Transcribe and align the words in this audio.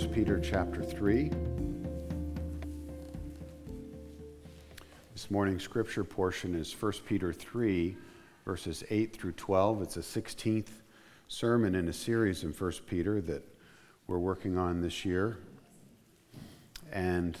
1 0.00 0.14
Peter 0.14 0.40
chapter 0.40 0.82
3. 0.82 1.30
This 5.12 5.30
morning's 5.30 5.62
scripture 5.62 6.04
portion 6.04 6.54
is 6.54 6.72
1 6.72 6.92
Peter 7.06 7.34
3, 7.34 7.94
verses 8.46 8.82
8 8.88 9.14
through 9.14 9.32
12. 9.32 9.82
It's 9.82 9.96
a 9.98 10.00
16th 10.00 10.68
sermon 11.28 11.74
in 11.74 11.88
a 11.88 11.92
series 11.92 12.44
in 12.44 12.52
1 12.52 12.72
Peter 12.86 13.20
that 13.20 13.44
we're 14.06 14.18
working 14.18 14.56
on 14.56 14.80
this 14.80 15.04
year. 15.04 15.36
And 16.90 17.36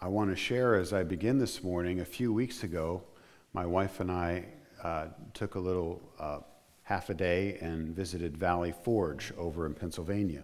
I 0.00 0.08
want 0.08 0.30
to 0.30 0.36
share 0.36 0.74
as 0.74 0.92
I 0.92 1.04
begin 1.04 1.38
this 1.38 1.62
morning. 1.62 2.00
A 2.00 2.04
few 2.04 2.32
weeks 2.32 2.64
ago, 2.64 3.04
my 3.52 3.64
wife 3.64 4.00
and 4.00 4.10
I 4.10 4.46
uh, 4.82 5.06
took 5.34 5.54
a 5.54 5.60
little 5.60 6.02
uh, 6.18 6.40
half 6.82 7.10
a 7.10 7.14
day 7.14 7.58
and 7.60 7.94
visited 7.94 8.36
Valley 8.36 8.72
Forge 8.72 9.32
over 9.38 9.66
in 9.66 9.74
Pennsylvania, 9.74 10.42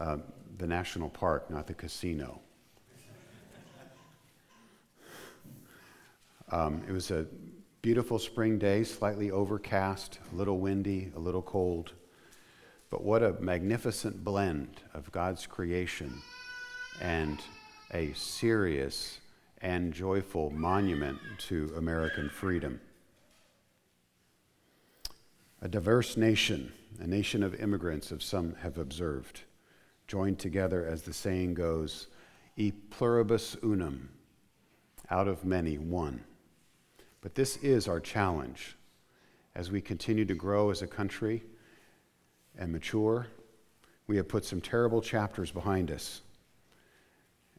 uh, 0.00 0.16
the 0.58 0.66
national 0.66 1.10
park, 1.10 1.50
not 1.50 1.66
the 1.66 1.74
casino. 1.74 2.40
Um, 6.50 6.82
it 6.88 6.92
was 6.92 7.12
a 7.12 7.26
beautiful 7.80 8.18
spring 8.18 8.58
day, 8.58 8.82
slightly 8.82 9.30
overcast, 9.30 10.18
a 10.32 10.36
little 10.36 10.58
windy, 10.58 11.12
a 11.14 11.18
little 11.20 11.42
cold. 11.42 11.92
But 12.90 13.04
what 13.04 13.22
a 13.22 13.34
magnificent 13.40 14.24
blend 14.24 14.80
of 14.92 15.12
God's 15.12 15.46
creation 15.46 16.20
and 17.00 17.40
a 17.92 18.12
serious 18.14 19.20
and 19.62 19.92
joyful 19.92 20.50
monument 20.50 21.18
to 21.38 21.72
American 21.76 22.28
freedom. 22.28 22.80
A 25.62 25.68
diverse 25.68 26.16
nation, 26.16 26.72
a 26.98 27.06
nation 27.06 27.42
of 27.42 27.54
immigrants, 27.54 28.10
as 28.10 28.24
some 28.24 28.56
have 28.62 28.78
observed, 28.78 29.42
joined 30.10 30.40
together, 30.40 30.84
as 30.84 31.02
the 31.02 31.12
saying 31.12 31.54
goes, 31.54 32.08
e 32.56 32.72
pluribus 32.72 33.56
unum, 33.62 34.08
out 35.08 35.28
of 35.28 35.44
many, 35.44 35.78
one. 35.78 36.24
But 37.20 37.36
this 37.36 37.56
is 37.58 37.86
our 37.86 38.00
challenge 38.00 38.76
as 39.54 39.70
we 39.70 39.80
continue 39.80 40.24
to 40.24 40.34
grow 40.34 40.70
as 40.70 40.82
a 40.82 40.88
country 40.88 41.44
and 42.58 42.72
mature. 42.72 43.28
We 44.08 44.16
have 44.16 44.26
put 44.26 44.44
some 44.44 44.60
terrible 44.60 45.00
chapters 45.00 45.52
behind 45.52 45.92
us. 45.92 46.22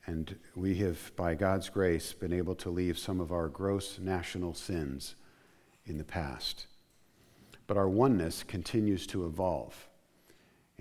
And 0.05 0.35
we 0.53 0.75
have, 0.79 1.15
by 1.15 1.35
God's 1.35 1.69
grace, 1.69 2.11
been 2.11 2.33
able 2.33 2.55
to 2.55 2.69
leave 2.69 2.99
some 2.99 3.21
of 3.21 3.31
our 3.31 3.47
gross 3.47 3.97
national 3.97 4.55
sins 4.55 5.15
in 5.85 5.97
the 5.97 6.03
past. 6.03 6.67
But 7.65 7.77
our 7.77 7.87
oneness 7.87 8.43
continues 8.43 9.07
to 9.07 9.25
evolve. 9.25 9.87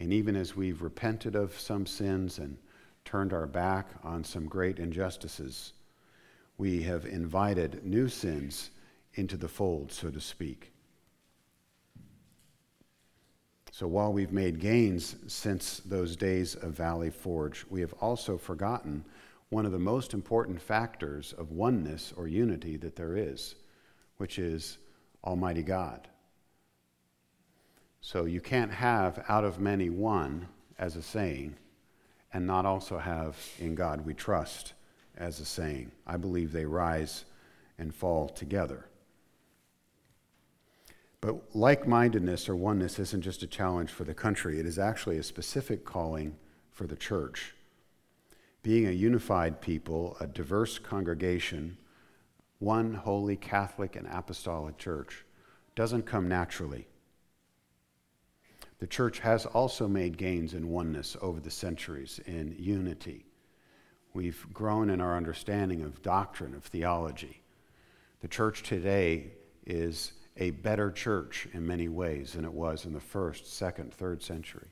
And 0.01 0.15
even 0.15 0.35
as 0.35 0.57
we've 0.57 0.81
repented 0.81 1.37
of 1.37 1.61
some 1.61 1.85
sins 1.85 2.39
and 2.39 2.57
turned 3.05 3.35
our 3.35 3.47
back 3.47 3.91
on 4.03 4.25
some 4.25 4.47
great 4.47 4.79
injustices, 4.79 5.75
we 6.57 6.83
have 6.83 7.05
invited 7.05 7.85
new 7.85 8.09
sins 8.09 8.71
into 9.15 9.37
the 9.37 9.49
fold, 9.49 9.93
so 9.93 10.11
to 10.11 10.21
speak. 10.21 10.73
So 13.73 13.87
while 13.87 14.13
we've 14.13 14.33
made 14.33 14.59
gains 14.59 15.17
since 15.27 15.81
those 15.81 16.17
days 16.17 16.55
of 16.55 16.73
Valley 16.73 17.11
Forge, 17.11 17.67
we 17.69 17.83
have 17.83 17.93
also 18.01 18.39
forgotten 18.39 19.05
one 19.51 19.67
of 19.67 19.73
the 19.73 19.79
most 19.79 20.15
important 20.15 20.63
factors 20.63 21.35
of 21.37 21.51
oneness 21.51 22.15
or 22.17 22.27
unity 22.27 22.79
that 22.79 22.97
there 22.97 23.17
is, 23.17 23.55
which 24.17 24.39
is 24.39 24.79
Almighty 25.25 25.63
God. 25.63 26.09
So 28.01 28.25
you 28.25 28.41
can't 28.41 28.73
have 28.73 29.25
out 29.29 29.45
of 29.45 29.61
many 29.61 29.91
one 29.91 30.49
as 30.79 30.97
a 30.97 31.03
saying 31.03 31.57
and 32.33 32.47
not 32.47 32.65
also 32.65 32.99
have 32.99 33.37
in 33.59 33.75
God 33.75 34.07
we 34.07 34.15
trust 34.15 34.73
as 35.17 35.41
a 35.41 35.45
saying. 35.45 35.93
I 36.07 36.17
believe 36.17 36.53
they 36.53 36.65
rise 36.65 37.25
and 37.79 37.95
fall 37.95 38.29
together. 38.29 38.87
But 41.21 41.55
like 41.55 41.87
mindedness 41.87 42.49
or 42.49 42.57
oneness 42.57 42.99
isn't 42.99 43.23
just 43.23 43.43
a 43.43 43.47
challenge 43.47 43.91
for 43.91 44.05
the 44.05 44.15
country, 44.15 44.59
it 44.59 44.67
is 44.67 44.79
actually 44.79 45.19
a 45.19 45.23
specific 45.23 45.85
calling 45.85 46.37
for 46.71 46.87
the 46.87 46.97
church. 46.97 47.55
Being 48.63 48.87
a 48.87 48.93
unified 48.93 49.61
people, 49.61 50.17
a 50.21 50.27
diverse 50.27 50.79
congregation, 50.79 51.77
one 52.59 52.95
holy 52.95 53.37
Catholic 53.37 53.97
and 53.97 54.07
apostolic 54.07 54.79
church 54.79 55.25
doesn't 55.75 56.07
come 56.07 56.29
naturally. 56.29 56.87
The 58.81 58.87
church 58.87 59.19
has 59.21 59.45
also 59.45 59.87
made 59.87 60.17
gains 60.17 60.55
in 60.55 60.71
oneness 60.71 61.15
over 61.21 61.39
the 61.39 61.51
centuries, 61.51 62.19
in 62.27 62.57
unity. 62.59 63.27
We've 64.15 64.45
grown 64.55 64.89
in 64.89 65.03
our 65.03 65.17
understanding 65.19 65.83
of 65.83 66.03
doctrine, 66.03 66.55
of 66.55 66.65
theology. 66.65 67.43
The 68.21 68.29
church 68.29 68.63
today 68.63 69.33
is 69.67 70.13
a 70.39 70.51
better 70.51 70.91
church 70.91 71.47
in 71.53 71.67
many 71.67 71.89
ways 71.89 72.33
than 72.33 72.47
it 72.47 72.53
was 72.53 72.87
in 72.87 72.95
the 72.95 73.01
first, 73.01 73.53
second, 73.53 73.93
third 73.93 74.23
century. 74.23 74.69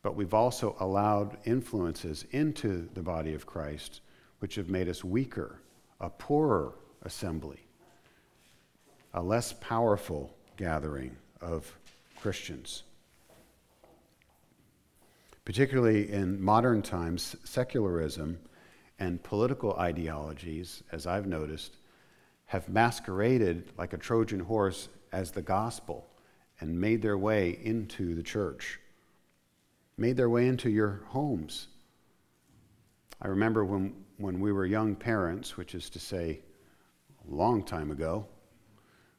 But 0.00 0.16
we've 0.16 0.34
also 0.34 0.74
allowed 0.80 1.36
influences 1.44 2.24
into 2.30 2.88
the 2.94 3.02
body 3.02 3.34
of 3.34 3.46
Christ 3.46 4.00
which 4.38 4.54
have 4.54 4.70
made 4.70 4.88
us 4.88 5.04
weaker, 5.04 5.60
a 6.00 6.08
poorer 6.08 6.72
assembly, 7.02 7.60
a 9.12 9.22
less 9.22 9.52
powerful 9.52 10.34
gathering 10.56 11.14
of 11.40 11.78
Christians. 12.22 12.84
Particularly 15.44 16.12
in 16.12 16.40
modern 16.40 16.80
times, 16.80 17.34
secularism 17.42 18.38
and 19.00 19.20
political 19.24 19.72
ideologies, 19.74 20.84
as 20.92 21.04
I've 21.04 21.26
noticed, 21.26 21.78
have 22.46 22.68
masqueraded 22.68 23.72
like 23.76 23.92
a 23.92 23.98
Trojan 23.98 24.38
horse 24.38 24.88
as 25.10 25.32
the 25.32 25.42
gospel 25.42 26.06
and 26.60 26.80
made 26.80 27.02
their 27.02 27.18
way 27.18 27.58
into 27.64 28.14
the 28.14 28.22
church, 28.22 28.78
made 29.96 30.16
their 30.16 30.30
way 30.30 30.46
into 30.46 30.70
your 30.70 31.02
homes. 31.08 31.66
I 33.20 33.26
remember 33.26 33.64
when, 33.64 33.94
when 34.18 34.38
we 34.38 34.52
were 34.52 34.64
young 34.64 34.94
parents, 34.94 35.56
which 35.56 35.74
is 35.74 35.90
to 35.90 35.98
say, 35.98 36.38
a 37.28 37.34
long 37.34 37.64
time 37.64 37.90
ago, 37.90 38.28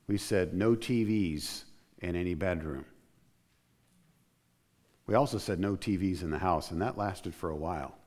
we 0.07 0.17
said 0.17 0.53
no 0.53 0.73
TVs 0.73 1.65
in 2.01 2.15
any 2.15 2.33
bedroom. 2.33 2.85
We 5.05 5.15
also 5.15 5.37
said 5.37 5.59
no 5.59 5.75
TVs 5.75 6.21
in 6.21 6.29
the 6.29 6.37
house, 6.37 6.71
and 6.71 6.81
that 6.81 6.97
lasted 6.97 7.35
for 7.35 7.49
a 7.49 7.55
while. 7.55 7.97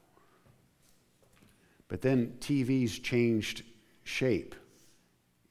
But 1.89 2.01
then 2.01 2.37
TVs 2.41 3.03
changed 3.03 3.62
shape 4.03 4.55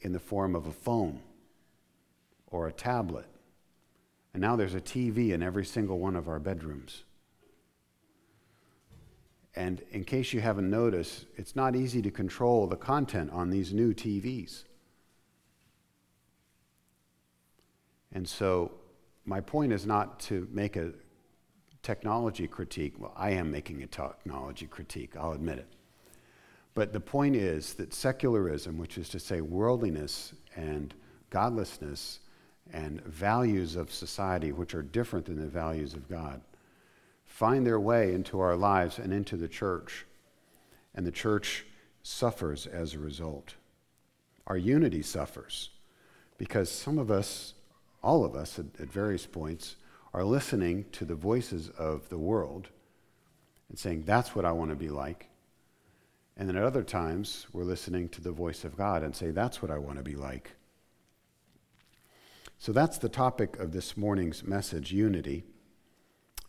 in 0.01 0.11
the 0.11 0.19
form 0.19 0.55
of 0.55 0.67
a 0.67 0.71
phone 0.71 1.21
or 2.47 2.67
a 2.67 2.71
tablet. 2.71 3.27
And 4.33 4.41
now 4.41 4.55
there's 4.55 4.75
a 4.75 4.81
TV 4.81 5.31
in 5.31 5.41
every 5.41 5.65
single 5.65 5.99
one 5.99 6.15
of 6.15 6.27
our 6.27 6.39
bedrooms. 6.39 7.03
And 9.55 9.81
in 9.91 10.03
case 10.03 10.33
you 10.33 10.41
haven't 10.41 10.69
noticed, 10.69 11.25
it's 11.37 11.55
not 11.55 11.75
easy 11.75 12.01
to 12.01 12.11
control 12.11 12.67
the 12.67 12.75
content 12.75 13.31
on 13.31 13.49
these 13.49 13.71
new 13.71 13.93
TVs. 13.93 14.63
And 18.11 18.27
so, 18.27 18.71
my 19.25 19.39
point 19.41 19.71
is 19.71 19.85
not 19.85 20.19
to 20.21 20.47
make 20.51 20.75
a 20.75 20.91
technology 21.85 22.47
critique. 22.47 22.95
Well, 22.97 23.13
I 23.15 23.29
am 23.29 23.51
making 23.51 23.83
a 23.83 23.87
technology 23.87 24.65
critique, 24.65 25.15
I'll 25.15 25.33
admit 25.33 25.59
it. 25.59 25.67
But 26.73 26.91
the 26.91 26.99
point 26.99 27.35
is 27.35 27.75
that 27.75 27.93
secularism, 27.93 28.79
which 28.79 28.97
is 28.97 29.07
to 29.09 29.19
say 29.19 29.41
worldliness 29.41 30.33
and 30.55 30.95
godlessness 31.29 32.21
and 32.73 33.03
values 33.03 33.75
of 33.75 33.93
society, 33.93 34.51
which 34.51 34.73
are 34.73 34.81
different 34.81 35.27
than 35.27 35.39
the 35.39 35.47
values 35.47 35.93
of 35.93 36.09
God, 36.09 36.41
find 37.27 37.65
their 37.67 37.79
way 37.79 38.13
into 38.13 38.39
our 38.39 38.55
lives 38.55 38.97
and 38.97 39.13
into 39.13 39.37
the 39.37 39.47
church. 39.47 40.07
And 40.95 41.05
the 41.05 41.11
church 41.11 41.67
suffers 42.01 42.65
as 42.65 42.95
a 42.95 42.99
result. 42.99 43.53
Our 44.47 44.57
unity 44.57 45.03
suffers 45.03 45.69
because 46.39 46.71
some 46.71 46.97
of 46.97 47.11
us, 47.11 47.53
all 48.01 48.25
of 48.25 48.35
us 48.35 48.57
at, 48.57 48.65
at 48.81 48.91
various 48.91 49.27
points, 49.27 49.75
are 50.15 50.23
listening 50.23 50.85
to 50.93 51.03
the 51.03 51.13
voices 51.13 51.67
of 51.77 52.07
the 52.07 52.17
world 52.17 52.69
and 53.67 53.77
saying, 53.77 54.03
That's 54.05 54.33
what 54.33 54.45
I 54.45 54.53
want 54.53 54.69
to 54.69 54.75
be 54.75 54.87
like. 54.87 55.27
And 56.37 56.47
then 56.47 56.55
at 56.55 56.63
other 56.63 56.83
times, 56.83 57.47
we're 57.51 57.65
listening 57.65 58.07
to 58.09 58.21
the 58.21 58.31
voice 58.31 58.63
of 58.63 58.77
God 58.77 59.03
and 59.03 59.13
say, 59.13 59.31
That's 59.31 59.61
what 59.61 59.69
I 59.69 59.77
want 59.77 59.97
to 59.97 60.03
be 60.03 60.15
like. 60.15 60.55
So 62.57 62.71
that's 62.71 62.97
the 62.97 63.09
topic 63.09 63.59
of 63.59 63.73
this 63.73 63.97
morning's 63.97 64.41
message 64.41 64.93
unity. 64.93 65.43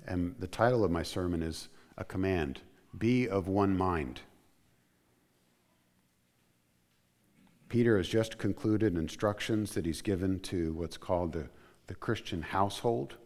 And 0.07 0.37
the 0.39 0.47
title 0.47 0.85
of 0.85 0.93
my 0.93 1.03
sermon 1.03 1.43
is 1.43 1.69
a 1.99 2.05
command 2.05 2.61
Be 2.97 3.29
of 3.29 3.49
one 3.49 3.77
mind. 3.77 4.21
Peter 7.69 7.97
has 7.97 8.07
just 8.07 8.39
concluded 8.39 8.97
instructions 8.97 9.75
that 9.75 9.87
he's 9.87 10.03
given 10.03 10.39
to 10.39 10.73
what's 10.75 10.97
called 10.97 11.33
the, 11.33 11.49
the 11.89 11.97
Christian 11.97 12.43
household. 12.43 13.17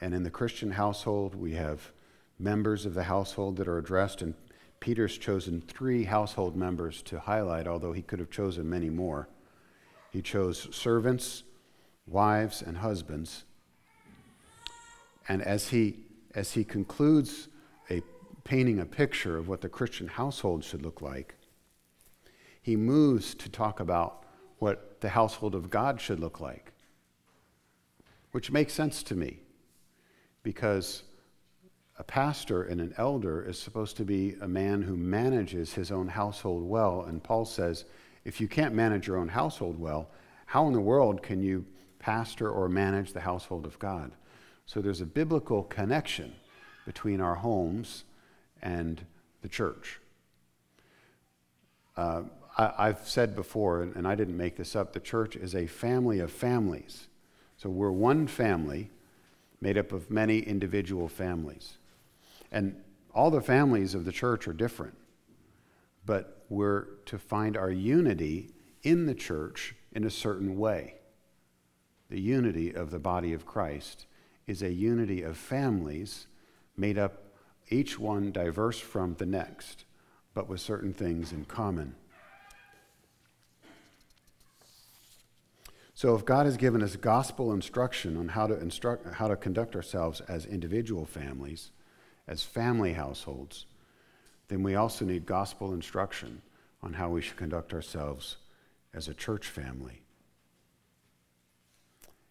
And 0.00 0.14
in 0.14 0.22
the 0.22 0.30
Christian 0.30 0.72
household, 0.72 1.34
we 1.34 1.52
have 1.52 1.92
members 2.38 2.86
of 2.86 2.94
the 2.94 3.04
household 3.04 3.56
that 3.58 3.68
are 3.68 3.78
addressed, 3.78 4.22
and 4.22 4.34
Peter's 4.80 5.18
chosen 5.18 5.60
three 5.60 6.04
household 6.04 6.56
members 6.56 7.02
to 7.02 7.20
highlight, 7.20 7.66
although 7.66 7.92
he 7.92 8.02
could 8.02 8.18
have 8.18 8.30
chosen 8.30 8.68
many 8.68 8.88
more. 8.88 9.28
He 10.10 10.22
chose 10.22 10.74
servants, 10.74 11.42
wives, 12.06 12.62
and 12.62 12.78
husbands. 12.78 13.44
And 15.28 15.42
as 15.42 15.68
he, 15.68 15.98
as 16.34 16.52
he 16.52 16.64
concludes 16.64 17.48
a 17.90 18.02
painting 18.42 18.80
a 18.80 18.86
picture 18.86 19.36
of 19.36 19.48
what 19.48 19.60
the 19.60 19.68
Christian 19.68 20.08
household 20.08 20.64
should 20.64 20.82
look 20.82 21.02
like, 21.02 21.34
he 22.62 22.74
moves 22.74 23.34
to 23.34 23.50
talk 23.50 23.80
about 23.80 24.24
what 24.58 25.00
the 25.02 25.10
household 25.10 25.54
of 25.54 25.70
God 25.70 26.00
should 26.00 26.20
look 26.20 26.40
like, 26.40 26.72
which 28.32 28.50
makes 28.50 28.72
sense 28.72 29.02
to 29.02 29.14
me 29.14 29.40
because 30.42 31.02
a 31.98 32.02
pastor 32.02 32.62
and 32.62 32.80
an 32.80 32.94
elder 32.96 33.42
is 33.46 33.58
supposed 33.58 33.96
to 33.98 34.04
be 34.04 34.34
a 34.40 34.48
man 34.48 34.80
who 34.80 34.96
manages 34.96 35.74
his 35.74 35.92
own 35.92 36.08
household 36.08 36.62
well. 36.62 37.02
And 37.02 37.22
Paul 37.22 37.44
says, 37.44 37.84
if 38.24 38.40
you 38.40 38.48
can't 38.48 38.74
manage 38.74 39.06
your 39.06 39.18
own 39.18 39.28
household 39.28 39.78
well, 39.78 40.08
how 40.46 40.66
in 40.66 40.72
the 40.72 40.80
world 40.80 41.22
can 41.22 41.42
you 41.42 41.64
pastor 41.98 42.50
or 42.50 42.68
manage 42.68 43.12
the 43.12 43.20
household 43.20 43.66
of 43.66 43.78
God? 43.78 44.12
So 44.66 44.80
there's 44.80 45.00
a 45.00 45.06
biblical 45.06 45.64
connection 45.64 46.32
between 46.86 47.20
our 47.20 47.34
homes 47.34 48.04
and 48.62 49.04
the 49.42 49.48
church. 49.48 50.00
Uh, 51.96 52.22
I, 52.56 52.86
have 52.86 53.00
said 53.04 53.36
before, 53.36 53.82
and 53.82 54.06
I 54.08 54.14
didn't 54.14 54.36
make 54.36 54.56
this 54.56 54.74
up, 54.74 54.92
the 54.92 55.00
church 55.00 55.36
is 55.36 55.54
a 55.54 55.66
family 55.66 56.20
of 56.20 56.30
families. 56.30 57.08
So 57.56 57.68
we're 57.68 57.90
one 57.90 58.26
family 58.26 58.90
made 59.60 59.76
up 59.76 59.92
of 59.92 60.10
many 60.10 60.38
individual 60.40 61.08
families. 61.08 61.78
And 62.50 62.76
all 63.14 63.30
the 63.30 63.40
families 63.40 63.94
of 63.94 64.04
the 64.04 64.12
church 64.12 64.48
are 64.48 64.52
different, 64.52 64.96
but 66.06 66.44
we're 66.48 66.86
to 67.06 67.18
find 67.18 67.56
our 67.56 67.70
unity 67.70 68.50
in 68.82 69.06
the 69.06 69.14
church 69.14 69.74
in 69.92 70.04
a 70.04 70.10
certain 70.10 70.58
way. 70.58 70.94
The 72.08 72.20
unity 72.20 72.74
of 72.74 72.90
the 72.90 72.98
body 72.98 73.32
of 73.32 73.46
Christ 73.46 74.06
is 74.46 74.62
a 74.62 74.72
unity 74.72 75.22
of 75.22 75.36
families 75.36 76.26
made 76.76 76.98
up, 76.98 77.34
each 77.68 77.98
one 77.98 78.32
diverse 78.32 78.80
from 78.80 79.14
the 79.14 79.26
next, 79.26 79.84
but 80.34 80.48
with 80.48 80.60
certain 80.60 80.92
things 80.92 81.32
in 81.32 81.44
common. 81.44 81.94
So, 86.00 86.14
if 86.14 86.24
God 86.24 86.46
has 86.46 86.56
given 86.56 86.82
us 86.82 86.96
gospel 86.96 87.52
instruction 87.52 88.16
on 88.16 88.28
how 88.28 88.46
to, 88.46 88.58
instruct, 88.58 89.06
how 89.16 89.28
to 89.28 89.36
conduct 89.36 89.76
ourselves 89.76 90.22
as 90.22 90.46
individual 90.46 91.04
families, 91.04 91.72
as 92.26 92.42
family 92.42 92.94
households, 92.94 93.66
then 94.48 94.62
we 94.62 94.76
also 94.76 95.04
need 95.04 95.26
gospel 95.26 95.74
instruction 95.74 96.40
on 96.82 96.94
how 96.94 97.10
we 97.10 97.20
should 97.20 97.36
conduct 97.36 97.74
ourselves 97.74 98.38
as 98.94 99.08
a 99.08 99.12
church 99.12 99.48
family. 99.48 100.00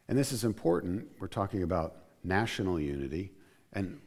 And 0.07 0.18
this 0.18 0.31
is 0.31 0.44
important. 0.44 1.06
We're 1.19 1.27
talking 1.27 1.62
about 1.62 1.95
national 2.24 2.80
unity, 2.80 3.33
and 3.72 4.01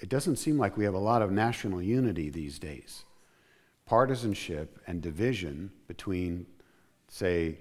it 0.00 0.08
doesn't 0.08 0.34
seem 0.34 0.58
like 0.58 0.76
we 0.76 0.84
have 0.84 0.94
a 0.94 0.98
lot 0.98 1.22
of 1.22 1.30
national 1.30 1.80
unity 1.80 2.28
these 2.28 2.58
days. 2.58 3.04
Partisanship 3.86 4.80
and 4.84 5.00
division 5.00 5.70
between, 5.86 6.46
say, 7.06 7.58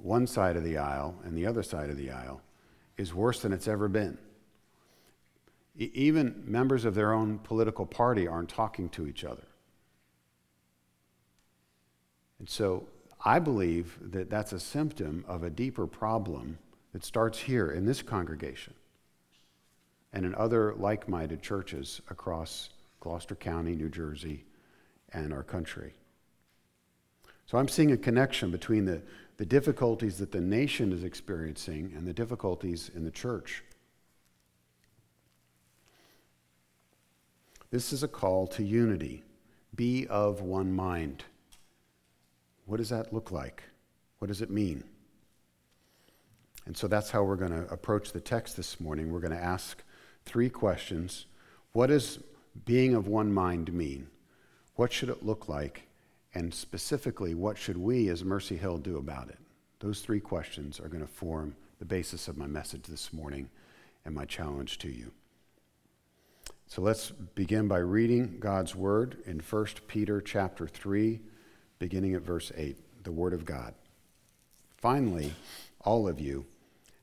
one 0.00 0.26
side 0.26 0.56
of 0.56 0.64
the 0.64 0.78
aisle 0.78 1.14
and 1.24 1.36
the 1.36 1.46
other 1.46 1.62
side 1.62 1.90
of 1.90 1.96
the 1.96 2.10
aisle 2.10 2.40
is 2.96 3.14
worse 3.14 3.40
than 3.40 3.52
it's 3.52 3.68
ever 3.68 3.88
been. 3.88 4.18
Even 5.76 6.42
members 6.46 6.84
of 6.84 6.94
their 6.94 7.12
own 7.12 7.38
political 7.38 7.86
party 7.86 8.28
aren't 8.28 8.50
talking 8.50 8.88
to 8.90 9.06
each 9.06 9.24
other. 9.24 9.46
And 12.38 12.48
so 12.48 12.88
I 13.24 13.38
believe 13.38 13.96
that 14.10 14.28
that's 14.28 14.52
a 14.52 14.60
symptom 14.60 15.24
of 15.26 15.44
a 15.44 15.50
deeper 15.50 15.86
problem 15.86 16.58
that 16.92 17.04
starts 17.04 17.38
here 17.38 17.70
in 17.70 17.86
this 17.86 18.02
congregation 18.02 18.74
and 20.12 20.26
in 20.26 20.34
other 20.34 20.74
like 20.74 21.08
minded 21.08 21.40
churches 21.40 22.02
across 22.10 22.70
Gloucester 23.00 23.34
County, 23.34 23.74
New 23.74 23.88
Jersey, 23.88 24.44
and 25.12 25.32
our 25.32 25.42
country. 25.42 25.94
So 27.46 27.58
I'm 27.58 27.68
seeing 27.68 27.92
a 27.92 27.96
connection 27.96 28.50
between 28.50 28.84
the, 28.84 29.02
the 29.42 29.46
difficulties 29.46 30.18
that 30.18 30.30
the 30.30 30.40
nation 30.40 30.92
is 30.92 31.02
experiencing 31.02 31.92
and 31.96 32.06
the 32.06 32.12
difficulties 32.12 32.92
in 32.94 33.02
the 33.02 33.10
church. 33.10 33.64
This 37.72 37.92
is 37.92 38.04
a 38.04 38.08
call 38.08 38.46
to 38.46 38.62
unity. 38.62 39.24
Be 39.74 40.06
of 40.06 40.42
one 40.42 40.72
mind. 40.72 41.24
What 42.66 42.76
does 42.76 42.90
that 42.90 43.12
look 43.12 43.32
like? 43.32 43.64
What 44.20 44.28
does 44.28 44.42
it 44.42 44.48
mean? 44.48 44.84
And 46.64 46.76
so 46.76 46.86
that's 46.86 47.10
how 47.10 47.24
we're 47.24 47.34
going 47.34 47.50
to 47.50 47.68
approach 47.68 48.12
the 48.12 48.20
text 48.20 48.56
this 48.56 48.78
morning. 48.78 49.10
We're 49.10 49.18
going 49.18 49.36
to 49.36 49.44
ask 49.44 49.82
three 50.24 50.50
questions. 50.50 51.26
What 51.72 51.88
does 51.88 52.20
being 52.64 52.94
of 52.94 53.08
one 53.08 53.34
mind 53.34 53.72
mean? 53.72 54.06
What 54.76 54.92
should 54.92 55.08
it 55.08 55.26
look 55.26 55.48
like? 55.48 55.88
And 56.34 56.52
specifically, 56.52 57.34
what 57.34 57.58
should 57.58 57.76
we 57.76 58.08
as 58.08 58.24
Mercy 58.24 58.56
Hill 58.56 58.78
do 58.78 58.96
about 58.96 59.28
it? 59.28 59.38
Those 59.80 60.00
three 60.00 60.20
questions 60.20 60.80
are 60.80 60.88
going 60.88 61.04
to 61.04 61.12
form 61.12 61.56
the 61.78 61.84
basis 61.84 62.28
of 62.28 62.38
my 62.38 62.46
message 62.46 62.84
this 62.84 63.12
morning 63.12 63.50
and 64.04 64.14
my 64.14 64.24
challenge 64.24 64.78
to 64.78 64.88
you. 64.88 65.12
So 66.66 66.80
let's 66.80 67.10
begin 67.10 67.68
by 67.68 67.78
reading 67.78 68.38
God's 68.40 68.74
word 68.74 69.18
in 69.26 69.40
1 69.40 69.66
Peter 69.88 70.20
chapter 70.20 70.66
3, 70.66 71.20
beginning 71.78 72.14
at 72.14 72.22
verse 72.22 72.50
8, 72.56 72.78
the 73.04 73.12
word 73.12 73.34
of 73.34 73.44
God. 73.44 73.74
Finally, 74.78 75.34
all 75.82 76.08
of 76.08 76.18
you 76.18 76.46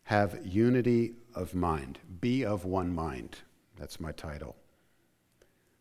have 0.06 0.40
unity 0.44 1.14
of 1.36 1.54
mind. 1.54 2.00
Be 2.20 2.44
of 2.44 2.66
one 2.66 2.96
mind. 2.96 3.38
That's 3.78 4.00
my 4.00 4.12
title. 4.12 4.56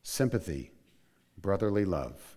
Sympathy, 0.02 0.70
brotherly 1.40 1.84
love, 1.84 2.36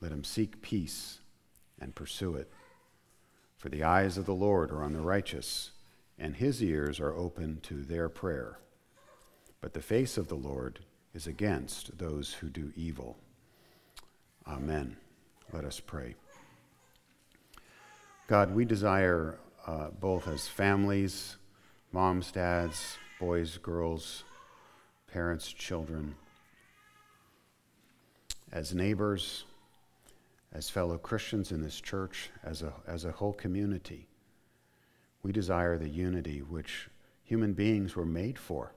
Let 0.00 0.12
him 0.12 0.24
seek 0.24 0.62
peace 0.62 1.20
and 1.80 1.94
pursue 1.94 2.34
it. 2.34 2.50
For 3.56 3.68
the 3.68 3.84
eyes 3.84 4.16
of 4.16 4.26
the 4.26 4.34
Lord 4.34 4.70
are 4.70 4.82
on 4.82 4.92
the 4.92 5.00
righteous, 5.00 5.72
and 6.18 6.36
his 6.36 6.62
ears 6.62 6.98
are 7.00 7.14
open 7.14 7.60
to 7.62 7.82
their 7.82 8.08
prayer 8.08 8.58
but 9.60 9.74
the 9.74 9.82
face 9.82 10.16
of 10.16 10.28
the 10.28 10.36
Lord 10.36 10.80
is 11.14 11.26
against 11.26 11.98
those 11.98 12.34
who 12.34 12.48
do 12.48 12.72
evil. 12.76 13.18
Amen. 14.46 14.96
Let 15.52 15.64
us 15.64 15.80
pray. 15.80 16.14
God, 18.26 18.54
we 18.54 18.64
desire 18.64 19.38
uh, 19.66 19.88
both 19.90 20.28
as 20.28 20.48
families, 20.48 21.36
moms, 21.92 22.30
dads, 22.30 22.96
boys, 23.18 23.58
girls, 23.58 24.24
parents, 25.12 25.52
children, 25.52 26.14
as 28.52 28.74
neighbors, 28.74 29.44
as 30.52 30.70
fellow 30.70 30.98
Christians 30.98 31.52
in 31.52 31.62
this 31.62 31.80
church, 31.80 32.30
as 32.42 32.62
a, 32.62 32.72
as 32.86 33.04
a 33.04 33.12
whole 33.12 33.32
community, 33.32 34.08
we 35.22 35.32
desire 35.32 35.78
the 35.78 35.88
unity 35.88 36.40
which 36.40 36.88
human 37.22 37.52
beings 37.52 37.94
were 37.94 38.06
made 38.06 38.38
for 38.38 38.72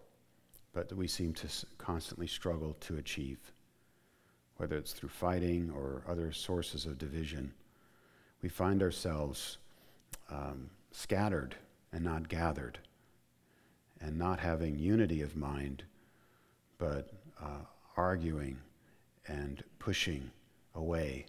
but 0.74 0.90
that 0.90 0.98
we 0.98 1.08
seem 1.08 1.34
to 1.34 1.48
constantly 1.78 2.28
struggle 2.28 2.76
to 2.82 2.98
achieve, 2.98 3.40
whether 4.58 4.76
it's 4.76 4.92
through 4.92 5.10
fighting 5.10 5.72
or 5.72 6.04
other 6.08 6.32
sources 6.32 6.86
of 6.86 6.98
division. 6.98 7.54
We 8.42 8.50
find 8.50 8.82
ourselves 8.82 9.60
um, 10.30 10.70
scattered 10.92 11.56
and 11.94 12.04
not 12.04 12.28
gathered, 12.28 12.80
and 14.02 14.18
not 14.18 14.40
having 14.40 14.80
unity 14.80 15.22
of 15.22 15.36
mind, 15.36 15.84
but 16.80 17.12
uh, 17.42 17.66
arguing 17.96 18.58
and 19.28 19.64
pushing 19.78 20.32
away 20.74 21.28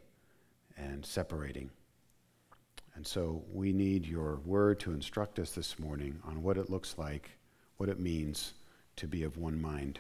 and 0.77 1.05
separating. 1.05 1.71
And 2.95 3.07
so 3.07 3.43
we 3.53 3.73
need 3.73 4.07
your 4.07 4.37
word 4.45 4.79
to 4.81 4.93
instruct 4.93 5.39
us 5.39 5.51
this 5.51 5.79
morning 5.79 6.21
on 6.25 6.43
what 6.43 6.57
it 6.57 6.71
looks 6.71 6.97
like, 6.97 7.31
what 7.77 7.89
it 7.89 7.99
means 7.99 8.55
to 8.97 9.07
be 9.07 9.25
of 9.25 9.37
one 9.37 9.61
mind. 9.61 9.99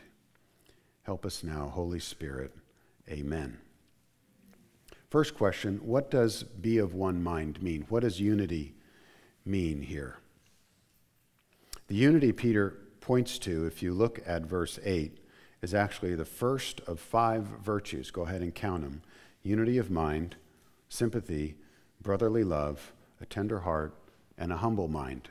Help 1.03 1.27
us 1.27 1.43
now, 1.43 1.69
Holy 1.69 1.99
Spirit. 1.99 2.53
Amen. 3.09 3.59
First 5.11 5.37
question 5.37 5.79
What 5.79 6.11
does 6.11 6.43
be 6.43 6.79
of 6.79 6.95
one 6.95 7.23
mind 7.23 7.63
mean? 7.63 7.87
What 7.89 8.03
does 8.03 8.21
unity 8.21 8.75
mean 9.45 9.83
here? 9.83 10.19
The 11.89 11.97
unity 11.97 12.33
Peter 12.33 12.79
points 13.01 13.39
to, 13.41 13.67
if 13.67 13.83
you 13.83 13.93
look 13.93 14.21
at 14.27 14.43
verse 14.43 14.79
8, 14.83 15.19
is 15.61 15.75
actually 15.75 16.15
the 16.15 16.25
first 16.25 16.81
of 16.87 16.99
five 16.99 17.45
virtues. 17.45 18.11
Go 18.11 18.23
ahead 18.23 18.41
and 18.41 18.55
count 18.55 18.83
them 18.83 19.03
unity 19.43 19.77
of 19.77 19.91
mind, 19.91 20.37
sympathy, 20.95 21.57
brotherly 22.01 22.45
love, 22.45 22.93
a 23.21 23.27
tender 23.27 23.61
heart, 23.61 23.95
and 24.39 24.53
a 24.53 24.57
humble 24.57 24.89
mind. 24.89 25.29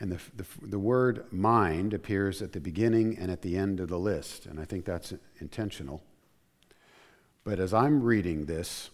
And 0.00 0.12
the, 0.12 0.20
the, 0.36 0.46
the, 0.62 0.78
word 0.78 1.24
mind 1.32 1.92
appears 1.92 2.40
at 2.40 2.52
the 2.52 2.60
beginning 2.60 3.18
and 3.18 3.32
at 3.32 3.42
the 3.42 3.56
end 3.56 3.80
of 3.80 3.88
the 3.88 3.98
list, 3.98 4.46
and 4.46 4.60
I 4.60 4.64
think 4.64 4.84
that's 4.84 5.12
intentional. 5.40 6.02
But 7.42 7.58
as 7.58 7.74
I'm 7.74 8.02
reading 8.02 8.46
this, 8.46 8.90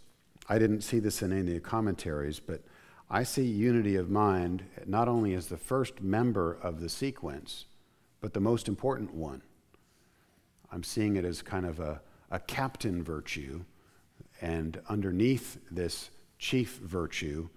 I 0.49 0.59
didn't 0.59 0.81
see 0.81 1.01
this 1.01 1.21
in 1.21 1.33
any 1.33 1.41
of 1.41 1.47
the 1.47 1.61
commentaries, 1.61 2.41
but 2.41 2.63
I 3.11 3.23
see 3.23 3.45
unity 3.45 3.97
of 3.97 4.09
mind 4.09 4.65
not 4.87 5.09
only 5.09 5.35
as 5.35 5.49
the 5.49 5.59
first 5.59 6.01
member 6.01 6.59
of 6.63 6.81
the 6.81 6.89
sequence, 6.89 7.67
but 8.21 8.33
the 8.33 8.41
most 8.41 8.67
important 8.67 9.13
one. 9.13 9.43
I'm 10.73 10.83
seeing 10.83 11.17
it 11.17 11.25
as 11.25 11.43
kind 11.43 11.67
of 11.67 11.81
a, 11.81 12.01
a 12.31 12.41
captain 12.41 13.03
virtue, 13.03 13.65
and 14.41 14.81
underneath 14.89 15.59
this 15.71 16.11
chief 16.39 16.79
virtue 16.79 17.49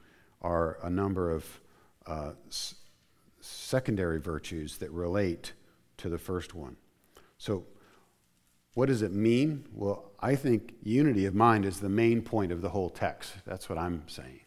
are 0.41 0.77
a 0.83 0.89
number 0.89 1.31
of 1.31 1.59
uh, 2.05 2.31
s- 2.47 2.75
secondary 3.39 4.19
virtues 4.19 4.77
that 4.77 4.91
relate 4.91 5.53
to 5.97 6.09
the 6.09 6.17
first 6.17 6.53
one. 6.53 6.77
So, 7.37 7.65
what 8.73 8.87
does 8.87 9.01
it 9.01 9.11
mean? 9.11 9.65
Well, 9.73 10.11
I 10.19 10.35
think 10.35 10.75
unity 10.83 11.25
of 11.25 11.33
mind 11.33 11.65
is 11.65 11.79
the 11.79 11.89
main 11.89 12.21
point 12.21 12.51
of 12.51 12.61
the 12.61 12.69
whole 12.69 12.91
text. 12.91 13.33
That's 13.45 13.69
what 13.69 13.79
I'm 13.79 14.03
saying 14.07 14.41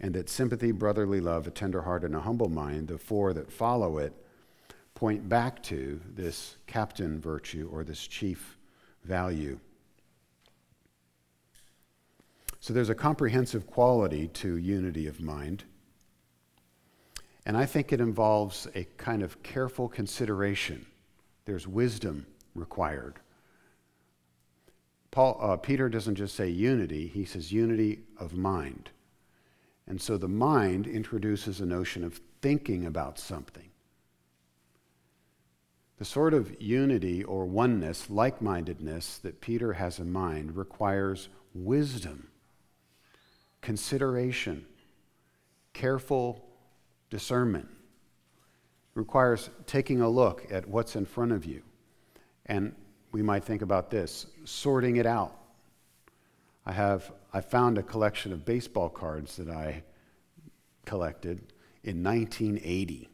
and 0.00 0.14
that 0.14 0.28
sympathy, 0.28 0.72
brotherly 0.72 1.20
love, 1.20 1.46
a 1.46 1.50
tender 1.50 1.82
heart, 1.82 2.04
and 2.04 2.14
a 2.14 2.20
humble 2.20 2.48
mind, 2.48 2.88
the 2.88 2.98
four 2.98 3.32
that 3.32 3.50
follow 3.50 3.98
it, 3.98 4.12
point 4.94 5.28
back 5.28 5.62
to 5.62 6.00
this 6.14 6.56
captain 6.66 7.20
virtue 7.20 7.68
or 7.72 7.84
this 7.84 8.06
chief 8.06 8.58
value. 9.04 9.58
So 12.66 12.72
there's 12.72 12.90
a 12.90 12.96
comprehensive 12.96 13.68
quality 13.68 14.26
to 14.26 14.56
unity 14.56 15.06
of 15.06 15.20
mind. 15.20 15.62
And 17.46 17.56
I 17.56 17.64
think 17.64 17.92
it 17.92 18.00
involves 18.00 18.66
a 18.74 18.88
kind 18.96 19.22
of 19.22 19.40
careful 19.44 19.88
consideration. 19.88 20.84
There's 21.44 21.68
wisdom 21.68 22.26
required. 22.56 23.20
Paul, 25.12 25.38
uh, 25.40 25.56
Peter 25.58 25.88
doesn't 25.88 26.16
just 26.16 26.34
say 26.34 26.48
unity, 26.48 27.06
he 27.06 27.24
says 27.24 27.52
unity 27.52 28.00
of 28.18 28.34
mind. 28.34 28.90
And 29.86 30.00
so 30.00 30.18
the 30.18 30.26
mind 30.26 30.88
introduces 30.88 31.60
a 31.60 31.66
notion 31.66 32.02
of 32.02 32.20
thinking 32.42 32.84
about 32.84 33.16
something. 33.16 33.70
The 35.98 36.04
sort 36.04 36.34
of 36.34 36.60
unity 36.60 37.22
or 37.22 37.46
oneness, 37.46 38.10
like 38.10 38.42
mindedness 38.42 39.18
that 39.18 39.40
Peter 39.40 39.74
has 39.74 40.00
in 40.00 40.10
mind 40.10 40.56
requires 40.56 41.28
wisdom, 41.54 42.30
consideration, 43.60 44.64
careful 45.72 46.44
discernment. 47.10 47.68
It 47.68 48.98
requires 48.98 49.50
taking 49.66 50.00
a 50.00 50.08
look 50.08 50.46
at 50.50 50.68
what's 50.68 50.96
in 50.96 51.04
front 51.04 51.32
of 51.32 51.44
you. 51.44 51.62
And 52.46 52.74
we 53.12 53.22
might 53.22 53.44
think 53.44 53.62
about 53.62 53.90
this 53.90 54.26
sorting 54.44 54.96
it 54.96 55.06
out 55.06 55.36
I 56.66 56.72
have 56.72 57.12
I 57.32 57.40
found 57.40 57.78
a 57.78 57.82
collection 57.82 58.32
of 58.32 58.44
baseball 58.44 58.88
cards 58.88 59.36
that 59.36 59.48
I 59.48 59.84
collected 60.84 61.52
in 61.84 62.02
1980. 62.02 63.08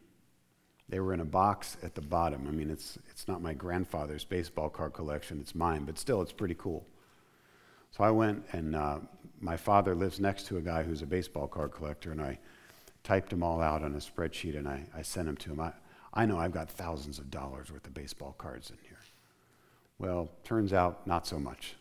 They 0.88 1.00
were 1.00 1.12
in 1.12 1.20
a 1.20 1.26
box 1.26 1.76
at 1.82 1.94
the 1.94 2.00
bottom. 2.00 2.46
I 2.48 2.50
mean, 2.50 2.70
it's 2.70 2.98
it's 3.10 3.28
not 3.28 3.42
my 3.42 3.52
grandfather's 3.52 4.24
baseball 4.24 4.70
card 4.70 4.94
collection; 4.94 5.38
it's 5.38 5.54
mine, 5.54 5.84
but 5.84 5.98
still, 5.98 6.22
it's 6.22 6.32
pretty 6.32 6.56
cool. 6.58 6.86
So 7.92 8.04
I 8.04 8.10
went, 8.10 8.44
and 8.52 8.74
uh, 8.74 8.98
my 9.40 9.56
father 9.56 9.94
lives 9.94 10.18
next 10.18 10.46
to 10.46 10.56
a 10.56 10.60
guy 10.60 10.82
who's 10.82 11.02
a 11.02 11.06
baseball 11.06 11.46
card 11.46 11.72
collector, 11.72 12.10
and 12.10 12.20
I 12.20 12.38
typed 13.04 13.30
them 13.30 13.42
all 13.42 13.60
out 13.60 13.82
on 13.82 13.94
a 13.94 13.98
spreadsheet, 13.98 14.56
and 14.56 14.66
I, 14.66 14.84
I 14.96 15.02
sent 15.02 15.26
them 15.26 15.36
to 15.36 15.52
him. 15.52 15.60
I, 15.60 15.72
I 16.14 16.26
know 16.26 16.38
I've 16.38 16.52
got 16.52 16.70
thousands 16.70 17.18
of 17.18 17.30
dollars 17.30 17.70
worth 17.70 17.86
of 17.86 17.94
baseball 17.94 18.34
cards 18.38 18.70
in 18.70 18.78
here. 18.88 18.98
Well, 19.98 20.30
turns 20.42 20.72
out 20.72 21.06
not 21.06 21.26
so 21.26 21.38
much. 21.38 21.74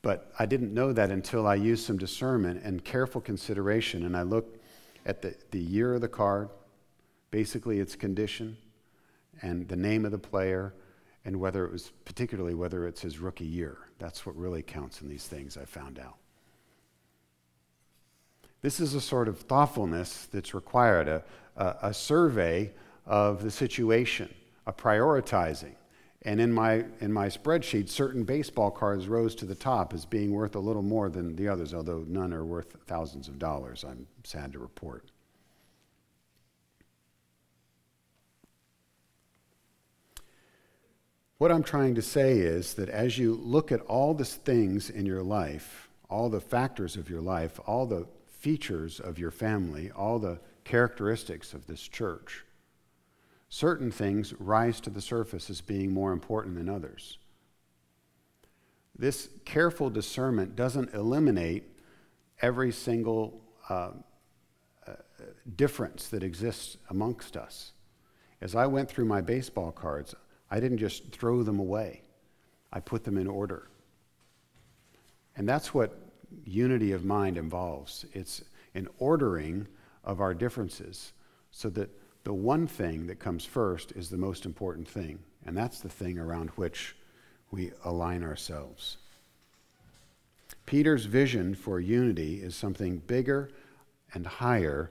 But 0.00 0.32
I 0.38 0.46
didn't 0.46 0.74
know 0.74 0.92
that 0.92 1.10
until 1.10 1.46
I 1.46 1.54
used 1.54 1.86
some 1.86 1.96
discernment 1.96 2.62
and 2.62 2.84
careful 2.84 3.20
consideration. 3.20 4.04
And 4.04 4.16
I 4.16 4.22
looked 4.22 4.58
at 5.06 5.22
the, 5.22 5.34
the 5.50 5.60
year 5.60 5.94
of 5.94 6.00
the 6.00 6.08
card, 6.08 6.50
basically 7.30 7.78
its 7.78 7.94
condition, 7.94 8.56
and 9.40 9.66
the 9.68 9.76
name 9.76 10.04
of 10.04 10.12
the 10.12 10.18
player, 10.18 10.74
and 11.24 11.40
whether 11.40 11.64
it 11.64 11.72
was, 11.72 11.92
particularly 12.04 12.54
whether 12.54 12.86
it's 12.86 13.00
his 13.00 13.18
rookie 13.18 13.44
year. 13.46 13.78
That's 13.98 14.26
what 14.26 14.36
really 14.36 14.62
counts 14.62 15.00
in 15.00 15.08
these 15.08 15.26
things, 15.26 15.56
I 15.56 15.64
found 15.64 15.98
out. 15.98 16.16
This 18.60 18.80
is 18.80 18.94
a 18.94 19.00
sort 19.00 19.28
of 19.28 19.40
thoughtfulness 19.40 20.26
that's 20.32 20.54
required, 20.54 21.08
a, 21.08 21.24
a, 21.56 21.76
a 21.82 21.94
survey 21.94 22.72
of 23.06 23.42
the 23.42 23.50
situation, 23.50 24.32
a 24.66 24.72
prioritizing. 24.72 25.74
And 26.22 26.40
in 26.40 26.50
my, 26.50 26.84
in 27.00 27.12
my 27.12 27.28
spreadsheet, 27.28 27.90
certain 27.90 28.24
baseball 28.24 28.70
cards 28.70 29.06
rose 29.06 29.34
to 29.36 29.44
the 29.44 29.54
top 29.54 29.92
as 29.92 30.06
being 30.06 30.32
worth 30.32 30.54
a 30.54 30.60
little 30.60 30.82
more 30.82 31.10
than 31.10 31.36
the 31.36 31.48
others, 31.48 31.74
although 31.74 32.04
none 32.08 32.32
are 32.32 32.44
worth 32.44 32.76
thousands 32.86 33.28
of 33.28 33.38
dollars, 33.38 33.84
I'm 33.86 34.06
sad 34.24 34.52
to 34.54 34.58
report. 34.58 35.10
What 41.44 41.52
I'm 41.52 41.62
trying 41.62 41.94
to 41.96 42.00
say 42.00 42.38
is 42.38 42.72
that 42.72 42.88
as 42.88 43.18
you 43.18 43.34
look 43.34 43.70
at 43.70 43.82
all 43.82 44.14
the 44.14 44.24
things 44.24 44.88
in 44.88 45.04
your 45.04 45.22
life, 45.22 45.90
all 46.08 46.30
the 46.30 46.40
factors 46.40 46.96
of 46.96 47.10
your 47.10 47.20
life, 47.20 47.60
all 47.66 47.84
the 47.84 48.06
features 48.26 48.98
of 48.98 49.18
your 49.18 49.30
family, 49.30 49.90
all 49.90 50.18
the 50.18 50.40
characteristics 50.64 51.52
of 51.52 51.66
this 51.66 51.86
church, 51.86 52.46
certain 53.50 53.90
things 53.90 54.32
rise 54.40 54.80
to 54.80 54.88
the 54.88 55.02
surface 55.02 55.50
as 55.50 55.60
being 55.60 55.92
more 55.92 56.12
important 56.12 56.56
than 56.56 56.70
others. 56.70 57.18
This 58.98 59.28
careful 59.44 59.90
discernment 59.90 60.56
doesn't 60.56 60.94
eliminate 60.94 61.64
every 62.40 62.72
single 62.72 63.42
uh, 63.68 63.90
uh, 64.86 64.92
difference 65.56 66.08
that 66.08 66.22
exists 66.22 66.78
amongst 66.88 67.36
us. 67.36 67.72
As 68.40 68.54
I 68.54 68.66
went 68.66 68.88
through 68.88 69.04
my 69.04 69.20
baseball 69.20 69.72
cards, 69.72 70.14
I 70.50 70.60
didn't 70.60 70.78
just 70.78 71.12
throw 71.12 71.42
them 71.42 71.58
away, 71.58 72.02
I 72.72 72.80
put 72.80 73.04
them 73.04 73.18
in 73.18 73.26
order. 73.26 73.68
And 75.36 75.48
that's 75.48 75.74
what 75.74 75.98
unity 76.44 76.92
of 76.92 77.04
mind 77.04 77.36
involves 77.36 78.06
it's 78.12 78.42
an 78.74 78.88
ordering 78.98 79.66
of 80.04 80.20
our 80.20 80.34
differences 80.34 81.12
so 81.50 81.70
that 81.70 81.90
the 82.24 82.32
one 82.32 82.66
thing 82.66 83.06
that 83.06 83.18
comes 83.18 83.44
first 83.44 83.92
is 83.92 84.08
the 84.08 84.16
most 84.16 84.46
important 84.46 84.88
thing, 84.88 85.18
and 85.44 85.56
that's 85.56 85.80
the 85.80 85.88
thing 85.88 86.18
around 86.18 86.50
which 86.50 86.96
we 87.50 87.70
align 87.84 88.24
ourselves. 88.24 88.96
Peter's 90.66 91.04
vision 91.04 91.54
for 91.54 91.78
unity 91.78 92.42
is 92.42 92.56
something 92.56 92.98
bigger 93.06 93.50
and 94.14 94.26
higher 94.26 94.90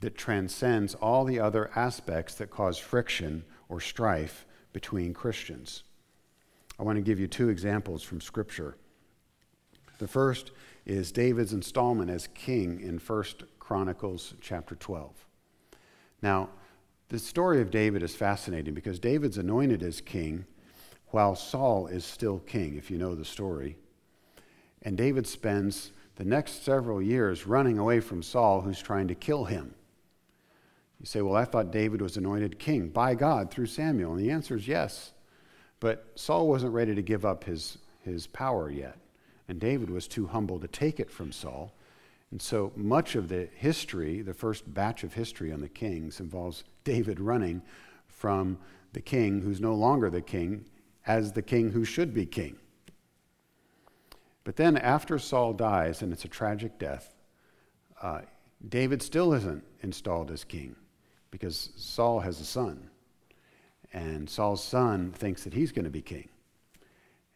that 0.00 0.16
transcends 0.16 0.94
all 0.96 1.24
the 1.24 1.38
other 1.38 1.70
aspects 1.76 2.34
that 2.34 2.50
cause 2.50 2.76
friction 2.76 3.44
or 3.68 3.80
strife 3.80 4.44
between 4.72 5.14
Christians. 5.14 5.82
I 6.78 6.82
want 6.82 6.96
to 6.96 7.02
give 7.02 7.20
you 7.20 7.26
two 7.26 7.48
examples 7.48 8.02
from 8.02 8.20
Scripture. 8.20 8.76
The 9.98 10.08
first 10.08 10.50
is 10.84 11.12
David's 11.12 11.52
installment 11.52 12.10
as 12.10 12.26
king 12.28 12.80
in 12.80 12.98
1 12.98 13.24
Chronicles 13.58 14.34
chapter 14.40 14.74
12. 14.74 15.12
Now, 16.22 16.50
the 17.08 17.18
story 17.18 17.60
of 17.60 17.70
David 17.70 18.02
is 18.02 18.14
fascinating 18.14 18.74
because 18.74 18.98
David's 18.98 19.38
anointed 19.38 19.82
as 19.82 20.00
king 20.00 20.46
while 21.08 21.36
Saul 21.36 21.86
is 21.86 22.04
still 22.04 22.38
king, 22.38 22.76
if 22.76 22.90
you 22.90 22.98
know 22.98 23.14
the 23.14 23.24
story. 23.24 23.76
And 24.80 24.96
David 24.96 25.26
spends 25.26 25.92
the 26.16 26.24
next 26.24 26.64
several 26.64 27.02
years 27.02 27.46
running 27.46 27.78
away 27.78 28.00
from 28.00 28.22
Saul, 28.22 28.62
who's 28.62 28.80
trying 28.80 29.08
to 29.08 29.14
kill 29.14 29.44
him. 29.44 29.74
You 31.02 31.06
say, 31.06 31.20
Well, 31.20 31.34
I 31.34 31.44
thought 31.44 31.72
David 31.72 32.00
was 32.00 32.16
anointed 32.16 32.60
king 32.60 32.88
by 32.88 33.16
God 33.16 33.50
through 33.50 33.66
Samuel. 33.66 34.12
And 34.12 34.20
the 34.20 34.30
answer 34.30 34.56
is 34.56 34.68
yes. 34.68 35.12
But 35.80 36.06
Saul 36.14 36.48
wasn't 36.48 36.72
ready 36.72 36.94
to 36.94 37.02
give 37.02 37.24
up 37.24 37.42
his, 37.42 37.78
his 38.02 38.28
power 38.28 38.70
yet. 38.70 38.96
And 39.48 39.58
David 39.58 39.90
was 39.90 40.06
too 40.06 40.28
humble 40.28 40.60
to 40.60 40.68
take 40.68 41.00
it 41.00 41.10
from 41.10 41.32
Saul. 41.32 41.74
And 42.30 42.40
so 42.40 42.72
much 42.76 43.16
of 43.16 43.28
the 43.28 43.48
history, 43.56 44.22
the 44.22 44.32
first 44.32 44.72
batch 44.72 45.02
of 45.02 45.12
history 45.12 45.52
on 45.52 45.60
the 45.60 45.68
kings, 45.68 46.20
involves 46.20 46.62
David 46.84 47.18
running 47.18 47.62
from 48.06 48.58
the 48.92 49.00
king 49.00 49.40
who's 49.40 49.60
no 49.60 49.74
longer 49.74 50.08
the 50.08 50.22
king 50.22 50.66
as 51.04 51.32
the 51.32 51.42
king 51.42 51.72
who 51.72 51.84
should 51.84 52.14
be 52.14 52.26
king. 52.26 52.56
But 54.44 54.54
then, 54.54 54.76
after 54.76 55.18
Saul 55.18 55.52
dies, 55.52 56.00
and 56.00 56.12
it's 56.12 56.24
a 56.24 56.28
tragic 56.28 56.78
death, 56.78 57.12
uh, 58.00 58.20
David 58.68 59.02
still 59.02 59.32
isn't 59.34 59.64
installed 59.82 60.30
as 60.30 60.44
king 60.44 60.76
because 61.32 61.70
Saul 61.76 62.20
has 62.20 62.38
a 62.38 62.44
son. 62.44 62.88
And 63.92 64.30
Saul's 64.30 64.62
son 64.62 65.10
thinks 65.10 65.42
that 65.42 65.52
he's 65.52 65.72
going 65.72 65.84
to 65.84 65.90
be 65.90 66.02
king. 66.02 66.28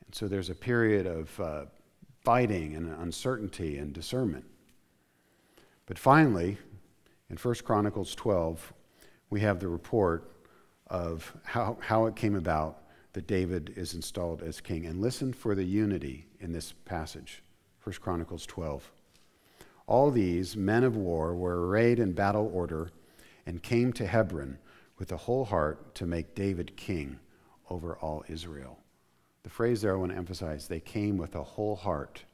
And 0.04 0.14
so 0.14 0.28
there's 0.28 0.50
a 0.50 0.54
period 0.54 1.06
of 1.06 1.40
uh, 1.40 1.64
fighting 2.22 2.76
and 2.76 2.94
uncertainty 3.00 3.78
and 3.78 3.92
discernment. 3.92 4.44
But 5.86 5.98
finally, 5.98 6.58
in 7.30 7.36
1 7.36 7.54
Chronicles 7.64 8.14
12, 8.14 8.72
we 9.30 9.40
have 9.40 9.58
the 9.58 9.68
report 9.68 10.30
of 10.88 11.34
how, 11.42 11.76
how 11.80 12.06
it 12.06 12.14
came 12.14 12.36
about 12.36 12.82
that 13.14 13.26
David 13.26 13.72
is 13.76 13.94
installed 13.94 14.42
as 14.42 14.60
king. 14.60 14.86
And 14.86 15.00
listen 15.00 15.32
for 15.32 15.54
the 15.54 15.64
unity 15.64 16.26
in 16.40 16.52
this 16.52 16.72
passage 16.84 17.42
1 17.82 17.96
Chronicles 17.96 18.44
12. 18.46 18.90
All 19.86 20.10
these 20.10 20.56
men 20.56 20.84
of 20.84 20.96
war 20.96 21.34
were 21.34 21.66
arrayed 21.66 21.98
in 21.98 22.12
battle 22.12 22.50
order 22.52 22.90
and 23.46 23.62
came 23.62 23.92
to 23.94 24.06
Hebron 24.06 24.58
with 24.98 25.12
a 25.12 25.16
whole 25.16 25.44
heart 25.44 25.94
to 25.94 26.06
make 26.06 26.34
David 26.34 26.76
king 26.76 27.18
over 27.70 27.96
all 27.96 28.24
Israel. 28.28 28.78
The 29.44 29.50
phrase 29.50 29.82
there 29.82 29.94
I 29.94 29.96
want 29.96 30.12
to 30.12 30.18
emphasize 30.18 30.66
they 30.66 30.80
came 30.80 31.16
with 31.16 31.34
a 31.34 31.42
whole 31.42 31.76
heart, 31.76 32.24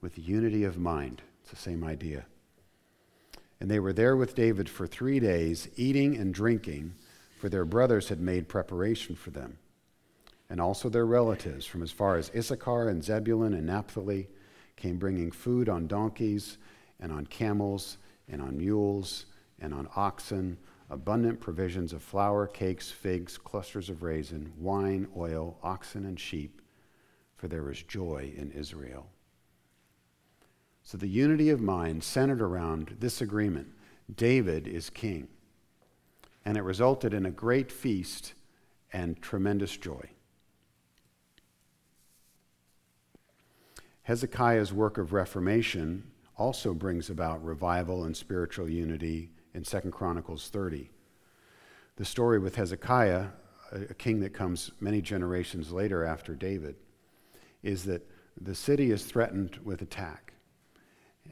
with 0.00 0.18
unity 0.18 0.64
of 0.64 0.78
mind. 0.78 1.22
It's 1.40 1.50
the 1.50 1.56
same 1.56 1.82
idea. 1.82 2.26
And 3.60 3.70
they 3.70 3.80
were 3.80 3.94
there 3.94 4.16
with 4.16 4.34
David 4.34 4.68
for 4.68 4.86
three 4.86 5.18
days, 5.18 5.68
eating 5.76 6.16
and 6.16 6.34
drinking, 6.34 6.94
for 7.40 7.48
their 7.48 7.64
brothers 7.64 8.08
had 8.08 8.20
made 8.20 8.48
preparation 8.48 9.16
for 9.16 9.30
them. 9.30 9.58
And 10.50 10.60
also 10.60 10.88
their 10.88 11.06
relatives 11.06 11.64
from 11.64 11.82
as 11.82 11.90
far 11.90 12.16
as 12.16 12.30
Issachar 12.34 12.88
and 12.88 13.02
Zebulun 13.02 13.54
and 13.54 13.66
Naphtali 13.66 14.28
came 14.76 14.98
bringing 14.98 15.30
food 15.30 15.68
on 15.68 15.86
donkeys 15.86 16.58
and 17.00 17.10
on 17.10 17.26
camels 17.26 17.96
and 18.28 18.42
on 18.42 18.58
mules 18.58 19.26
and 19.60 19.72
on 19.72 19.88
oxen, 19.96 20.58
abundant 20.90 21.40
provisions 21.40 21.92
of 21.92 22.02
flour, 22.02 22.46
cakes, 22.46 22.90
figs, 22.90 23.38
clusters 23.38 23.90
of 23.90 24.02
raisin, 24.02 24.52
wine, 24.58 25.08
oil, 25.16 25.58
oxen, 25.62 26.04
and 26.04 26.18
sheep, 26.18 26.60
for 27.36 27.48
there 27.48 27.62
was 27.62 27.82
joy 27.82 28.32
in 28.36 28.50
Israel. 28.52 29.06
So 30.82 30.96
the 30.96 31.08
unity 31.08 31.50
of 31.50 31.60
mind 31.60 32.04
centered 32.04 32.40
around 32.40 32.96
this 33.00 33.20
agreement 33.20 33.68
David 34.14 34.68
is 34.68 34.88
king. 34.88 35.28
And 36.44 36.56
it 36.56 36.62
resulted 36.62 37.12
in 37.12 37.26
a 37.26 37.30
great 37.30 37.72
feast 37.72 38.34
and 38.92 39.20
tremendous 39.20 39.76
joy. 39.76 40.10
Hezekiah's 44.02 44.72
work 44.72 44.98
of 44.98 45.12
reformation 45.12 46.04
also 46.36 46.72
brings 46.72 47.10
about 47.10 47.44
revival 47.44 48.04
and 48.04 48.16
spiritual 48.16 48.68
unity 48.68 49.30
in 49.56 49.62
2 49.62 49.90
Chronicles 49.90 50.48
30. 50.50 50.90
The 51.96 52.04
story 52.04 52.38
with 52.38 52.56
Hezekiah, 52.56 53.28
a 53.72 53.94
king 53.94 54.20
that 54.20 54.34
comes 54.34 54.70
many 54.80 55.00
generations 55.00 55.72
later 55.72 56.04
after 56.04 56.34
David, 56.34 56.76
is 57.62 57.84
that 57.84 58.06
the 58.38 58.54
city 58.54 58.90
is 58.90 59.04
threatened 59.04 59.58
with 59.64 59.80
attack 59.80 60.34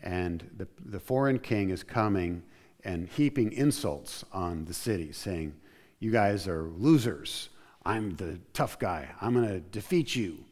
and 0.02 0.50
the, 0.56 0.66
the 0.84 0.98
foreign 0.98 1.38
king 1.38 1.68
is 1.68 1.82
coming 1.82 2.42
and 2.82 3.08
heaping 3.08 3.52
insults 3.52 4.24
on 4.32 4.64
the 4.64 4.74
city, 4.74 5.12
saying, 5.12 5.54
You 6.00 6.10
guys 6.10 6.48
are 6.48 6.70
losers. 6.76 7.50
I'm 7.84 8.16
the 8.16 8.40
tough 8.54 8.78
guy. 8.78 9.10
I'm 9.20 9.34
going 9.34 9.48
to 9.48 9.60
defeat 9.60 10.16
you. 10.16 10.44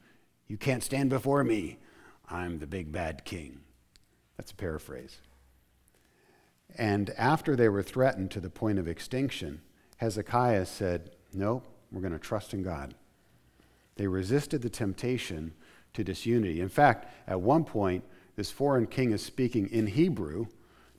You 0.46 0.58
can't 0.58 0.84
stand 0.84 1.08
before 1.08 1.42
me. 1.42 1.78
I'm 2.28 2.58
the 2.58 2.66
big 2.66 2.92
bad 2.92 3.24
king. 3.24 3.60
That's 4.36 4.52
a 4.52 4.54
paraphrase. 4.54 5.18
And 6.76 7.10
after 7.18 7.56
they 7.56 7.68
were 7.68 7.82
threatened 7.82 8.30
to 8.32 8.40
the 8.40 8.50
point 8.50 8.78
of 8.78 8.88
extinction, 8.88 9.60
Hezekiah 9.98 10.66
said, 10.66 11.10
No, 11.32 11.62
we're 11.90 12.00
going 12.00 12.12
to 12.12 12.18
trust 12.18 12.54
in 12.54 12.62
God. 12.62 12.94
They 13.96 14.06
resisted 14.06 14.62
the 14.62 14.70
temptation 14.70 15.52
to 15.92 16.02
disunity. 16.02 16.60
In 16.60 16.68
fact, 16.68 17.12
at 17.26 17.40
one 17.40 17.64
point, 17.64 18.04
this 18.36 18.50
foreign 18.50 18.86
king 18.86 19.12
is 19.12 19.22
speaking 19.22 19.68
in 19.68 19.86
Hebrew 19.86 20.46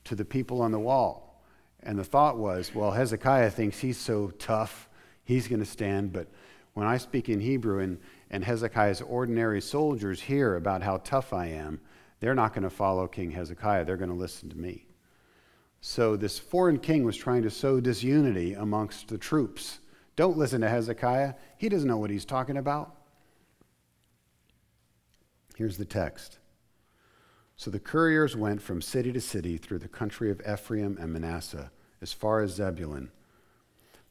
to 0.05 0.15
the 0.15 0.25
people 0.25 0.61
on 0.61 0.71
the 0.71 0.79
wall. 0.79 1.43
And 1.81 1.97
the 1.97 2.03
thought 2.03 2.37
was, 2.37 2.73
well, 2.73 2.91
Hezekiah 2.91 3.49
thinks 3.49 3.79
he's 3.79 3.97
so 3.97 4.29
tough, 4.39 4.87
he's 5.23 5.47
going 5.47 5.59
to 5.59 5.65
stand. 5.65 6.13
But 6.13 6.27
when 6.73 6.87
I 6.87 6.97
speak 6.97 7.29
in 7.29 7.39
Hebrew 7.39 7.79
and, 7.79 7.99
and 8.29 8.43
Hezekiah's 8.43 9.01
ordinary 9.01 9.61
soldiers 9.61 10.21
hear 10.21 10.55
about 10.55 10.83
how 10.83 10.97
tough 10.97 11.33
I 11.33 11.47
am, 11.47 11.81
they're 12.19 12.35
not 12.35 12.53
going 12.53 12.63
to 12.63 12.69
follow 12.69 13.07
King 13.07 13.31
Hezekiah. 13.31 13.83
They're 13.83 13.97
going 13.97 14.09
to 14.09 14.15
listen 14.15 14.49
to 14.49 14.57
me. 14.57 14.85
So 15.85 16.15
this 16.15 16.39
foreign 16.39 16.79
king 16.79 17.03
was 17.03 17.17
trying 17.17 17.41
to 17.41 17.49
sow 17.49 17.81
disunity 17.81 18.53
amongst 18.53 19.09
the 19.09 19.17
troops. 19.17 19.79
Don't 20.15 20.37
listen 20.37 20.61
to 20.61 20.69
Hezekiah. 20.69 21.33
He 21.57 21.67
doesn't 21.67 21.89
know 21.89 21.97
what 21.97 22.09
he's 22.09 22.23
talking 22.23 22.55
about. 22.55 22.95
Here's 25.57 25.75
the 25.75 25.83
text 25.83 26.39
so 27.57 27.69
the 27.69 27.81
couriers 27.81 28.33
went 28.33 28.61
from 28.61 28.81
city 28.81 29.11
to 29.11 29.19
city 29.19 29.57
through 29.57 29.79
the 29.79 29.89
country 29.89 30.31
of 30.31 30.41
Ephraim 30.49 30.97
and 31.01 31.11
Manasseh, 31.11 31.69
as 32.01 32.13
far 32.13 32.39
as 32.39 32.51
Zebulun. 32.51 33.11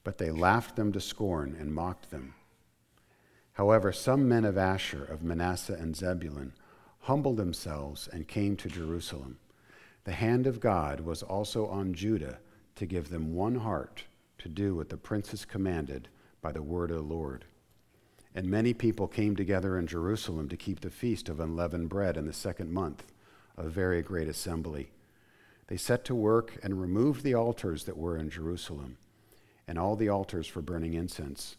But 0.04 0.18
they 0.18 0.30
laughed 0.30 0.76
them 0.76 0.92
to 0.92 1.00
scorn 1.00 1.56
and 1.58 1.74
mocked 1.74 2.10
them. 2.10 2.34
However, 3.54 3.92
some 3.92 4.28
men 4.28 4.44
of 4.44 4.58
Asher, 4.58 5.04
of 5.04 5.22
Manasseh 5.22 5.78
and 5.80 5.96
Zebulun, 5.96 6.52
humbled 7.00 7.38
themselves 7.38 8.08
and 8.12 8.28
came 8.28 8.56
to 8.56 8.68
Jerusalem. 8.68 9.38
The 10.04 10.12
hand 10.12 10.46
of 10.46 10.60
God 10.60 11.00
was 11.00 11.22
also 11.22 11.66
on 11.66 11.94
Judah 11.94 12.38
to 12.76 12.86
give 12.86 13.08
them 13.08 13.34
one 13.34 13.56
heart 13.56 14.04
to 14.38 14.48
do 14.48 14.74
what 14.74 14.88
the 14.88 14.96
princes 14.96 15.44
commanded 15.44 16.08
by 16.40 16.52
the 16.52 16.62
word 16.62 16.90
of 16.90 16.96
the 16.96 17.02
Lord. 17.02 17.44
And 18.34 18.48
many 18.48 18.74
people 18.74 19.06
came 19.06 19.36
together 19.36 19.78
in 19.78 19.86
Jerusalem 19.86 20.48
to 20.48 20.56
keep 20.56 20.80
the 20.80 20.90
feast 20.90 21.28
of 21.28 21.38
unleavened 21.38 21.88
bread 21.88 22.16
in 22.16 22.26
the 22.26 22.32
second 22.32 22.72
month 22.72 23.04
a 23.56 23.68
very 23.68 24.02
great 24.02 24.28
assembly. 24.28 24.90
They 25.68 25.76
set 25.76 26.04
to 26.06 26.14
work 26.14 26.58
and 26.62 26.80
removed 26.80 27.22
the 27.22 27.34
altars 27.34 27.84
that 27.84 27.96
were 27.96 28.16
in 28.16 28.30
Jerusalem 28.30 28.96
and 29.68 29.78
all 29.78 29.94
the 29.94 30.08
altars 30.08 30.46
for 30.46 30.60
burning 30.60 30.94
incense, 30.94 31.56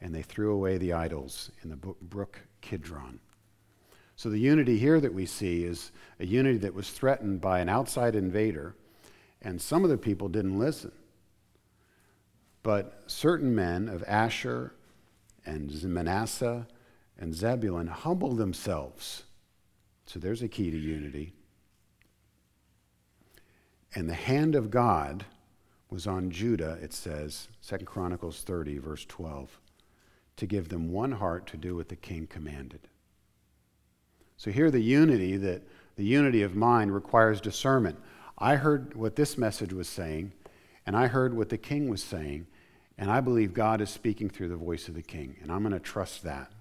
and 0.00 0.14
they 0.14 0.22
threw 0.22 0.52
away 0.52 0.76
the 0.76 0.92
idols 0.92 1.50
in 1.62 1.70
the 1.70 1.76
brook 1.76 2.40
Kidron. 2.60 3.20
So 4.16 4.30
the 4.30 4.38
unity 4.38 4.78
here 4.78 4.98
that 4.98 5.12
we 5.12 5.26
see 5.26 5.64
is 5.64 5.92
a 6.18 6.26
unity 6.26 6.58
that 6.58 6.74
was 6.74 6.90
threatened 6.90 7.42
by 7.42 7.60
an 7.60 7.68
outside 7.68 8.16
invader, 8.16 8.74
and 9.42 9.60
some 9.60 9.84
of 9.84 9.90
the 9.90 9.98
people 9.98 10.28
didn't 10.28 10.58
listen. 10.58 10.92
But 12.62 13.04
certain 13.06 13.54
men 13.54 13.88
of 13.88 14.02
Asher 14.08 14.72
and 15.44 15.70
Manasseh 15.84 16.66
and 17.18 17.34
Zebulun 17.34 17.86
humbled 17.88 18.38
themselves. 18.38 19.24
So 20.06 20.18
there's 20.18 20.42
a 20.42 20.48
key 20.48 20.70
to 20.70 20.78
unity. 20.78 21.32
And 23.94 24.08
the 24.08 24.14
hand 24.14 24.54
of 24.54 24.70
God 24.70 25.26
was 25.90 26.06
on 26.06 26.30
Judah, 26.30 26.78
it 26.82 26.92
says, 26.92 27.48
2 27.66 27.78
Chronicles 27.84 28.40
30, 28.40 28.78
verse 28.78 29.04
12, 29.04 29.60
to 30.36 30.46
give 30.46 30.68
them 30.68 30.90
one 30.90 31.12
heart 31.12 31.46
to 31.48 31.56
do 31.56 31.76
what 31.76 31.88
the 31.88 31.96
king 31.96 32.26
commanded. 32.26 32.88
So 34.36 34.50
here 34.50 34.70
the 34.70 34.80
unity 34.80 35.36
that 35.38 35.62
the 35.96 36.04
unity 36.04 36.42
of 36.42 36.54
mind 36.54 36.94
requires 36.94 37.40
discernment. 37.40 37.98
I 38.38 38.56
heard 38.56 38.94
what 38.94 39.16
this 39.16 39.38
message 39.38 39.72
was 39.72 39.88
saying, 39.88 40.32
and 40.84 40.94
I 40.94 41.06
heard 41.06 41.34
what 41.34 41.48
the 41.48 41.58
king 41.58 41.88
was 41.88 42.02
saying, 42.02 42.46
and 42.98 43.10
I 43.10 43.20
believe 43.20 43.54
God 43.54 43.80
is 43.80 43.90
speaking 43.90 44.28
through 44.28 44.48
the 44.48 44.56
voice 44.56 44.88
of 44.88 44.94
the 44.94 45.02
king, 45.02 45.36
and 45.42 45.50
I'm 45.50 45.62
going 45.62 45.72
to 45.72 45.80
trust 45.80 46.22
that. 46.24 46.52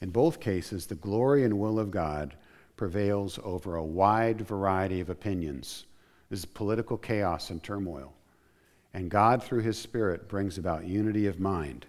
In 0.00 0.10
both 0.10 0.40
cases, 0.40 0.86
the 0.86 0.94
glory 0.94 1.44
and 1.44 1.58
will 1.58 1.78
of 1.78 1.90
God 1.90 2.34
prevails 2.76 3.38
over 3.44 3.76
a 3.76 3.84
wide 3.84 4.40
variety 4.40 5.00
of 5.00 5.10
opinions 5.10 5.84
is 6.30 6.44
political 6.44 6.96
chaos 6.96 7.50
and 7.50 7.62
turmoil. 7.62 8.14
And 8.94 9.10
God, 9.10 9.42
through 9.42 9.60
His 9.60 9.78
Spirit, 9.78 10.28
brings 10.28 10.58
about 10.58 10.86
unity 10.86 11.26
of 11.26 11.38
mind 11.38 11.86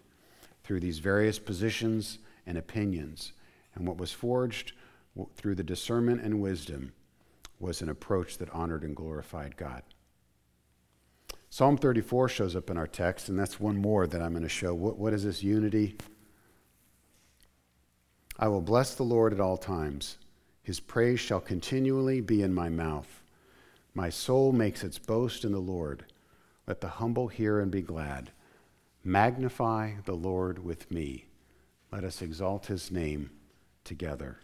through 0.63 0.81
these 0.81 0.99
various 0.99 1.39
positions 1.39 2.19
and 2.45 2.57
opinions. 2.57 3.33
And 3.75 3.88
what 3.88 3.97
was 3.97 4.12
forged 4.12 4.73
through 5.36 5.55
the 5.55 5.63
discernment 5.63 6.21
and 6.21 6.41
wisdom 6.41 6.93
was 7.59 7.81
an 7.81 7.89
approach 7.89 8.38
that 8.38 8.49
honored 8.51 8.83
and 8.83 8.95
glorified 8.95 9.57
God. 9.57 9.83
Psalm 11.49 11.77
34 11.77 12.29
shows 12.29 12.55
up 12.55 12.69
in 12.69 12.77
our 12.77 12.88
text, 12.88 13.29
and 13.29 13.38
that's 13.38 13.59
one 13.59 13.77
more 13.77 14.07
that 14.07 14.21
I'm 14.21 14.31
going 14.31 14.43
to 14.43 14.49
show. 14.49 14.73
What, 14.73 14.97
what 14.97 15.13
is 15.13 15.23
this 15.23 15.43
unity? 15.43 15.95
I 18.39 18.47
will 18.47 18.62
bless 18.62 18.95
the 18.95 19.03
Lord 19.03 19.33
at 19.33 19.39
all 19.39 19.57
times. 19.57 20.17
His 20.63 20.79
praise 20.79 21.19
shall 21.19 21.39
continually 21.39 22.21
be 22.21 22.41
in 22.41 22.53
my 22.53 22.69
mouth. 22.69 23.21
My 23.93 24.09
soul 24.09 24.51
makes 24.51 24.83
its 24.83 24.97
boast 24.97 25.45
in 25.45 25.51
the 25.51 25.59
Lord. 25.59 26.05
Let 26.65 26.81
the 26.81 26.88
humble 26.88 27.27
hear 27.27 27.59
and 27.59 27.69
be 27.69 27.81
glad. 27.81 28.31
Magnify 29.03 29.95
the 30.05 30.15
Lord 30.15 30.63
with 30.63 30.89
me. 30.89 31.25
Let 31.91 32.03
us 32.03 32.21
exalt 32.21 32.65
his 32.65 32.89
name 32.89 33.29
together. 33.83 34.39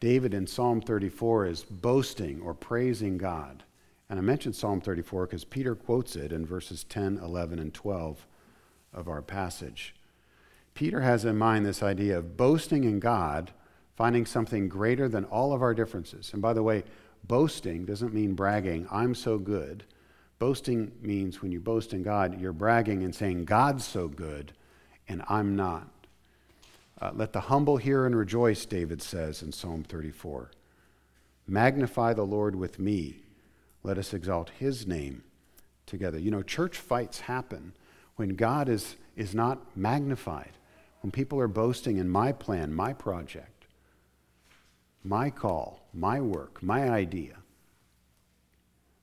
David 0.00 0.34
in 0.34 0.46
Psalm 0.46 0.80
34 0.80 1.46
is 1.46 1.64
boasting 1.64 2.40
or 2.40 2.54
praising 2.54 3.16
God. 3.16 3.62
And 4.10 4.18
I 4.18 4.22
mentioned 4.22 4.54
Psalm 4.54 4.80
34 4.80 5.26
because 5.26 5.44
Peter 5.44 5.74
quotes 5.74 6.14
it 6.14 6.32
in 6.32 6.44
verses 6.44 6.84
10, 6.84 7.18
11, 7.18 7.58
and 7.58 7.72
12 7.72 8.26
of 8.92 9.08
our 9.08 9.22
passage. 9.22 9.94
Peter 10.74 11.00
has 11.00 11.24
in 11.24 11.38
mind 11.38 11.64
this 11.64 11.82
idea 11.82 12.18
of 12.18 12.36
boasting 12.36 12.84
in 12.84 12.98
God, 12.98 13.52
finding 13.96 14.26
something 14.26 14.68
greater 14.68 15.08
than 15.08 15.24
all 15.24 15.52
of 15.52 15.62
our 15.62 15.72
differences. 15.72 16.32
And 16.32 16.42
by 16.42 16.52
the 16.52 16.62
way, 16.62 16.84
boasting 17.26 17.84
doesn't 17.84 18.12
mean 18.12 18.34
bragging, 18.34 18.86
I'm 18.90 19.14
so 19.14 19.38
good. 19.38 19.84
Boasting 20.38 20.92
means 21.00 21.40
when 21.40 21.52
you 21.52 21.60
boast 21.60 21.94
in 21.94 22.02
God, 22.02 22.40
you're 22.40 22.52
bragging 22.52 23.04
and 23.04 23.14
saying, 23.14 23.44
God's 23.44 23.84
so 23.84 24.08
good 24.08 24.52
and 25.08 25.22
I'm 25.28 25.56
not. 25.56 25.88
Uh, 27.00 27.10
Let 27.14 27.32
the 27.32 27.40
humble 27.40 27.76
hear 27.76 28.06
and 28.06 28.16
rejoice, 28.16 28.64
David 28.66 29.02
says 29.02 29.42
in 29.42 29.52
Psalm 29.52 29.84
34. 29.84 30.50
Magnify 31.46 32.14
the 32.14 32.24
Lord 32.24 32.56
with 32.56 32.78
me. 32.78 33.16
Let 33.82 33.98
us 33.98 34.14
exalt 34.14 34.50
his 34.58 34.86
name 34.86 35.22
together. 35.86 36.18
You 36.18 36.30
know, 36.30 36.42
church 36.42 36.78
fights 36.78 37.20
happen 37.20 37.74
when 38.16 38.30
God 38.30 38.68
is, 38.68 38.96
is 39.16 39.34
not 39.34 39.76
magnified, 39.76 40.52
when 41.02 41.10
people 41.10 41.38
are 41.40 41.48
boasting 41.48 41.98
in 41.98 42.08
my 42.08 42.32
plan, 42.32 42.72
my 42.72 42.92
project, 42.92 43.66
my 45.02 45.28
call, 45.30 45.86
my 45.92 46.20
work, 46.20 46.62
my 46.62 46.88
idea. 46.88 47.36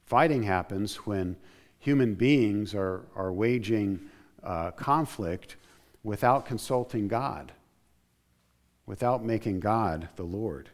Fighting 0.05 0.43
happens 0.43 0.95
when 1.05 1.35
human 1.79 2.15
beings 2.15 2.73
are, 2.73 3.05
are 3.15 3.31
waging 3.31 3.99
uh, 4.43 4.71
conflict 4.71 5.57
without 6.03 6.45
consulting 6.45 7.07
God, 7.07 7.51
without 8.91 9.23
making 9.23 9.57
God 9.57 10.09
the 10.17 10.23
Lord. 10.23 10.69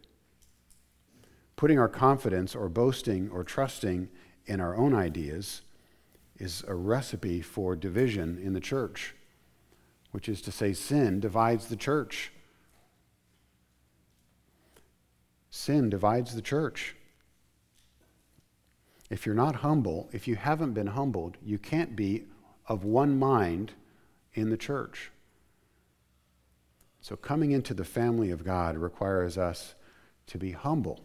Putting 1.55 1.77
our 1.77 1.87
confidence 1.87 2.55
or 2.55 2.67
boasting 2.67 3.29
or 3.29 3.43
trusting 3.43 4.09
in 4.47 4.59
our 4.59 4.75
own 4.75 4.95
ideas 4.95 5.61
is 6.37 6.63
a 6.67 6.73
recipe 6.73 7.41
for 7.41 7.75
division 7.75 8.39
in 8.43 8.53
the 8.53 8.59
church, 8.59 9.13
which 10.13 10.27
is 10.27 10.41
to 10.41 10.51
say, 10.51 10.73
sin 10.73 11.19
divides 11.19 11.67
the 11.67 11.75
church. 11.75 12.31
Sin 15.51 15.87
divides 15.87 16.33
the 16.33 16.41
church. 16.41 16.95
If 19.11 19.27
you're 19.27 19.35
not 19.35 19.57
humble, 19.57 20.09
if 20.11 20.27
you 20.27 20.37
haven't 20.37 20.73
been 20.73 20.87
humbled, 20.87 21.37
you 21.43 21.59
can't 21.59 21.95
be 21.95 22.23
of 22.67 22.83
one 22.83 23.19
mind 23.19 23.73
in 24.33 24.49
the 24.49 24.57
church. 24.57 25.11
So, 27.01 27.15
coming 27.15 27.51
into 27.51 27.73
the 27.73 27.85
family 27.85 28.31
of 28.31 28.43
God 28.43 28.77
requires 28.77 29.37
us 29.37 29.75
to 30.27 30.37
be 30.37 30.51
humble. 30.51 30.99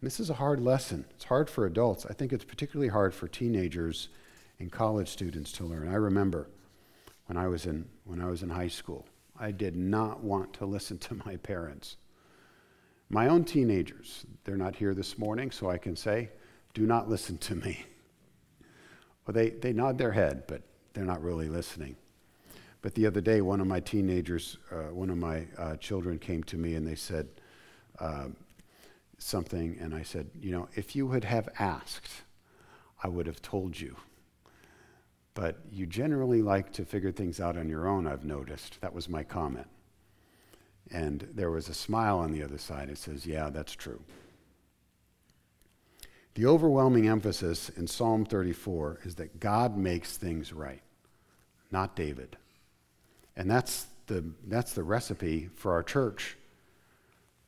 And 0.00 0.06
this 0.06 0.20
is 0.20 0.30
a 0.30 0.34
hard 0.34 0.60
lesson. 0.60 1.06
It's 1.10 1.24
hard 1.24 1.48
for 1.48 1.66
adults. 1.66 2.06
I 2.06 2.12
think 2.12 2.32
it's 2.32 2.44
particularly 2.44 2.90
hard 2.90 3.14
for 3.14 3.26
teenagers 3.26 4.08
and 4.58 4.70
college 4.70 5.08
students 5.08 5.50
to 5.52 5.64
learn. 5.64 5.88
I 5.88 5.94
remember 5.94 6.48
when 7.26 7.36
I 7.36 7.48
was 7.48 7.66
in, 7.66 7.86
when 8.04 8.20
I 8.20 8.26
was 8.26 8.42
in 8.42 8.50
high 8.50 8.68
school, 8.68 9.06
I 9.38 9.50
did 9.50 9.76
not 9.76 10.22
want 10.22 10.52
to 10.54 10.66
listen 10.66 10.98
to 10.98 11.14
my 11.26 11.36
parents. 11.36 11.96
My 13.08 13.28
own 13.28 13.44
teenagers, 13.44 14.26
they're 14.44 14.56
not 14.56 14.76
here 14.76 14.94
this 14.94 15.18
morning, 15.18 15.50
so 15.50 15.70
I 15.70 15.78
can 15.78 15.96
say, 15.96 16.30
do 16.72 16.86
not 16.86 17.08
listen 17.08 17.38
to 17.38 17.54
me. 17.54 17.84
Well, 19.26 19.34
they, 19.34 19.50
they 19.50 19.72
nod 19.72 19.98
their 19.98 20.12
head, 20.12 20.44
but 20.46 20.62
they're 20.92 21.04
not 21.04 21.22
really 21.22 21.48
listening. 21.48 21.96
But 22.84 22.94
the 22.94 23.06
other 23.06 23.22
day, 23.22 23.40
one 23.40 23.62
of 23.62 23.66
my 23.66 23.80
teenagers, 23.80 24.58
uh, 24.70 24.92
one 24.92 25.08
of 25.08 25.16
my 25.16 25.46
uh, 25.56 25.76
children 25.76 26.18
came 26.18 26.42
to 26.42 26.58
me 26.58 26.74
and 26.74 26.86
they 26.86 26.96
said 26.96 27.26
uh, 27.98 28.26
something, 29.16 29.78
and 29.80 29.94
I 29.94 30.02
said, 30.02 30.28
You 30.38 30.50
know, 30.50 30.68
if 30.74 30.94
you 30.94 31.06
would 31.06 31.24
have 31.24 31.48
asked, 31.58 32.10
I 33.02 33.08
would 33.08 33.26
have 33.26 33.40
told 33.40 33.80
you. 33.80 33.96
But 35.32 35.60
you 35.72 35.86
generally 35.86 36.42
like 36.42 36.74
to 36.74 36.84
figure 36.84 37.10
things 37.10 37.40
out 37.40 37.56
on 37.56 37.70
your 37.70 37.88
own, 37.88 38.06
I've 38.06 38.26
noticed. 38.26 38.78
That 38.82 38.92
was 38.92 39.08
my 39.08 39.22
comment. 39.22 39.68
And 40.92 41.26
there 41.32 41.50
was 41.50 41.70
a 41.70 41.74
smile 41.74 42.18
on 42.18 42.32
the 42.32 42.42
other 42.42 42.58
side. 42.58 42.90
It 42.90 42.98
says, 42.98 43.24
Yeah, 43.24 43.48
that's 43.48 43.72
true. 43.72 44.02
The 46.34 46.44
overwhelming 46.44 47.08
emphasis 47.08 47.70
in 47.70 47.86
Psalm 47.86 48.26
34 48.26 49.00
is 49.04 49.14
that 49.14 49.40
God 49.40 49.74
makes 49.74 50.18
things 50.18 50.52
right, 50.52 50.82
not 51.70 51.96
David. 51.96 52.36
And 53.36 53.50
that's 53.50 53.86
the, 54.06 54.24
that's 54.46 54.72
the 54.72 54.82
recipe 54.82 55.48
for 55.54 55.72
our 55.72 55.82
church. 55.82 56.36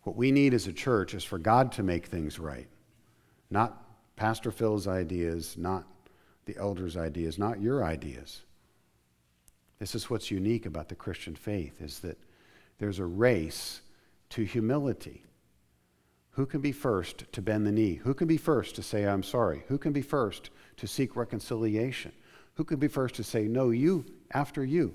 What 0.02 0.16
we 0.16 0.30
need 0.30 0.54
as 0.54 0.66
a 0.66 0.72
church 0.72 1.14
is 1.14 1.24
for 1.24 1.38
God 1.38 1.72
to 1.72 1.82
make 1.82 2.06
things 2.06 2.38
right, 2.38 2.68
not 3.50 3.82
Pastor 4.16 4.50
Phil's 4.50 4.86
ideas, 4.86 5.56
not 5.58 5.84
the 6.46 6.56
elders' 6.56 6.96
ideas, 6.96 7.38
not 7.38 7.60
your 7.60 7.84
ideas. 7.84 8.42
This 9.78 9.94
is 9.94 10.08
what's 10.08 10.30
unique 10.30 10.64
about 10.64 10.88
the 10.88 10.94
Christian 10.94 11.34
faith 11.34 11.82
is 11.82 11.98
that 12.00 12.18
there's 12.78 12.98
a 12.98 13.04
race 13.04 13.82
to 14.30 14.42
humility. 14.44 15.22
Who 16.30 16.46
can 16.46 16.60
be 16.60 16.72
first 16.72 17.30
to 17.32 17.42
bend 17.42 17.66
the 17.66 17.72
knee? 17.72 17.94
Who 17.94 18.14
can 18.14 18.26
be 18.26 18.36
first 18.36 18.74
to 18.76 18.82
say, 18.82 19.06
I'm 19.06 19.22
sorry? 19.22 19.64
Who 19.68 19.78
can 19.78 19.92
be 19.92 20.02
first 20.02 20.50
to 20.76 20.86
seek 20.86 21.16
reconciliation? 21.16 22.12
Who 22.54 22.64
can 22.64 22.78
be 22.78 22.88
first 22.88 23.14
to 23.16 23.24
say, 23.24 23.48
No, 23.48 23.70
you, 23.70 24.04
after 24.32 24.64
you? 24.64 24.94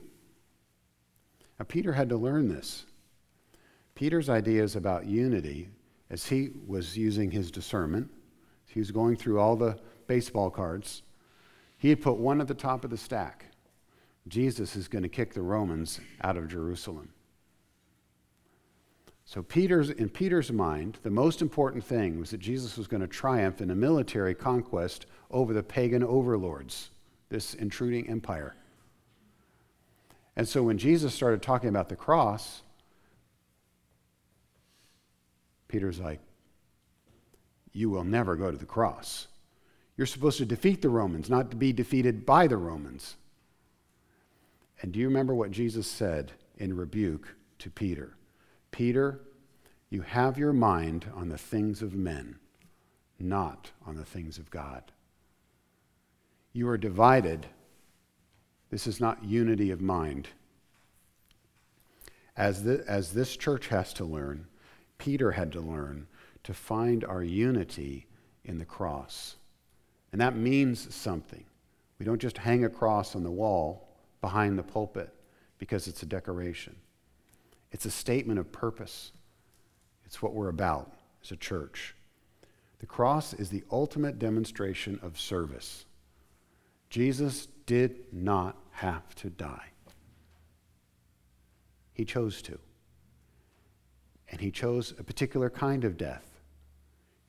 Now, 1.60 1.66
Peter 1.68 1.94
had 1.94 2.10
to 2.10 2.18
learn 2.18 2.48
this. 2.48 2.86
Peter's 3.96 4.30
ideas 4.30 4.76
about 4.76 5.06
unity, 5.06 5.70
as 6.10 6.26
he 6.26 6.52
was 6.66 6.98
using 6.98 7.32
his 7.32 7.52
discernment, 7.52 8.10
he 8.66 8.80
was 8.80 8.92
going 8.92 9.16
through 9.16 9.40
all 9.40 9.56
the 9.56 9.78
baseball 10.08 10.50
cards, 10.50 11.04
he 11.78 11.90
had 11.90 12.02
put 12.02 12.18
one 12.18 12.42
at 12.42 12.48
the 12.48 12.54
top 12.54 12.84
of 12.84 12.90
the 12.90 12.98
stack. 12.98 13.46
Jesus 14.28 14.76
is 14.76 14.88
going 14.88 15.04
to 15.04 15.10
kick 15.10 15.34
the 15.34 15.42
Romans 15.42 16.00
out 16.24 16.38
of 16.38 16.48
Jerusalem. 16.48 17.10
So 19.26 19.42
Peter's 19.42 19.90
in 19.90 20.10
Peter's 20.10 20.52
mind, 20.52 21.00
the 21.04 21.10
most 21.10 21.42
important 21.42 21.84
thing 21.84 22.20
was 22.20 22.32
that 22.32 22.40
Jesus 22.40 22.78
was 22.78 22.88
going 22.88 23.02
to 23.02 23.08
triumph 23.08 23.62
in 23.62 23.72
a 23.72 23.76
military 23.76 24.36
conquest 24.36 25.06
over 25.32 25.54
the 25.54 25.64
pagan 25.64 26.04
overlords, 26.04 26.92
this 27.30 27.54
intruding 27.54 28.10
empire. 28.10 28.56
And 30.42 30.50
so 30.50 30.64
when 30.64 30.80
Jesus 30.80 31.14
started 31.14 31.44
talking 31.44 31.70
about 31.70 31.88
the 31.88 31.96
cross, 31.96 32.64
Peter's 35.68 36.00
like, 36.00 36.20
You 37.74 37.92
will 37.92 38.04
never 38.04 38.36
go 38.36 38.50
to 38.50 38.58
the 38.58 38.66
cross. 38.66 39.28
You're 39.96 40.08
supposed 40.08 40.40
to 40.40 40.46
defeat 40.48 40.82
the 40.82 40.90
Romans, 40.90 41.30
not 41.30 41.52
to 41.52 41.58
be 41.58 41.72
defeated 41.72 42.26
by 42.26 42.48
the 42.48 42.58
Romans. 42.58 43.18
And 44.82 44.92
do 44.92 45.00
you 45.00 45.10
remember 45.10 45.36
what 45.36 45.52
Jesus 45.52 45.86
said 45.86 46.32
in 46.58 46.76
rebuke 46.76 47.36
to 47.60 47.70
Peter? 47.70 48.16
Peter, 48.72 49.20
you 49.92 50.02
have 50.02 50.40
your 50.40 50.54
mind 50.54 51.06
on 51.14 51.30
the 51.30 51.38
things 51.38 51.84
of 51.84 51.94
men, 51.94 52.40
not 53.20 53.70
on 53.86 53.96
the 53.96 54.06
things 54.06 54.40
of 54.40 54.50
God. 54.50 54.92
You 56.52 56.68
are 56.68 56.80
divided. 56.80 57.46
This 58.72 58.88
is 58.88 59.00
not 59.00 59.24
unity 59.24 59.70
of 59.70 59.82
mind. 59.82 60.30
As, 62.38 62.64
the, 62.64 62.84
as 62.88 63.12
this 63.12 63.36
church 63.36 63.68
has 63.68 63.94
to 63.96 64.06
learn, 64.06 64.48
Peter 64.98 65.32
had 65.32 65.52
to 65.52 65.62
learn 65.62 66.08
to 66.44 66.54
find 66.54 67.04
our 67.04 67.22
unity 67.22 68.08
in 68.46 68.58
the 68.58 68.66
cross. 68.66 69.36
And 70.12 70.22
that 70.22 70.36
means 70.36 70.94
something. 70.96 71.44
We 72.00 72.06
don't 72.06 72.22
just 72.22 72.38
hang 72.38 72.64
a 72.64 72.70
cross 72.70 73.16
on 73.16 73.24
the 73.24 73.30
wall 73.30 73.90
behind 74.22 74.58
the 74.58 74.64
pulpit 74.64 75.14
because 75.60 75.88
it's 75.88 76.02
a 76.02 76.08
decoration. 76.08 76.76
It's 77.72 77.86
a 77.86 77.92
statement 77.92 78.40
of 78.40 78.52
purpose. 78.52 79.12
It's 80.06 80.22
what 80.22 80.34
we're 80.34 80.50
about 80.50 80.92
as 81.24 81.32
a 81.32 81.36
church. 81.36 81.96
The 82.80 82.88
cross 82.88 83.34
is 83.34 83.50
the 83.50 83.64
ultimate 83.70 84.18
demonstration 84.18 85.00
of 85.04 85.20
service. 85.20 85.86
Jesus 86.90 87.48
did 87.72 88.04
not 88.12 88.58
have 88.72 89.16
to 89.16 89.30
die. 89.30 89.70
He 91.94 92.06
chose 92.06 92.42
to. 92.44 92.60
And 94.30 94.42
he 94.42 94.52
chose 94.52 94.94
a 94.98 95.04
particular 95.04 95.50
kind 95.50 95.84
of 95.84 95.98
death 95.98 96.32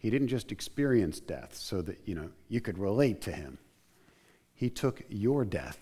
he 0.03 0.11
didn't 0.11 0.29
just 0.29 0.51
experience 0.51 1.21
death 1.21 1.55
so 1.55 1.81
that, 1.83 2.01
you 2.07 2.17
know, 2.17 2.29
you 2.49 2.61
could 2.61 2.77
relate 2.77 3.21
to 3.21 3.31
him. 3.31 3.59
He 4.53 4.69
took 4.69 5.05
your 5.09 5.45
death, 5.45 5.79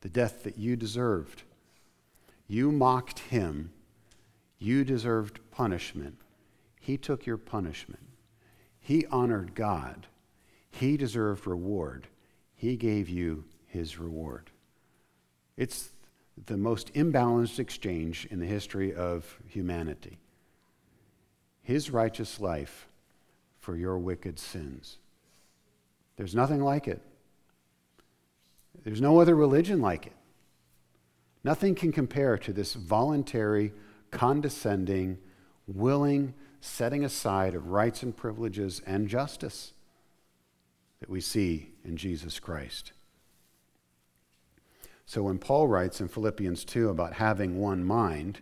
the 0.00 0.08
death 0.08 0.44
that 0.44 0.56
you 0.56 0.76
deserved. 0.76 1.42
You 2.46 2.70
mocked 2.70 3.18
him. 3.18 3.72
You 4.60 4.84
deserved 4.84 5.40
punishment. 5.50 6.20
He 6.80 6.96
took 6.96 7.26
your 7.26 7.36
punishment. 7.36 8.06
He 8.78 9.04
honored 9.06 9.56
God. 9.56 10.06
He 10.70 10.96
deserved 10.96 11.44
reward. 11.44 12.06
He 12.54 12.76
gave 12.76 13.08
you 13.08 13.44
his 13.68 13.98
reward. 13.98 14.50
It's 15.56 15.90
the 16.46 16.56
most 16.56 16.92
imbalanced 16.94 17.58
exchange 17.58 18.26
in 18.30 18.40
the 18.40 18.46
history 18.46 18.94
of 18.94 19.38
humanity. 19.46 20.18
His 21.62 21.90
righteous 21.90 22.40
life 22.40 22.88
for 23.60 23.76
your 23.76 23.98
wicked 23.98 24.38
sins. 24.38 24.98
There's 26.16 26.34
nothing 26.34 26.62
like 26.62 26.88
it. 26.88 27.00
There's 28.84 29.00
no 29.00 29.20
other 29.20 29.34
religion 29.34 29.80
like 29.80 30.06
it. 30.06 30.16
Nothing 31.44 31.74
can 31.74 31.92
compare 31.92 32.36
to 32.38 32.52
this 32.52 32.74
voluntary, 32.74 33.72
condescending, 34.10 35.18
willing 35.66 36.34
setting 36.60 37.04
aside 37.04 37.54
of 37.54 37.68
rights 37.68 38.02
and 38.02 38.16
privileges 38.16 38.82
and 38.86 39.08
justice 39.08 39.72
that 41.00 41.08
we 41.08 41.20
see 41.20 41.70
in 41.84 41.96
Jesus 41.96 42.40
Christ. 42.40 42.92
So 45.08 45.22
when 45.22 45.38
Paul 45.38 45.68
writes 45.68 46.02
in 46.02 46.08
Philippians 46.08 46.66
2 46.66 46.90
about 46.90 47.14
having 47.14 47.58
one 47.58 47.82
mind, 47.82 48.40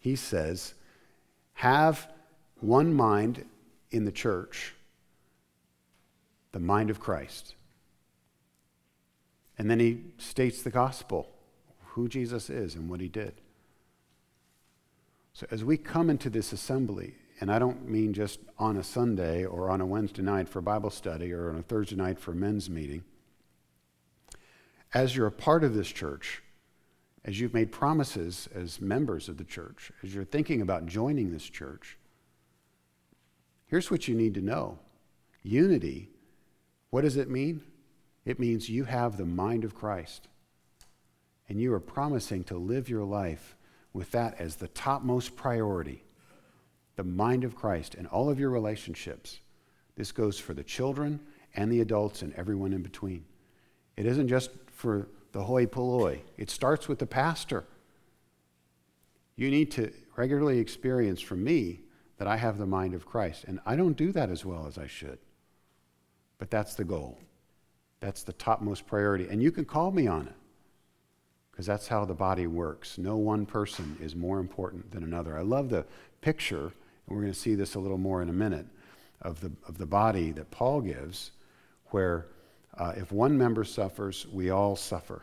he 0.00 0.16
says, 0.16 0.74
Have 1.52 2.08
one 2.58 2.92
mind 2.92 3.44
in 3.92 4.04
the 4.04 4.10
church, 4.10 4.74
the 6.50 6.58
mind 6.58 6.90
of 6.90 6.98
Christ. 6.98 7.54
And 9.58 9.70
then 9.70 9.78
he 9.78 10.00
states 10.18 10.62
the 10.62 10.70
gospel, 10.70 11.30
who 11.90 12.08
Jesus 12.08 12.50
is 12.50 12.74
and 12.74 12.90
what 12.90 13.00
he 13.00 13.08
did. 13.08 13.34
So 15.34 15.46
as 15.52 15.62
we 15.62 15.76
come 15.76 16.10
into 16.10 16.30
this 16.30 16.52
assembly, 16.52 17.14
and 17.40 17.48
I 17.48 17.60
don't 17.60 17.88
mean 17.88 18.12
just 18.12 18.40
on 18.58 18.76
a 18.76 18.82
Sunday 18.82 19.44
or 19.44 19.70
on 19.70 19.80
a 19.80 19.86
Wednesday 19.86 20.22
night 20.22 20.48
for 20.48 20.60
Bible 20.60 20.90
study 20.90 21.32
or 21.32 21.48
on 21.50 21.58
a 21.58 21.62
Thursday 21.62 21.94
night 21.94 22.18
for 22.18 22.32
men's 22.32 22.68
meeting, 22.68 23.04
as 24.94 25.14
you're 25.14 25.26
a 25.26 25.32
part 25.32 25.64
of 25.64 25.74
this 25.74 25.88
church, 25.88 26.42
as 27.24 27.38
you've 27.38 27.54
made 27.54 27.72
promises 27.72 28.48
as 28.54 28.80
members 28.80 29.28
of 29.28 29.36
the 29.36 29.44
church, 29.44 29.92
as 30.02 30.14
you're 30.14 30.24
thinking 30.24 30.62
about 30.62 30.86
joining 30.86 31.30
this 31.30 31.48
church, 31.48 31.98
here's 33.66 33.90
what 33.90 34.08
you 34.08 34.14
need 34.14 34.34
to 34.34 34.40
know 34.40 34.78
unity, 35.42 36.10
what 36.90 37.02
does 37.02 37.16
it 37.16 37.30
mean? 37.30 37.62
It 38.24 38.38
means 38.38 38.68
you 38.68 38.84
have 38.84 39.16
the 39.16 39.24
mind 39.24 39.64
of 39.64 39.74
Christ. 39.74 40.28
And 41.48 41.60
you 41.60 41.72
are 41.72 41.80
promising 41.80 42.44
to 42.44 42.58
live 42.58 42.90
your 42.90 43.04
life 43.04 43.56
with 43.94 44.10
that 44.10 44.38
as 44.38 44.56
the 44.56 44.68
topmost 44.68 45.34
priority 45.34 46.04
the 46.96 47.04
mind 47.04 47.44
of 47.44 47.54
Christ 47.54 47.94
in 47.94 48.06
all 48.06 48.28
of 48.28 48.40
your 48.40 48.50
relationships. 48.50 49.38
This 49.96 50.10
goes 50.10 50.36
for 50.36 50.52
the 50.52 50.64
children 50.64 51.20
and 51.54 51.70
the 51.70 51.80
adults 51.80 52.22
and 52.22 52.34
everyone 52.34 52.72
in 52.72 52.82
between. 52.82 53.24
It 53.96 54.04
isn't 54.04 54.26
just 54.26 54.50
for 54.78 55.08
the 55.32 55.42
hoi 55.42 55.66
polloi, 55.66 56.20
it 56.36 56.50
starts 56.50 56.86
with 56.86 57.00
the 57.00 57.06
pastor. 57.06 57.64
You 59.34 59.50
need 59.50 59.72
to 59.72 59.92
regularly 60.14 60.60
experience 60.60 61.20
from 61.20 61.42
me 61.42 61.80
that 62.18 62.28
I 62.28 62.36
have 62.36 62.58
the 62.58 62.66
mind 62.66 62.94
of 62.94 63.04
Christ. 63.04 63.44
And 63.48 63.58
I 63.66 63.74
don't 63.74 63.96
do 63.96 64.12
that 64.12 64.30
as 64.30 64.44
well 64.44 64.66
as 64.68 64.78
I 64.78 64.86
should. 64.86 65.18
But 66.38 66.52
that's 66.52 66.74
the 66.74 66.84
goal. 66.84 67.18
That's 67.98 68.22
the 68.22 68.32
topmost 68.34 68.86
priority. 68.86 69.26
And 69.28 69.42
you 69.42 69.50
can 69.50 69.64
call 69.64 69.90
me 69.90 70.06
on 70.06 70.28
it 70.28 70.34
because 71.50 71.66
that's 71.66 71.88
how 71.88 72.04
the 72.04 72.14
body 72.14 72.46
works. 72.46 72.98
No 72.98 73.16
one 73.16 73.46
person 73.46 73.96
is 74.00 74.14
more 74.14 74.38
important 74.38 74.92
than 74.92 75.02
another. 75.02 75.36
I 75.36 75.42
love 75.42 75.70
the 75.70 75.86
picture, 76.20 76.66
and 76.66 76.72
we're 77.08 77.22
going 77.22 77.32
to 77.32 77.38
see 77.38 77.56
this 77.56 77.74
a 77.74 77.80
little 77.80 77.98
more 77.98 78.22
in 78.22 78.28
a 78.28 78.32
minute, 78.32 78.66
of 79.22 79.40
the, 79.40 79.50
of 79.66 79.76
the 79.76 79.86
body 79.86 80.30
that 80.30 80.52
Paul 80.52 80.82
gives, 80.82 81.32
where 81.86 82.26
uh, 82.76 82.92
if 82.96 83.12
one 83.12 83.36
member 83.36 83.64
suffers, 83.64 84.26
we 84.32 84.50
all 84.50 84.76
suffer. 84.76 85.22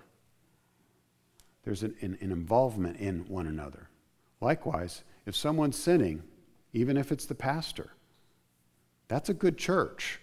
There's 1.63 1.84
an, 1.84 1.95
an, 2.01 2.17
an 2.21 2.31
involvement 2.31 2.97
in 2.97 3.27
one 3.27 3.47
another. 3.47 3.89
Likewise, 4.41 5.03
if 5.25 5.36
someone's 5.36 5.77
sinning, 5.77 6.23
even 6.73 6.97
if 6.97 7.12
it's 7.12 7.25
the 7.25 7.36
pastor, 7.36 7.91
that's 9.08 9.29
a 9.29 9.34
good 9.34 9.58
church. 9.58 10.19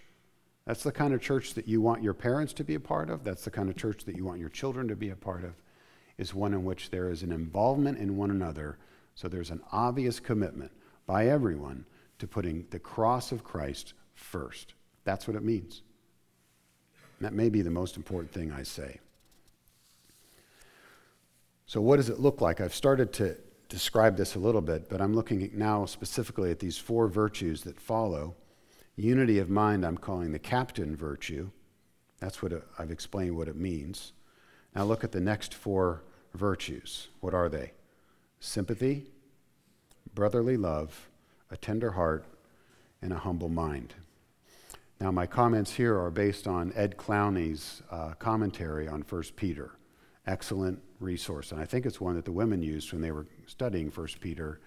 That's 0.66 0.82
the 0.82 0.92
kind 0.92 1.12
of 1.12 1.20
church 1.20 1.54
that 1.54 1.66
you 1.66 1.80
want 1.80 2.02
your 2.02 2.14
parents 2.14 2.52
to 2.54 2.64
be 2.64 2.76
a 2.76 2.80
part 2.80 3.10
of. 3.10 3.24
That's 3.24 3.44
the 3.44 3.50
kind 3.50 3.68
of 3.68 3.76
church 3.76 4.04
that 4.04 4.16
you 4.16 4.24
want 4.24 4.38
your 4.38 4.48
children 4.48 4.86
to 4.88 4.96
be 4.96 5.10
a 5.10 5.16
part 5.16 5.44
of, 5.44 5.54
is 6.18 6.34
one 6.34 6.54
in 6.54 6.64
which 6.64 6.90
there 6.90 7.10
is 7.10 7.22
an 7.22 7.32
involvement 7.32 7.98
in 7.98 8.16
one 8.16 8.30
another. 8.30 8.78
So 9.14 9.28
there's 9.28 9.50
an 9.50 9.60
obvious 9.72 10.20
commitment 10.20 10.70
by 11.06 11.26
everyone 11.26 11.84
to 12.18 12.28
putting 12.28 12.66
the 12.70 12.78
cross 12.78 13.32
of 13.32 13.42
Christ 13.42 13.94
first. 14.14 14.74
That's 15.04 15.26
what 15.26 15.36
it 15.36 15.42
means. 15.42 15.82
That 17.22 17.32
may 17.32 17.48
be 17.48 17.62
the 17.62 17.70
most 17.70 17.96
important 17.96 18.32
thing 18.32 18.50
I 18.52 18.64
say. 18.64 18.98
So, 21.66 21.80
what 21.80 21.96
does 21.96 22.08
it 22.08 22.18
look 22.18 22.40
like? 22.40 22.60
I've 22.60 22.74
started 22.74 23.12
to 23.14 23.36
describe 23.68 24.16
this 24.16 24.34
a 24.34 24.40
little 24.40 24.60
bit, 24.60 24.88
but 24.88 25.00
I'm 25.00 25.14
looking 25.14 25.50
now 25.54 25.86
specifically 25.86 26.50
at 26.50 26.58
these 26.58 26.76
four 26.76 27.06
virtues 27.06 27.62
that 27.62 27.80
follow. 27.80 28.34
Unity 28.96 29.38
of 29.38 29.48
mind, 29.48 29.86
I'm 29.86 29.96
calling 29.96 30.32
the 30.32 30.38
captain 30.38 30.96
virtue. 30.96 31.50
That's 32.18 32.42
what 32.42 32.52
it, 32.52 32.62
I've 32.78 32.90
explained 32.90 33.36
what 33.36 33.48
it 33.48 33.56
means. 33.56 34.12
Now, 34.74 34.84
look 34.84 35.04
at 35.04 35.12
the 35.12 35.20
next 35.20 35.54
four 35.54 36.02
virtues. 36.34 37.08
What 37.20 37.34
are 37.34 37.48
they? 37.48 37.72
Sympathy, 38.40 39.06
brotherly 40.12 40.56
love, 40.56 41.08
a 41.50 41.56
tender 41.56 41.92
heart, 41.92 42.24
and 43.00 43.12
a 43.12 43.18
humble 43.18 43.48
mind. 43.48 43.94
Now, 45.02 45.10
my 45.10 45.26
comments 45.26 45.72
here 45.72 45.98
are 45.98 46.12
based 46.12 46.46
on 46.46 46.72
Ed 46.76 46.96
Clowney's 46.96 47.82
uh, 47.90 48.12
commentary 48.20 48.86
on 48.86 49.00
1 49.00 49.22
Peter. 49.34 49.72
Excellent 50.28 50.80
resource. 51.00 51.50
And 51.50 51.60
I 51.60 51.64
think 51.64 51.86
it's 51.86 52.00
one 52.00 52.14
that 52.14 52.24
the 52.24 52.30
women 52.30 52.62
used 52.62 52.92
when 52.92 53.02
they 53.02 53.10
were 53.10 53.26
studying 53.48 53.90
1 53.90 54.06
Peter 54.20 54.60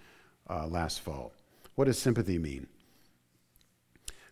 uh, 0.50 0.66
last 0.66 1.00
fall. 1.00 1.32
What 1.74 1.86
does 1.86 1.98
sympathy 1.98 2.38
mean? 2.38 2.66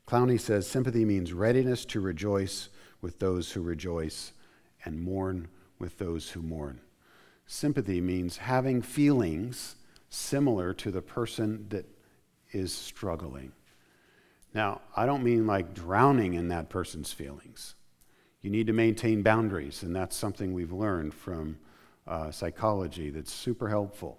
Clowney 0.07 0.38
says 0.38 0.67
sympathy 0.67 1.07
means 1.07 1.33
readiness 1.33 1.87
to 1.87 2.01
rejoice 2.01 2.69
with 3.01 3.19
those 3.19 3.53
who 3.53 3.62
rejoice 3.62 4.35
and 4.85 5.01
mourn 5.01 5.49
with 5.79 5.97
those 5.97 6.29
who 6.29 6.43
mourn. 6.43 6.83
Sympathy 7.47 8.03
means 8.03 8.37
having 8.37 8.83
feelings 8.83 9.77
similar 10.11 10.75
to 10.75 10.90
the 10.90 11.01
person 11.01 11.64
that 11.71 11.87
is 12.53 12.75
struggling. 12.75 13.53
Now, 14.55 14.81
I 14.97 15.05
don't 15.05 15.25
mean 15.25 15.47
like 15.47 15.75
drowning 15.75 16.35
in 16.35 16.49
that 16.49 16.71
person's 16.71 17.12
feelings. 17.12 17.75
You 18.40 18.51
need 18.51 18.69
to 18.69 18.73
maintain 18.73 19.23
boundaries, 19.23 19.83
and 19.83 19.95
that's 19.95 20.17
something 20.17 20.53
we've 20.55 20.73
learned 20.73 21.12
from 21.12 21.59
uh, 22.07 22.31
psychology 22.31 23.11
that's 23.11 23.33
super 23.33 23.69
helpful. 23.69 24.19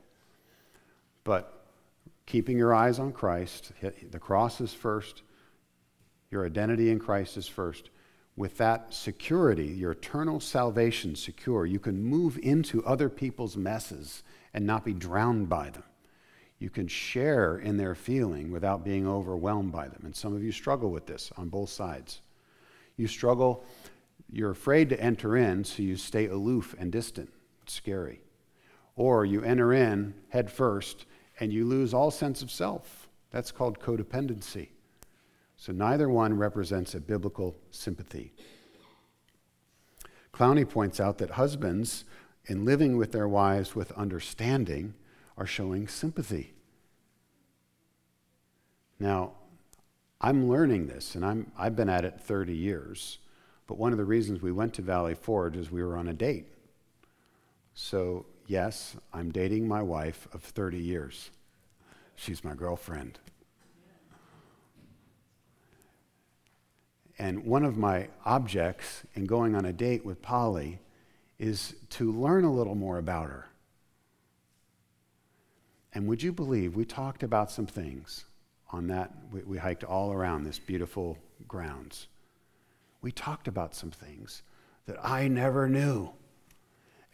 But 1.24 1.66
keeping 2.26 2.58
your 2.58 2.74
eyes 2.74 3.00
on 3.00 3.14
Christ, 3.14 3.72
the 4.12 4.20
cross 4.20 4.60
is 4.60 4.74
first, 4.74 5.22
your 6.32 6.46
identity 6.46 6.90
in 6.92 7.00
Christ 7.00 7.38
is 7.38 7.48
first. 7.48 7.90
With 8.36 8.58
that 8.58 8.94
security, 8.94 9.68
your 9.68 9.94
eternal 9.94 10.42
salvation 10.42 11.16
secure, 11.16 11.66
you 11.66 11.80
can 11.80 12.04
move 12.04 12.38
into 12.40 12.84
other 12.84 13.08
people's 13.08 13.56
messes 13.56 14.24
and 14.54 14.66
not 14.66 14.84
be 14.84 14.92
drowned 14.92 15.48
by 15.48 15.70
them. 15.70 15.84
You 16.66 16.72
can 16.72 16.88
share 16.88 17.60
in 17.60 17.78
their 17.78 17.94
feeling 17.94 18.50
without 18.50 18.84
being 18.84 19.08
overwhelmed 19.08 19.72
by 19.72 19.88
them. 19.88 20.02
And 20.04 20.16
some 20.16 20.36
of 20.36 20.44
you 20.44 20.52
struggle 20.52 20.90
with 20.90 21.06
this 21.06 21.32
on 21.38 21.48
both 21.48 21.70
sides. 21.70 22.22
You 22.98 23.06
struggle, 23.06 23.64
you're 24.32 24.50
afraid 24.50 24.90
to 24.90 25.00
enter 25.00 25.38
in, 25.38 25.64
so 25.64 25.84
you 25.84 25.96
stay 25.96 26.26
aloof 26.26 26.74
and 26.80 26.92
distant. 26.92 27.32
It's 27.62 27.74
scary. 27.74 28.20
Or 28.96 29.26
you 29.26 29.44
enter 29.44 29.74
in 29.74 30.16
head 30.30 30.50
first 30.50 31.06
and 31.40 31.54
you 31.54 31.66
lose 31.66 31.94
all 31.94 32.10
sense 32.10 32.42
of 32.42 32.50
self. 32.50 33.10
That's 33.30 33.52
called 33.52 33.80
codependency. 33.80 34.70
So 35.58 35.72
neither 35.72 36.10
one 36.10 36.36
represents 36.36 36.96
a 36.96 37.00
biblical 37.00 37.56
sympathy. 37.70 38.34
Clowney 40.34 40.68
points 40.68 41.00
out 41.00 41.20
that 41.20 41.30
husbands, 41.30 42.06
in 42.46 42.66
living 42.66 42.98
with 42.98 43.12
their 43.12 43.28
wives 43.28 43.76
with 43.76 43.92
understanding, 43.92 44.96
are 45.38 45.46
showing 45.46 45.88
sympathy. 45.88 46.55
Now, 49.00 49.34
I'm 50.22 50.48
learning 50.48 50.88
this, 50.88 51.16
and 51.16 51.26
I'm, 51.26 51.52
I've 51.58 51.76
been 51.76 51.90
at 51.90 52.06
it 52.06 52.20
30 52.20 52.54
years. 52.56 53.20
But 53.68 53.78
one 53.78 53.92
of 53.92 53.98
the 53.98 54.06
reasons 54.06 54.42
we 54.42 54.52
went 54.52 54.74
to 54.76 54.82
Valley 54.82 55.16
Forge 55.16 55.58
is 55.58 55.72
we 55.72 55.84
were 55.84 55.98
on 55.98 56.08
a 56.08 56.14
date. 56.14 56.48
So, 57.74 58.26
yes, 58.48 58.96
I'm 59.14 59.32
dating 59.32 59.68
my 59.68 59.82
wife 59.82 60.28
of 60.34 60.42
30 60.44 60.78
years. 60.78 61.32
She's 62.16 62.44
my 62.44 62.54
girlfriend. 62.54 63.20
And 67.18 67.46
one 67.46 67.64
of 67.64 67.78
my 67.78 68.10
objects 68.26 69.04
in 69.14 69.26
going 69.26 69.56
on 69.56 69.66
a 69.66 69.74
date 69.74 70.06
with 70.06 70.22
Polly 70.22 70.80
is 71.40 71.76
to 71.92 72.12
learn 72.12 72.44
a 72.44 72.54
little 72.54 72.76
more 72.76 72.98
about 72.98 73.30
her. 73.30 73.48
And 75.94 76.08
would 76.08 76.22
you 76.22 76.34
believe 76.34 76.76
we 76.76 76.84
talked 76.84 77.24
about 77.24 77.52
some 77.52 77.66
things 77.66 78.26
on 78.72 78.88
that? 78.88 79.12
We, 79.32 79.44
we 79.44 79.58
hiked 79.58 79.84
all 79.84 80.12
around 80.12 80.44
this 80.44 80.60
beautiful 80.60 81.18
grounds. 81.48 82.08
we 83.02 83.12
talked 83.12 83.48
about 83.48 83.76
some 83.76 83.92
things 83.92 84.42
that 84.88 84.98
I 85.04 85.28
never 85.28 85.70
knew. 85.70 86.12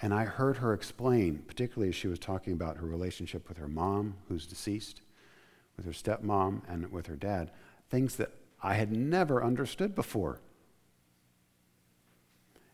And 0.02 0.14
I 0.14 0.26
heard 0.26 0.58
her 0.58 0.74
explain, 0.74 1.44
particularly 1.48 1.90
as 1.90 1.96
she 1.96 2.08
was 2.08 2.18
talking 2.18 2.54
about 2.54 2.78
her 2.78 2.88
relationship 2.88 3.48
with 3.48 3.58
her 3.58 3.68
mom, 3.68 4.16
who's 4.28 4.48
deceased, 4.48 5.02
with 5.78 5.86
her 5.86 5.92
stepmom, 5.92 6.62
and 6.68 6.92
with 6.92 7.08
her 7.08 7.16
dad, 7.16 7.52
things 7.90 8.16
that 8.16 8.32
I 8.64 8.76
had 8.76 8.96
never 8.96 9.44
understood 9.44 9.94
before. 9.94 10.40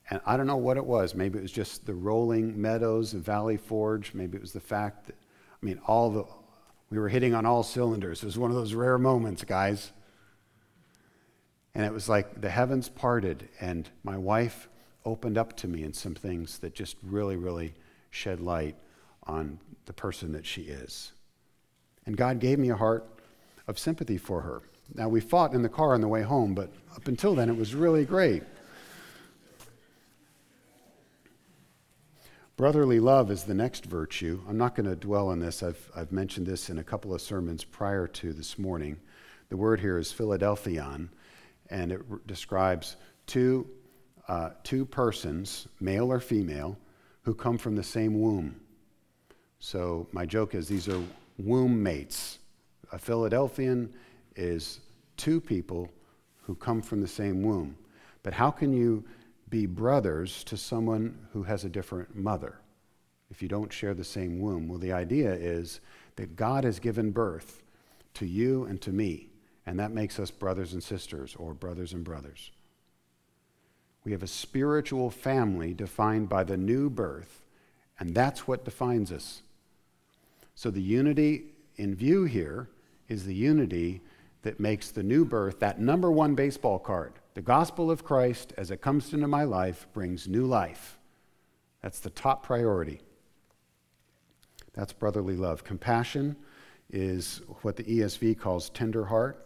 And 0.10 0.22
I 0.26 0.38
don't 0.38 0.48
know 0.48 0.56
what 0.56 0.78
it 0.78 0.86
was. 0.86 1.16
Maybe 1.16 1.38
it 1.38 1.42
was 1.42 1.52
just 1.52 1.86
the 1.86 1.94
rolling 1.94 2.62
meadows 2.62 3.13
of 3.13 3.22
Valley 3.22 3.58
Forge. 3.58 4.13
Maybe 4.13 4.38
it 4.38 4.42
was 4.42 4.54
the 4.54 4.62
fact 4.62 5.08
that, 5.08 5.16
I 5.62 5.66
mean, 5.66 5.82
all 5.86 6.10
the, 6.10 6.26
we 6.89 7.00
were 7.00 7.10
hitting 7.10 7.34
on 7.34 7.45
all 7.45 7.63
cylinders. 7.63 8.23
It 8.23 8.26
was 8.26 8.38
one 8.38 8.50
of 8.50 8.56
those 8.56 8.73
rare 8.73 8.97
moments, 8.97 9.43
guys. 9.43 9.91
And 11.76 11.86
it 11.86 11.93
was 11.93 12.10
like 12.10 12.41
the 12.41 12.50
heavens 12.50 12.89
parted, 12.89 13.50
and 13.60 13.89
my 14.04 14.17
wife 14.17 14.67
opened 15.06 15.38
up 15.38 15.56
to 15.58 15.67
me 15.67 15.84
in 15.84 15.93
some 15.93 16.15
things 16.15 16.60
that 16.60 16.73
just 16.73 16.97
really, 17.04 17.36
really 17.36 17.73
shed 18.10 18.39
light 18.39 18.76
on 19.23 19.60
the 19.86 19.93
person 19.93 20.32
that 20.32 20.45
she 20.45 20.63
is. 20.63 21.12
And 22.06 22.17
God 22.17 22.39
gave 22.39 22.58
me 22.58 22.69
a 22.69 22.76
heart 22.76 23.06
of 23.67 23.78
sympathy 23.78 24.17
for 24.17 24.41
her. 24.41 24.62
Now, 24.95 25.10
we 25.10 25.19
fought 25.19 25.54
in 25.54 25.62
the 25.62 25.69
car 25.69 25.93
on 25.93 26.02
the 26.02 26.08
way 26.08 26.23
home, 26.23 26.56
but 26.56 26.71
up 26.95 27.08
until 27.08 27.36
then, 27.36 27.50
it 27.50 27.58
was 27.58 27.76
really 27.76 28.06
great. 28.06 28.43
Brotherly 32.58 33.00
love 33.00 33.30
is 33.30 33.43
the 33.43 33.54
next 33.54 33.86
virtue. 33.86 34.41
I'm 34.50 34.58
not 34.58 34.74
going 34.74 34.89
to 34.89 34.96
dwell 34.96 35.28
on 35.28 35.39
this. 35.39 35.62
I've, 35.62 35.91
I've 35.96 36.12
mentioned 36.12 36.48
this 36.48 36.72
in 36.72 36.80
a 36.80 36.84
couple 36.84 37.13
of 37.13 37.22
sermons 37.22 37.63
prior 37.63 38.08
to 38.08 38.34
this 38.34 38.58
morning. 38.58 38.98
The 39.50 39.58
word 39.58 39.80
here 39.80 40.00
is 40.00 40.12
Philadelphion, 40.12 41.12
and 41.70 41.91
it 41.91 42.02
r- 42.10 42.20
describes 42.26 42.96
two, 43.28 43.67
uh, 44.28 44.50
two 44.63 44.86
persons, 44.86 45.67
male 45.80 46.12
or 46.12 46.20
female, 46.20 46.80
who 47.22 47.36
come 47.36 47.60
from 47.60 47.76
the 47.76 47.84
same 47.84 48.20
womb. 48.20 48.60
So 49.60 50.08
my 50.12 50.26
joke 50.26 50.56
is 50.56 50.67
these 50.67 50.89
are 50.89 51.04
womb 51.38 51.84
mates. 51.84 52.39
A 52.91 52.98
Philadelphian 52.98 53.93
is 54.36 54.80
two 55.15 55.39
people 55.39 55.91
who 56.41 56.56
come 56.56 56.82
from 56.82 57.02
the 57.02 57.08
same 57.08 57.43
womb. 57.43 57.78
But 58.24 58.34
how 58.34 58.50
can 58.50 58.74
you 58.74 59.06
be 59.50 59.66
brothers 59.66 60.44
to 60.46 60.58
someone 60.58 61.28
who 61.34 61.44
has 61.44 61.64
a 61.64 61.70
different 61.70 62.16
mother 62.16 62.60
if 63.30 63.42
you 63.42 63.48
don't 63.48 63.72
share 63.72 63.94
the 63.94 64.04
same 64.04 64.40
womb? 64.40 64.68
Well, 64.68 64.80
the 64.80 64.94
idea 64.94 65.34
is 65.34 65.80
that 66.16 66.36
God 66.36 66.64
has 66.64 66.80
given 66.80 67.12
birth 67.12 67.64
to 68.16 68.26
you 68.26 68.66
and 68.66 68.82
to 68.82 68.92
me, 68.92 69.30
and 69.66 69.80
that 69.80 69.92
makes 69.92 70.20
us 70.20 70.32
brothers 70.32 70.74
and 70.74 70.84
sisters 70.84 71.36
or 71.38 71.54
brothers 71.54 71.94
and 71.94 72.04
brothers. 72.04 72.52
We 74.04 74.12
have 74.14 74.24
a 74.24 74.28
spiritual 74.28 75.10
family 75.10 75.74
defined 75.74 76.30
by 76.30 76.44
the 76.46 76.58
new 76.58 76.90
birth, 76.90 77.44
and 78.00 78.16
that's 78.16 78.48
what 78.48 78.66
defines 78.66 79.12
us. 79.12 79.42
So 80.56 80.72
the 80.72 80.82
unity 80.82 81.44
in 81.76 81.94
view 81.94 82.24
here 82.24 82.70
is 83.10 83.26
the 83.26 83.36
unity 83.36 84.02
that 84.44 84.60
makes 84.60 84.92
the 84.92 85.04
new 85.04 85.26
birth 85.26 85.60
that 85.60 85.80
number 85.80 86.10
one 86.10 86.36
baseball 86.36 86.80
card. 86.80 87.14
The 87.38 87.43
gospel 87.43 87.91
of 87.91 88.04
Christ, 88.04 88.52
as 88.58 88.71
it 88.71 88.82
comes 88.82 89.13
into 89.13 89.28
my 89.28 89.43
life, 89.43 89.86
brings 89.93 90.28
new 90.28 90.47
life. 90.47 90.97
That's 91.84 92.00
the 92.00 92.10
top 92.10 92.41
priority. 92.41 93.00
That's 94.73 94.91
brotherly 94.91 95.36
love. 95.36 95.63
Compassion 95.63 96.36
is 96.89 97.41
what 97.62 97.76
the 97.76 97.84
ESV 97.84 98.39
calls 98.39 98.71
tender 98.71 99.06
heart. 99.06 99.45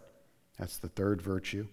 That's 0.58 0.78
the 0.78 0.88
third 0.88 1.20
virtue. 1.20 1.66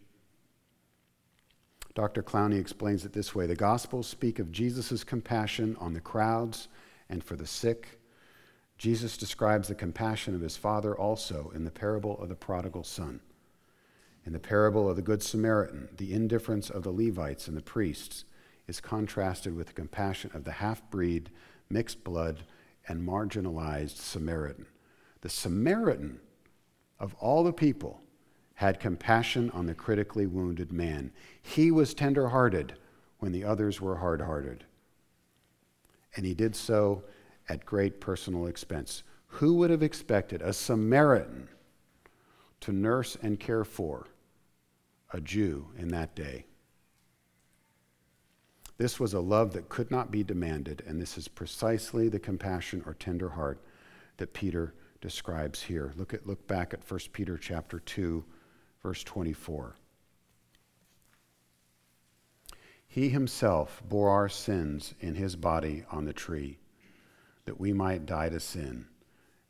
Dr. 1.95 2.21
Clowney 2.21 2.59
explains 2.59 3.05
it 3.05 3.13
this 3.13 3.33
way 3.33 3.47
The 3.47 3.55
Gospels 3.55 4.05
speak 4.05 4.39
of 4.39 4.51
Jesus' 4.51 5.05
compassion 5.05 5.77
on 5.79 5.93
the 5.93 6.01
crowds 6.01 6.67
and 7.07 7.23
for 7.23 7.37
the 7.37 7.47
sick 7.47 7.97
Jesus 8.77 9.15
describes 9.15 9.69
the 9.69 9.73
compassion 9.73 10.35
of 10.35 10.41
his 10.41 10.57
Father 10.57 10.97
also 10.97 11.49
in 11.55 11.63
the 11.63 11.71
parable 11.71 12.19
of 12.19 12.27
the 12.27 12.35
prodigal 12.35 12.83
son. 12.83 13.21
In 14.25 14.33
the 14.33 14.39
parable 14.39 14.89
of 14.89 14.95
the 14.95 15.01
Good 15.01 15.23
Samaritan, 15.23 15.89
the 15.97 16.13
indifference 16.13 16.69
of 16.69 16.83
the 16.83 16.91
Levites 16.91 17.47
and 17.47 17.55
the 17.55 17.61
priests 17.61 18.25
is 18.67 18.79
contrasted 18.79 19.55
with 19.55 19.67
the 19.67 19.73
compassion 19.73 20.29
of 20.33 20.43
the 20.43 20.51
half 20.51 20.87
breed, 20.91 21.29
mixed 21.69 22.03
blood, 22.03 22.43
and 22.87 23.07
marginalized 23.07 23.97
Samaritan. 23.97 24.65
The 25.21 25.29
Samaritan, 25.29 26.19
of 26.99 27.15
all 27.15 27.43
the 27.43 27.53
people, 27.53 28.01
had 28.55 28.79
compassion 28.79 29.49
on 29.51 29.65
the 29.65 29.73
critically 29.73 30.25
wounded 30.25 30.71
man. 30.71 31.11
He 31.41 31.71
was 31.71 31.93
tender 31.93 32.29
hearted 32.29 32.75
when 33.19 33.31
the 33.31 33.43
others 33.43 33.79
were 33.79 33.97
hard 33.97 34.21
hearted. 34.21 34.65
And 36.15 36.25
he 36.25 36.33
did 36.33 36.55
so 36.55 37.03
at 37.47 37.65
great 37.65 38.01
personal 38.01 38.47
expense. 38.47 39.03
Who 39.27 39.53
would 39.55 39.69
have 39.69 39.83
expected 39.83 40.41
a 40.41 40.53
Samaritan 40.53 41.47
to 42.61 42.71
nurse 42.71 43.17
and 43.21 43.39
care 43.39 43.63
for 43.63 44.07
a 45.13 45.21
Jew 45.21 45.67
in 45.77 45.89
that 45.89 46.15
day? 46.15 46.45
This 48.77 48.99
was 48.99 49.13
a 49.13 49.19
love 49.19 49.51
that 49.53 49.67
could 49.67 49.91
not 49.91 50.09
be 50.09 50.23
demanded, 50.23 50.83
and 50.87 51.01
this 51.01 51.17
is 51.17 51.27
precisely 51.27 52.07
the 52.07 52.19
compassion 52.19 52.81
or 52.85 52.93
tender 52.93 53.29
heart 53.29 53.59
that 54.17 54.33
Peter 54.33 54.73
describes 55.01 55.61
here. 55.61 55.93
Look, 55.97 56.13
at, 56.13 56.25
look 56.25 56.47
back 56.47 56.73
at 56.73 56.89
1 56.89 56.99
Peter 57.11 57.37
chapter 57.37 57.79
2, 57.79 58.23
verse 58.81 59.03
24. 59.03 59.75
He 62.87 63.09
himself 63.09 63.83
bore 63.87 64.09
our 64.09 64.29
sins 64.29 64.93
in 64.99 65.15
his 65.15 65.35
body 65.35 65.83
on 65.91 66.05
the 66.05 66.13
tree 66.13 66.57
that 67.45 67.59
we 67.59 67.73
might 67.73 68.05
die 68.05 68.29
to 68.29 68.39
sin 68.39 68.87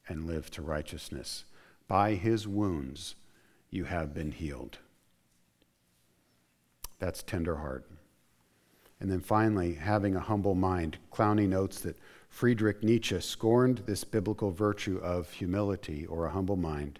and 0.07 0.25
live 0.25 0.49
to 0.51 0.61
righteousness. 0.61 1.45
By 1.89 2.13
his 2.13 2.47
wounds 2.47 3.15
you 3.69 3.83
have 3.83 4.13
been 4.13 4.31
healed. 4.31 4.77
That's 6.99 7.23
tender 7.23 7.57
heart. 7.57 7.89
And 9.01 9.11
then 9.11 9.21
finally, 9.21 9.73
having 9.73 10.15
a 10.15 10.21
humble 10.21 10.55
mind. 10.55 10.97
Clowney 11.11 11.47
notes 11.47 11.81
that 11.81 11.97
Friedrich 12.29 12.83
Nietzsche 12.83 13.19
scorned 13.19 13.79
this 13.79 14.03
biblical 14.03 14.51
virtue 14.51 14.99
of 15.01 15.31
humility 15.31 16.05
or 16.05 16.25
a 16.25 16.31
humble 16.31 16.57
mind 16.57 16.99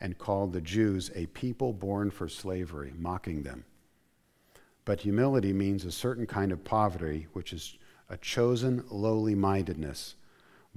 and 0.00 0.18
called 0.18 0.52
the 0.52 0.60
Jews 0.60 1.10
a 1.14 1.26
people 1.26 1.72
born 1.72 2.10
for 2.10 2.28
slavery, 2.28 2.92
mocking 2.98 3.42
them. 3.42 3.64
But 4.84 5.00
humility 5.00 5.52
means 5.52 5.84
a 5.84 5.92
certain 5.92 6.26
kind 6.26 6.50
of 6.50 6.64
poverty 6.64 7.28
which 7.32 7.52
is 7.52 7.78
a 8.08 8.16
chosen 8.16 8.82
lowly 8.90 9.36
mindedness, 9.36 10.16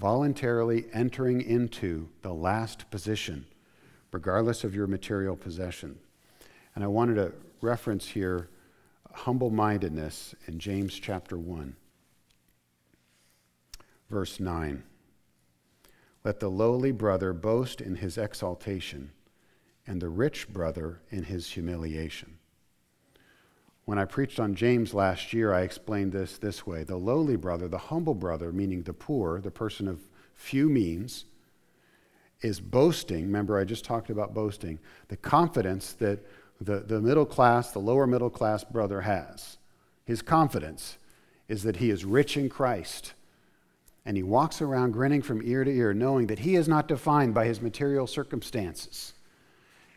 voluntarily 0.04 0.84
entering 0.92 1.40
into 1.40 2.10
the 2.24 2.34
last 2.34 2.92
position, 2.92 3.46
regardless 4.12 4.66
of 4.66 4.76
your 4.76 4.86
material 4.86 5.38
possession. 5.38 5.98
And 6.76 6.84
I 6.84 6.88
wanted 6.88 7.16
to 7.16 7.32
reference 7.62 8.10
here 8.10 8.50
humble 9.14 9.50
mindedness 9.50 10.36
in 10.46 10.60
James 10.60 11.00
chapter 11.00 11.38
1, 11.38 11.78
verse 14.10 14.42
9. 14.42 14.84
Let 16.26 16.42
the 16.42 16.50
lowly 16.50 16.92
brother 16.92 17.32
boast 17.32 17.80
in 17.80 17.96
his 17.96 18.18
exaltation, 18.18 19.12
and 19.88 20.02
the 20.02 20.10
rich 20.10 20.50
brother 20.50 21.00
in 21.12 21.24
his 21.24 21.52
humiliation. 21.52 22.40
When 23.86 24.00
I 24.00 24.06
preached 24.06 24.40
on 24.40 24.56
James 24.56 24.94
last 24.94 25.34
year, 25.34 25.54
I 25.54 25.62
explained 25.62 26.14
this 26.14 26.38
this 26.38 26.66
way 26.66 26.84
the 26.84 26.96
lowly 26.96 27.36
brother, 27.36 27.68
the 27.68 27.78
humble 27.78 28.16
brother, 28.16 28.52
meaning 28.52 28.84
the 28.84 28.94
poor, 28.94 29.42
the 29.42 29.52
person 29.52 29.88
of 29.88 30.00
few 30.34 30.70
means, 30.70 31.26
is 32.42 32.60
boasting. 32.60 33.24
Remember, 33.24 33.58
I 33.58 33.64
just 33.64 33.86
talked 33.86 34.10
about 34.10 34.34
boasting, 34.34 34.80
the 35.08 35.18
confidence 35.18 35.94
that 35.94 36.20
the, 36.62 36.80
the 36.80 37.02
middle 37.02 37.26
class, 37.26 37.72
the 37.72 37.80
lower 37.80 38.08
middle 38.08 38.30
class 38.30 38.64
brother 38.64 39.02
has. 39.02 39.58
His 40.06 40.22
confidence 40.22 40.98
is 41.48 41.64
that 41.64 41.78
he 41.78 41.90
is 41.90 42.06
rich 42.06 42.38
in 42.38 42.50
Christ. 42.50 43.14
And 44.06 44.18
he 44.18 44.24
walks 44.24 44.62
around 44.62 44.92
grinning 44.92 45.22
from 45.22 45.42
ear 45.44 45.64
to 45.64 45.72
ear, 45.72 45.94
knowing 45.94 46.28
that 46.28 46.40
he 46.40 46.56
is 46.56 46.68
not 46.68 46.88
defined 46.88 47.34
by 47.34 47.46
his 47.46 47.62
material 47.62 48.06
circumstances. 48.08 49.14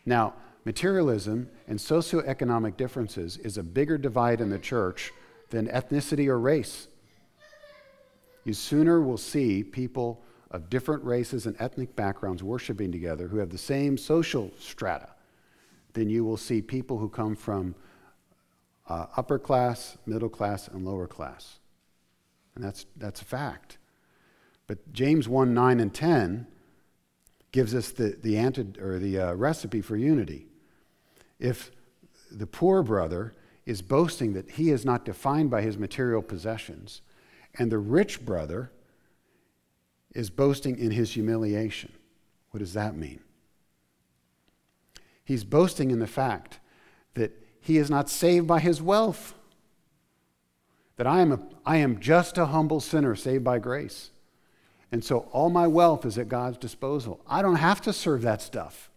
Now, 0.05 0.33
Materialism 0.67 1.49
and 1.69 1.79
socioeconomic 1.79 2.75
differences 2.75 3.37
is 3.37 3.57
a 3.57 3.63
bigger 3.63 3.97
divide 3.97 4.41
in 4.41 4.49
the 4.49 4.59
church 4.59 5.13
than 5.49 5.65
ethnicity 5.69 6.27
or 6.27 6.37
race. 6.37 6.89
You 8.43 8.51
sooner 8.51 8.99
will 8.99 9.17
see 9.17 9.63
people 9.63 10.21
of 10.51 10.69
different 10.69 11.05
races 11.05 11.45
and 11.45 11.55
ethnic 11.57 11.95
backgrounds 11.95 12.43
worshiping 12.43 12.91
together 12.91 13.29
who 13.29 13.37
have 13.37 13.49
the 13.49 13.57
same 13.57 13.97
social 13.97 14.51
strata 14.59 15.07
than 15.93 16.09
you 16.09 16.25
will 16.25 16.35
see 16.35 16.61
people 16.61 16.97
who 16.97 17.07
come 17.07 17.37
from 17.37 17.73
uh, 18.89 19.05
upper 19.15 19.39
class, 19.39 19.97
middle 20.05 20.27
class, 20.27 20.67
and 20.67 20.83
lower 20.83 21.07
class. 21.07 21.59
And 22.55 22.63
that's, 22.65 22.85
that's 22.97 23.21
a 23.21 23.25
fact. 23.25 23.77
But 24.67 24.91
James 24.91 25.29
1 25.29 25.53
9 25.53 25.79
and 25.79 25.93
10 25.93 26.45
gives 27.53 27.73
us 27.73 27.91
the, 27.91 28.17
the, 28.21 28.35
anti, 28.35 28.67
or 28.81 28.99
the 28.99 29.17
uh, 29.17 29.33
recipe 29.33 29.79
for 29.79 29.95
unity 29.95 30.47
if 31.39 31.71
the 32.31 32.47
poor 32.47 32.83
brother 32.83 33.33
is 33.65 33.81
boasting 33.81 34.33
that 34.33 34.51
he 34.51 34.69
is 34.69 34.85
not 34.85 35.05
defined 35.05 35.49
by 35.49 35.61
his 35.61 35.77
material 35.77 36.21
possessions, 36.21 37.01
and 37.55 37.71
the 37.71 37.77
rich 37.77 38.25
brother 38.25 38.71
is 40.13 40.29
boasting 40.29 40.77
in 40.77 40.91
his 40.91 41.11
humiliation. 41.11 41.91
What 42.51 42.59
does 42.59 42.73
that 42.73 42.95
mean? 42.95 43.19
He's 45.23 45.43
boasting 45.43 45.91
in 45.91 45.99
the 45.99 46.07
fact 46.07 46.59
that 47.13 47.31
he 47.59 47.77
is 47.77 47.89
not 47.89 48.09
saved 48.09 48.47
by 48.47 48.59
his 48.61 48.81
wealth, 48.81 49.35
that 50.95 51.05
I 51.05 51.19
am, 51.19 51.33
a, 51.33 51.39
I 51.65 51.77
am 51.77 51.99
just 51.99 52.37
a 52.37 52.45
humble 52.45 52.79
sinner 52.79 53.15
saved 53.15 53.43
by 53.43 53.59
grace. 53.59 54.11
And 54.91 55.03
so 55.03 55.27
all 55.33 55.49
my 55.49 55.67
wealth 55.67 56.05
is 56.05 56.17
at 56.17 56.29
God's 56.29 56.57
disposal. 56.57 57.19
I 57.27 57.41
don't 57.41 57.57
have 57.57 57.81
to 57.81 57.91
serve 57.91 58.21
that 58.21 58.41
stuff. 58.41 58.89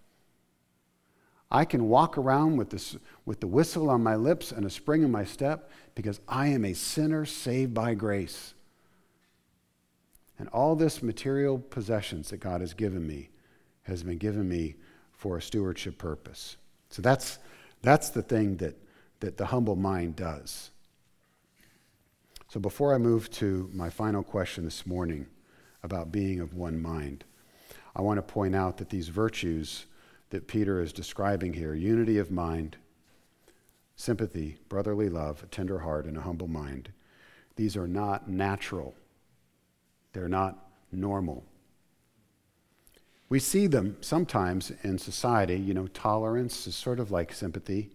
I 1.51 1.65
can 1.65 1.89
walk 1.89 2.17
around 2.17 2.57
with, 2.57 2.71
this, 2.71 2.97
with 3.25 3.41
the 3.41 3.47
whistle 3.47 3.91
on 3.91 4.03
my 4.03 4.15
lips 4.15 4.53
and 4.53 4.65
a 4.65 4.71
spring 4.71 5.03
in 5.03 5.11
my 5.11 5.25
step 5.25 5.71
because 5.95 6.21
I 6.29 6.49
am 6.49 6.65
a 6.65 6.75
sinner 6.75 7.25
saved 7.25 7.75
by 7.75 7.95
grace. 7.95 8.55
And 10.39 10.49
all 10.49 10.77
this 10.77 11.03
material 11.03 11.59
possessions 11.59 12.31
that 12.31 12.39
God 12.39 12.61
has 12.61 12.73
given 12.73 13.07
me 13.07 13.31
has 13.83 14.03
been 14.03 14.19
given 14.19 14.49
me 14.49 14.77
for 15.13 15.37
a 15.37 15.43
stewardship 15.43 15.99
purpose. 15.99 16.57
So 16.89 17.03
that's, 17.03 17.39
that's 17.83 18.11
the 18.11 18.23
thing 18.23 18.57
that, 18.59 18.77
that 19.19 19.37
the 19.37 19.47
humble 19.47 19.77
mind 19.77 20.17
does. 20.17 20.71
So 22.49 22.59
before 22.59 22.95
I 22.95 22.99
move 22.99 23.31
to 23.33 23.69
my 23.73 23.91
final 23.91 24.23
question 24.23 24.65
this 24.65 24.87
morning 24.87 25.27
about 25.83 26.13
being 26.13 26.41
of 26.41 26.55
one 26.55 26.81
mind, 26.81 27.25
I 27.95 28.03
want 28.03 28.19
to 28.19 28.23
point 28.23 28.55
out 28.55 28.79
that 28.79 28.91
these 28.91 29.09
virtues 29.09 29.87
that 30.31 30.47
Peter 30.49 30.81
is 30.81 30.93
describing 30.93 31.53
here 31.53 31.75
unity 31.75 32.19
of 32.19 32.31
mind, 32.31 32.77
sympathy, 33.97 34.59
brotherly 34.69 35.09
love, 35.09 35.43
a 35.43 35.47
tender 35.47 35.81
heart, 35.81 36.07
and 36.07 36.17
a 36.17 36.23
humble 36.23 36.49
mind 36.49 36.91
these 37.61 37.77
are 37.77 37.87
not 37.87 38.27
natural, 38.27 38.95
they're 40.15 40.31
not 40.31 40.71
normal. 40.91 41.45
We 43.29 43.39
see 43.39 43.67
them 43.67 43.99
sometimes 44.01 44.73
in 44.83 44.97
society. 44.97 45.57
You 45.57 45.75
know, 45.75 45.87
tolerance 45.89 46.67
is 46.67 46.75
sort 46.75 46.99
of 46.99 47.11
like 47.11 47.35
sympathy. 47.35 47.91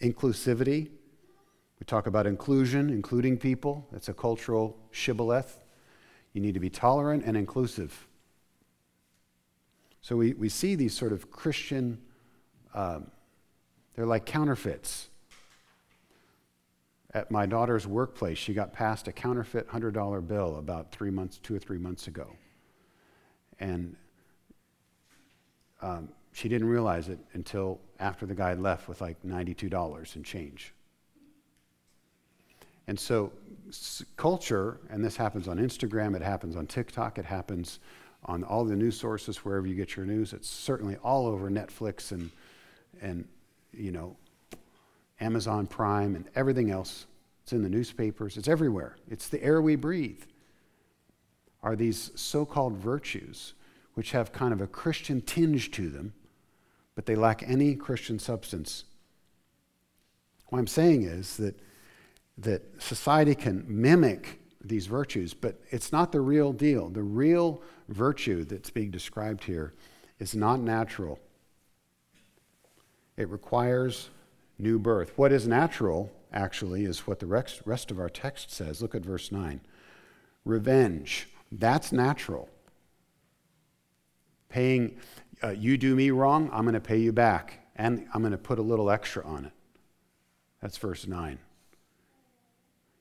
Inclusivity, 0.00 0.90
we 1.80 1.84
talk 1.84 2.06
about 2.06 2.28
inclusion, 2.28 2.90
including 2.90 3.38
people. 3.38 3.88
That's 3.90 4.08
a 4.08 4.14
cultural 4.14 4.78
shibboleth. 4.92 5.64
You 6.32 6.40
need 6.40 6.54
to 6.54 6.60
be 6.60 6.70
tolerant 6.70 7.24
and 7.26 7.36
inclusive. 7.36 8.06
So 10.02 10.16
we, 10.16 10.32
we 10.32 10.48
see 10.48 10.74
these 10.74 10.96
sort 10.96 11.12
of 11.12 11.30
Christian, 11.30 12.00
um, 12.74 13.10
they're 13.94 14.06
like 14.06 14.26
counterfeits. 14.26 15.08
At 17.12 17.30
my 17.30 17.44
daughter's 17.44 17.86
workplace, 17.86 18.38
she 18.38 18.54
got 18.54 18.72
passed 18.72 19.08
a 19.08 19.12
counterfeit 19.12 19.68
$100 19.68 20.26
bill 20.26 20.56
about 20.56 20.92
three 20.92 21.10
months, 21.10 21.38
two 21.38 21.56
or 21.56 21.58
three 21.58 21.78
months 21.78 22.06
ago 22.06 22.36
and 23.60 23.94
um, 25.82 26.08
she 26.32 26.48
didn't 26.48 26.68
realize 26.68 27.08
it 27.08 27.18
until 27.34 27.80
after 27.98 28.26
the 28.26 28.34
guy 28.34 28.54
left 28.54 28.88
with 28.88 29.00
like 29.00 29.22
$92 29.22 30.16
in 30.16 30.22
change. 30.22 30.74
And 32.86 32.98
so, 32.98 33.32
culture, 34.16 34.80
and 34.90 35.04
this 35.04 35.16
happens 35.16 35.46
on 35.46 35.58
Instagram, 35.58 36.16
it 36.16 36.22
happens 36.22 36.56
on 36.56 36.66
TikTok, 36.66 37.18
it 37.18 37.24
happens 37.24 37.78
on 38.24 38.44
all 38.44 38.64
the 38.64 38.76
news 38.76 38.98
sources 38.98 39.38
wherever 39.38 39.66
you 39.66 39.74
get 39.74 39.96
your 39.96 40.06
news. 40.06 40.32
It's 40.32 40.48
certainly 40.48 40.96
all 40.96 41.26
over 41.26 41.50
Netflix 41.50 42.12
and, 42.12 42.30
and 43.00 43.26
you 43.72 43.92
know, 43.92 44.16
Amazon 45.20 45.66
Prime 45.66 46.16
and 46.16 46.26
everything 46.34 46.70
else. 46.70 47.06
It's 47.42 47.52
in 47.52 47.62
the 47.62 47.68
newspapers, 47.68 48.36
it's 48.36 48.48
everywhere. 48.48 48.96
It's 49.08 49.28
the 49.28 49.42
air 49.42 49.60
we 49.60 49.76
breathe 49.76 50.22
are 51.62 51.76
these 51.76 52.10
so 52.14 52.44
called 52.44 52.74
virtues, 52.76 53.54
which 53.94 54.12
have 54.12 54.32
kind 54.32 54.52
of 54.52 54.60
a 54.60 54.66
Christian 54.66 55.20
tinge 55.20 55.70
to 55.72 55.90
them, 55.90 56.12
but 56.94 57.06
they 57.06 57.14
lack 57.14 57.42
any 57.42 57.74
Christian 57.74 58.18
substance. 58.18 58.84
What 60.46 60.58
I'm 60.58 60.66
saying 60.66 61.02
is 61.02 61.36
that, 61.36 61.58
that 62.38 62.62
society 62.82 63.34
can 63.34 63.64
mimic 63.68 64.39
these 64.62 64.86
virtues, 64.86 65.34
but 65.34 65.60
it's 65.70 65.92
not 65.92 66.12
the 66.12 66.20
real 66.20 66.52
deal. 66.52 66.88
The 66.88 67.02
real 67.02 67.62
virtue 67.88 68.44
that's 68.44 68.70
being 68.70 68.90
described 68.90 69.44
here 69.44 69.74
is 70.18 70.34
not 70.34 70.60
natural, 70.60 71.18
it 73.16 73.28
requires 73.28 74.10
new 74.58 74.78
birth. 74.78 75.12
What 75.16 75.32
is 75.32 75.46
natural, 75.46 76.10
actually, 76.32 76.84
is 76.84 77.06
what 77.06 77.18
the 77.18 77.26
rest 77.26 77.90
of 77.90 77.98
our 77.98 78.08
text 78.08 78.50
says. 78.50 78.82
Look 78.82 78.94
at 78.94 79.02
verse 79.02 79.32
9 79.32 79.60
revenge 80.44 81.28
that's 81.52 81.92
natural. 81.92 82.48
Paying, 84.48 84.98
uh, 85.42 85.50
you 85.50 85.76
do 85.76 85.94
me 85.94 86.10
wrong, 86.10 86.50
I'm 86.52 86.62
going 86.62 86.74
to 86.74 86.80
pay 86.80 86.98
you 86.98 87.12
back. 87.12 87.58
And 87.76 88.06
I'm 88.12 88.20
going 88.20 88.32
to 88.32 88.38
put 88.38 88.58
a 88.58 88.62
little 88.62 88.90
extra 88.90 89.24
on 89.24 89.46
it. 89.46 89.52
That's 90.60 90.76
verse 90.76 91.06
9. 91.06 91.38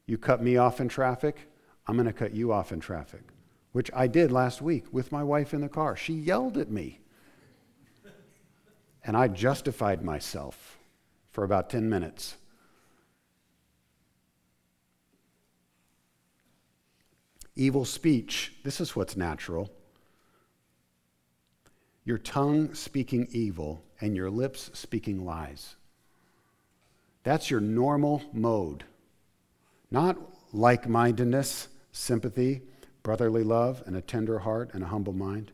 You 0.06 0.18
cut 0.18 0.42
me 0.42 0.58
off 0.58 0.80
in 0.80 0.88
traffic, 0.88 1.49
I'm 1.90 1.96
going 1.96 2.06
to 2.06 2.14
cut 2.14 2.36
you 2.36 2.52
off 2.52 2.72
in 2.72 2.80
traffic, 2.80 3.24
which 3.72 3.90
I 3.96 4.06
did 4.06 4.32
last 4.32 4.62
week 4.62 4.86
with 4.92 5.12
my 5.12 5.24
wife 5.24 5.56
in 5.56 5.62
the 5.62 5.68
car. 5.68 5.96
She 5.96 6.14
yelled 6.14 6.56
at 6.60 6.70
me. 6.70 7.00
And 9.04 9.18
I 9.18 9.28
justified 9.28 10.04
myself 10.04 10.78
for 11.32 11.44
about 11.44 11.72
10 11.72 11.90
minutes. 11.90 12.36
evil 17.56 17.84
speech. 17.84 18.54
This 18.64 18.80
is 18.80 18.96
what's 18.96 19.18
natural. 19.18 19.70
Your 22.06 22.18
tongue 22.18 22.74
speaking 22.74 23.28
evil 23.32 23.84
and 24.00 24.16
your 24.16 24.30
lips 24.30 24.72
speaking 24.74 25.26
lies. 25.26 25.76
That's 27.24 27.52
your 27.52 27.60
normal 27.60 28.24
mode. 28.32 28.86
Not 29.92 30.18
like 30.54 30.88
mindedness, 30.88 31.68
sympathy, 31.92 32.62
brotherly 33.04 33.44
love, 33.44 33.84
and 33.86 33.96
a 33.96 34.02
tender 34.02 34.40
heart 34.40 34.72
and 34.74 34.84
a 34.84 34.88
humble 34.88 35.14
mind. 35.14 35.52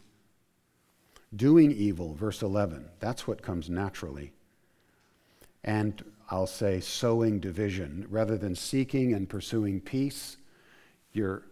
Doing 1.36 1.72
evil, 1.72 2.14
verse 2.14 2.42
11, 2.42 2.90
that's 3.00 3.28
what 3.28 3.42
comes 3.42 3.70
naturally. 3.70 4.32
And 5.64 6.04
I'll 6.30 6.48
say 6.48 6.80
sowing 6.80 7.40
division. 7.40 8.08
Rather 8.10 8.38
than 8.38 8.56
seeking 8.56 9.14
and 9.14 9.30
pursuing 9.30 9.82
peace, 9.82 10.38
you're 11.14 11.44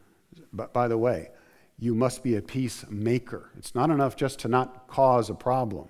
but 0.52 0.74
by 0.74 0.88
the 0.88 0.98
way, 0.98 1.30
you 1.78 1.94
must 1.94 2.24
be 2.24 2.36
a 2.36 2.42
peacemaker. 2.42 3.50
It's 3.58 3.76
not 3.76 3.90
enough 3.90 4.16
just 4.16 4.40
to 4.40 4.48
not 4.48 4.88
cause 4.88 5.30
a 5.30 5.36
problem. 5.36 5.90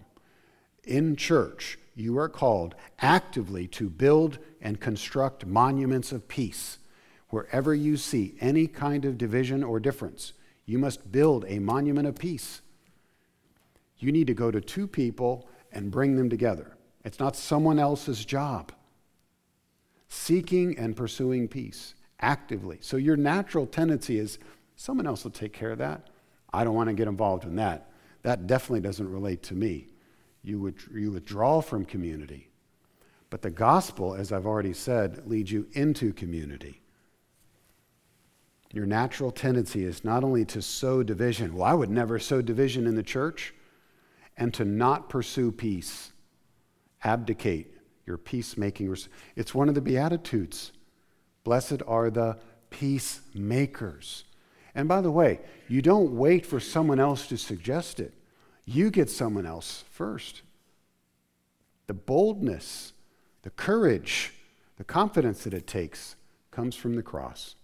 In 0.83 1.15
church, 1.15 1.77
you 1.95 2.17
are 2.17 2.29
called 2.29 2.75
actively 2.99 3.67
to 3.67 3.89
build 3.89 4.39
and 4.61 4.79
construct 4.79 5.45
monuments 5.45 6.11
of 6.11 6.27
peace. 6.27 6.77
Wherever 7.33 7.73
you 7.73 7.97
see 7.97 8.35
any 8.41 8.67
kind 8.67 9.05
of 9.05 9.17
division 9.17 9.63
or 9.63 9.79
difference, 9.79 10.33
you 10.67 10.77
must 10.77 11.11
build 11.11 11.45
a 11.47 11.57
monument 11.57 12.07
of 12.07 12.13
peace. 12.13 12.61
You 13.97 14.11
need 14.11 14.27
to 14.27 14.35
go 14.35 14.51
to 14.51 14.61
two 14.61 14.85
people 14.85 15.49
and 15.71 15.89
bring 15.89 16.15
them 16.15 16.29
together. 16.29 16.77
It's 17.03 17.19
not 17.19 17.35
someone 17.35 17.79
else's 17.79 18.23
job. 18.23 18.71
Seeking 20.09 20.77
and 20.77 20.95
pursuing 20.95 21.47
peace 21.47 21.95
actively. 22.19 22.77
So 22.81 22.97
your 22.97 23.17
natural 23.17 23.65
tendency 23.65 24.19
is 24.19 24.37
someone 24.75 25.07
else 25.07 25.23
will 25.23 25.31
take 25.31 25.53
care 25.53 25.71
of 25.71 25.79
that. 25.79 26.11
I 26.53 26.63
don't 26.63 26.75
want 26.75 26.89
to 26.89 26.93
get 26.93 27.07
involved 27.07 27.45
in 27.45 27.55
that. 27.55 27.89
That 28.21 28.45
definitely 28.45 28.81
doesn't 28.81 29.11
relate 29.11 29.41
to 29.41 29.55
me. 29.55 29.87
You, 30.43 30.59
would, 30.59 30.75
you 30.93 31.09
withdraw 31.09 31.61
from 31.61 31.83
community. 31.83 32.51
But 33.31 33.41
the 33.41 33.49
gospel, 33.49 34.13
as 34.13 34.31
I've 34.31 34.45
already 34.45 34.73
said, 34.73 35.25
leads 35.25 35.51
you 35.51 35.65
into 35.71 36.13
community. 36.13 36.82
Your 38.73 38.87
natural 38.87 39.31
tendency 39.31 39.85
is 39.85 40.03
not 40.03 40.23
only 40.23 40.43
to 40.45 40.61
sow 40.61 41.03
division, 41.03 41.53
well, 41.53 41.65
I 41.65 41.75
would 41.75 41.91
never 41.91 42.17
sow 42.17 42.41
division 42.41 42.87
in 42.87 42.95
the 42.95 43.03
church, 43.03 43.53
and 44.35 44.51
to 44.55 44.65
not 44.65 45.09
pursue 45.09 45.51
peace, 45.51 46.11
abdicate 47.03 47.75
your 48.07 48.17
peacemaking. 48.17 48.97
It's 49.35 49.53
one 49.53 49.69
of 49.69 49.75
the 49.75 49.81
Beatitudes. 49.81 50.71
Blessed 51.43 51.83
are 51.87 52.09
the 52.09 52.39
peacemakers. 52.71 54.23
And 54.73 54.87
by 54.87 55.01
the 55.01 55.11
way, 55.11 55.39
you 55.67 55.83
don't 55.83 56.17
wait 56.17 56.43
for 56.43 56.59
someone 56.59 56.99
else 56.99 57.27
to 57.27 57.37
suggest 57.37 57.99
it, 57.99 58.13
you 58.65 58.89
get 58.89 59.09
someone 59.09 59.45
else 59.45 59.83
first. 59.91 60.41
The 61.85 61.93
boldness, 61.93 62.93
the 63.43 63.51
courage, 63.51 64.33
the 64.77 64.83
confidence 64.83 65.43
that 65.43 65.53
it 65.53 65.67
takes 65.67 66.15
comes 66.49 66.75
from 66.75 66.95
the 66.95 67.03
cross. 67.03 67.55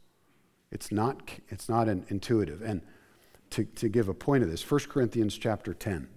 It's 0.72 0.91
not, 0.91 1.32
it's 1.49 1.70
not 1.70 1.88
an 1.88 2.05
intuitive. 2.09 2.61
And 2.61 2.82
to, 3.51 3.63
to 3.63 3.89
give 3.89 4.09
a 4.09 4.13
point 4.13 4.43
of 4.43 4.49
this, 4.49 4.70
1 4.70 4.82
Corinthians 4.89 5.38
chapter 5.38 5.74
10. 5.74 6.07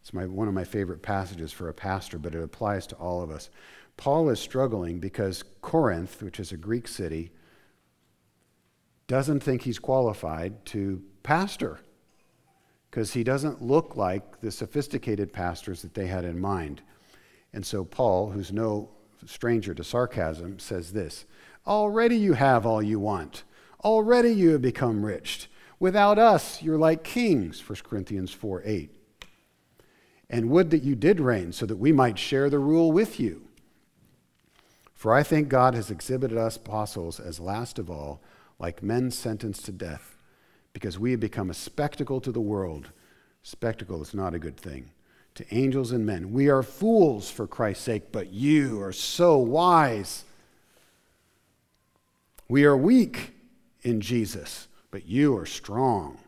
It's 0.00 0.14
my, 0.14 0.26
one 0.26 0.48
of 0.48 0.54
my 0.54 0.64
favorite 0.64 1.02
passages 1.02 1.52
for 1.52 1.68
a 1.68 1.74
pastor, 1.74 2.18
but 2.18 2.34
it 2.34 2.42
applies 2.42 2.86
to 2.88 2.96
all 2.96 3.22
of 3.22 3.30
us. 3.30 3.50
Paul 3.96 4.30
is 4.30 4.40
struggling 4.40 4.98
because 4.98 5.44
Corinth, 5.60 6.22
which 6.22 6.40
is 6.40 6.52
a 6.52 6.56
Greek 6.56 6.88
city, 6.88 7.32
doesn't 9.06 9.40
think 9.40 9.62
he's 9.62 9.78
qualified 9.78 10.64
to 10.66 11.02
pastor 11.22 11.80
because 12.90 13.12
he 13.12 13.22
doesn't 13.22 13.60
look 13.60 13.94
like 13.96 14.40
the 14.40 14.50
sophisticated 14.50 15.32
pastors 15.32 15.82
that 15.82 15.94
they 15.94 16.06
had 16.06 16.24
in 16.24 16.40
mind. 16.40 16.80
And 17.52 17.64
so 17.66 17.84
Paul, 17.84 18.30
who's 18.30 18.52
no 18.52 18.88
stranger 19.26 19.74
to 19.74 19.84
sarcasm, 19.84 20.58
says 20.58 20.92
this 20.92 21.26
Already 21.66 22.16
you 22.16 22.34
have 22.34 22.66
all 22.66 22.82
you 22.82 22.98
want. 22.98 23.44
Already 23.84 24.30
you 24.30 24.50
have 24.50 24.62
become 24.62 25.04
rich. 25.04 25.48
Without 25.78 26.18
us, 26.18 26.62
you're 26.62 26.78
like 26.78 27.04
kings, 27.04 27.66
1 27.66 27.78
Corinthians 27.84 28.32
4 28.32 28.62
8. 28.64 28.90
And 30.28 30.50
would 30.50 30.70
that 30.70 30.82
you 30.82 30.94
did 30.94 31.18
reign 31.18 31.52
so 31.52 31.66
that 31.66 31.76
we 31.76 31.90
might 31.90 32.18
share 32.18 32.50
the 32.50 32.58
rule 32.58 32.92
with 32.92 33.18
you. 33.18 33.42
For 34.94 35.14
I 35.14 35.22
think 35.22 35.48
God 35.48 35.74
has 35.74 35.90
exhibited 35.90 36.36
us 36.36 36.56
apostles 36.56 37.18
as 37.18 37.40
last 37.40 37.78
of 37.78 37.90
all, 37.90 38.20
like 38.58 38.82
men 38.82 39.10
sentenced 39.10 39.64
to 39.64 39.72
death, 39.72 40.18
because 40.74 40.98
we 40.98 41.12
have 41.12 41.20
become 41.20 41.48
a 41.48 41.54
spectacle 41.54 42.20
to 42.20 42.30
the 42.30 42.40
world. 42.40 42.90
Spectacle 43.42 44.02
is 44.02 44.12
not 44.12 44.34
a 44.34 44.38
good 44.38 44.58
thing. 44.58 44.90
To 45.36 45.54
angels 45.54 45.90
and 45.90 46.04
men. 46.04 46.32
We 46.32 46.50
are 46.50 46.62
fools 46.62 47.30
for 47.30 47.46
Christ's 47.46 47.84
sake, 47.84 48.12
but 48.12 48.30
you 48.30 48.82
are 48.82 48.92
so 48.92 49.38
wise. 49.38 50.24
We 52.50 52.64
are 52.64 52.76
weak 52.76 53.32
in 53.82 54.00
Jesus, 54.00 54.66
but 54.90 55.06
you 55.06 55.36
are 55.36 55.46
strong. 55.46 56.18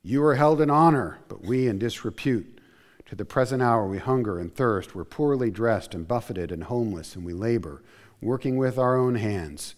You 0.00 0.22
are 0.22 0.36
held 0.36 0.60
in 0.60 0.70
honor, 0.70 1.18
but 1.26 1.44
we 1.44 1.66
in 1.66 1.80
disrepute. 1.80 2.60
To 3.06 3.16
the 3.16 3.24
present 3.24 3.60
hour 3.60 3.88
we 3.88 3.98
hunger 3.98 4.38
and 4.38 4.54
thirst, 4.54 4.94
we're 4.94 5.02
poorly 5.02 5.50
dressed 5.50 5.96
and 5.96 6.06
buffeted 6.06 6.52
and 6.52 6.62
homeless, 6.62 7.16
and 7.16 7.24
we 7.24 7.32
labor, 7.32 7.82
working 8.20 8.56
with 8.56 8.78
our 8.78 8.96
own 8.96 9.16
hands. 9.16 9.74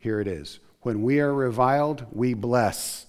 Here 0.00 0.18
it 0.18 0.26
is. 0.26 0.58
When 0.80 1.02
we 1.02 1.20
are 1.20 1.32
reviled, 1.32 2.06
we 2.10 2.34
bless. 2.34 3.06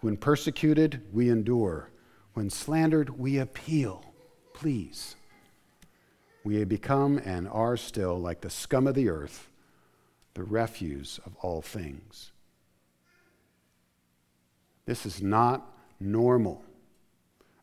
When 0.00 0.16
persecuted, 0.16 1.02
we 1.12 1.28
endure. 1.28 1.90
When 2.32 2.48
slandered, 2.48 3.18
we 3.18 3.36
appeal. 3.36 4.14
Please. 4.54 5.16
We 6.44 6.64
become 6.64 7.18
and 7.18 7.46
are 7.46 7.76
still 7.76 8.18
like 8.18 8.40
the 8.40 8.48
scum 8.48 8.86
of 8.86 8.94
the 8.94 9.10
earth 9.10 9.50
the 10.34 10.44
refuse 10.44 11.20
of 11.24 11.34
all 11.36 11.62
things. 11.62 12.32
This 14.86 15.06
is 15.06 15.22
not 15.22 15.72
normal. 15.98 16.62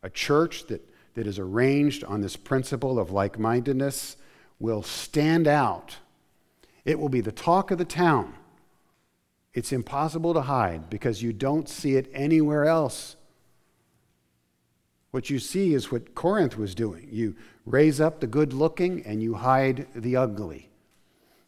A 0.03 0.09
church 0.09 0.67
that, 0.67 0.82
that 1.13 1.28
is 1.28 1.38
arranged 1.38 2.03
on 2.03 2.22
this 2.22 2.36
principle 2.36 2.97
of 2.97 3.11
like 3.11 3.38
mindedness 3.38 4.17
will 4.59 4.82
stand 4.82 5.47
out. 5.47 5.97
It 6.86 6.99
will 6.99 7.09
be 7.09 7.22
the 7.22 7.32
talk 7.32 7.72
of 7.72 7.78
the 7.78 7.86
town. 7.86 8.34
It's 9.53 9.72
impossible 9.72 10.34
to 10.34 10.41
hide 10.41 10.89
because 10.89 11.22
you 11.22 11.34
don't 11.34 11.67
see 11.67 11.95
it 11.95 12.09
anywhere 12.13 12.65
else. 12.65 13.17
What 15.11 15.30
you 15.30 15.39
see 15.39 15.74
is 15.74 15.91
what 15.91 16.15
Corinth 16.15 16.57
was 16.57 16.74
doing. 16.74 17.09
You 17.11 17.36
raise 17.65 17.99
up 17.99 18.22
the 18.22 18.28
good 18.28 18.53
looking 18.53 19.05
and 19.05 19.22
you 19.22 19.36
hide 19.36 19.88
the 19.93 20.15
ugly. 20.15 20.70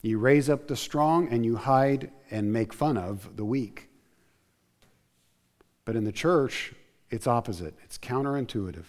You 0.03 0.19
raise 0.19 0.49
up 0.49 0.67
the 0.67 0.75
strong 0.75 1.29
and 1.29 1.45
you 1.45 1.55
hide 1.55 2.11
and 2.29 2.51
make 2.51 2.73
fun 2.73 2.97
of 2.97 3.37
the 3.37 3.45
weak. 3.45 3.89
But 5.85 5.95
in 5.95 6.03
the 6.03 6.11
church, 6.11 6.73
it's 7.09 7.25
opposite, 7.25 7.73
it's 7.83 7.97
counterintuitive. 7.97 8.83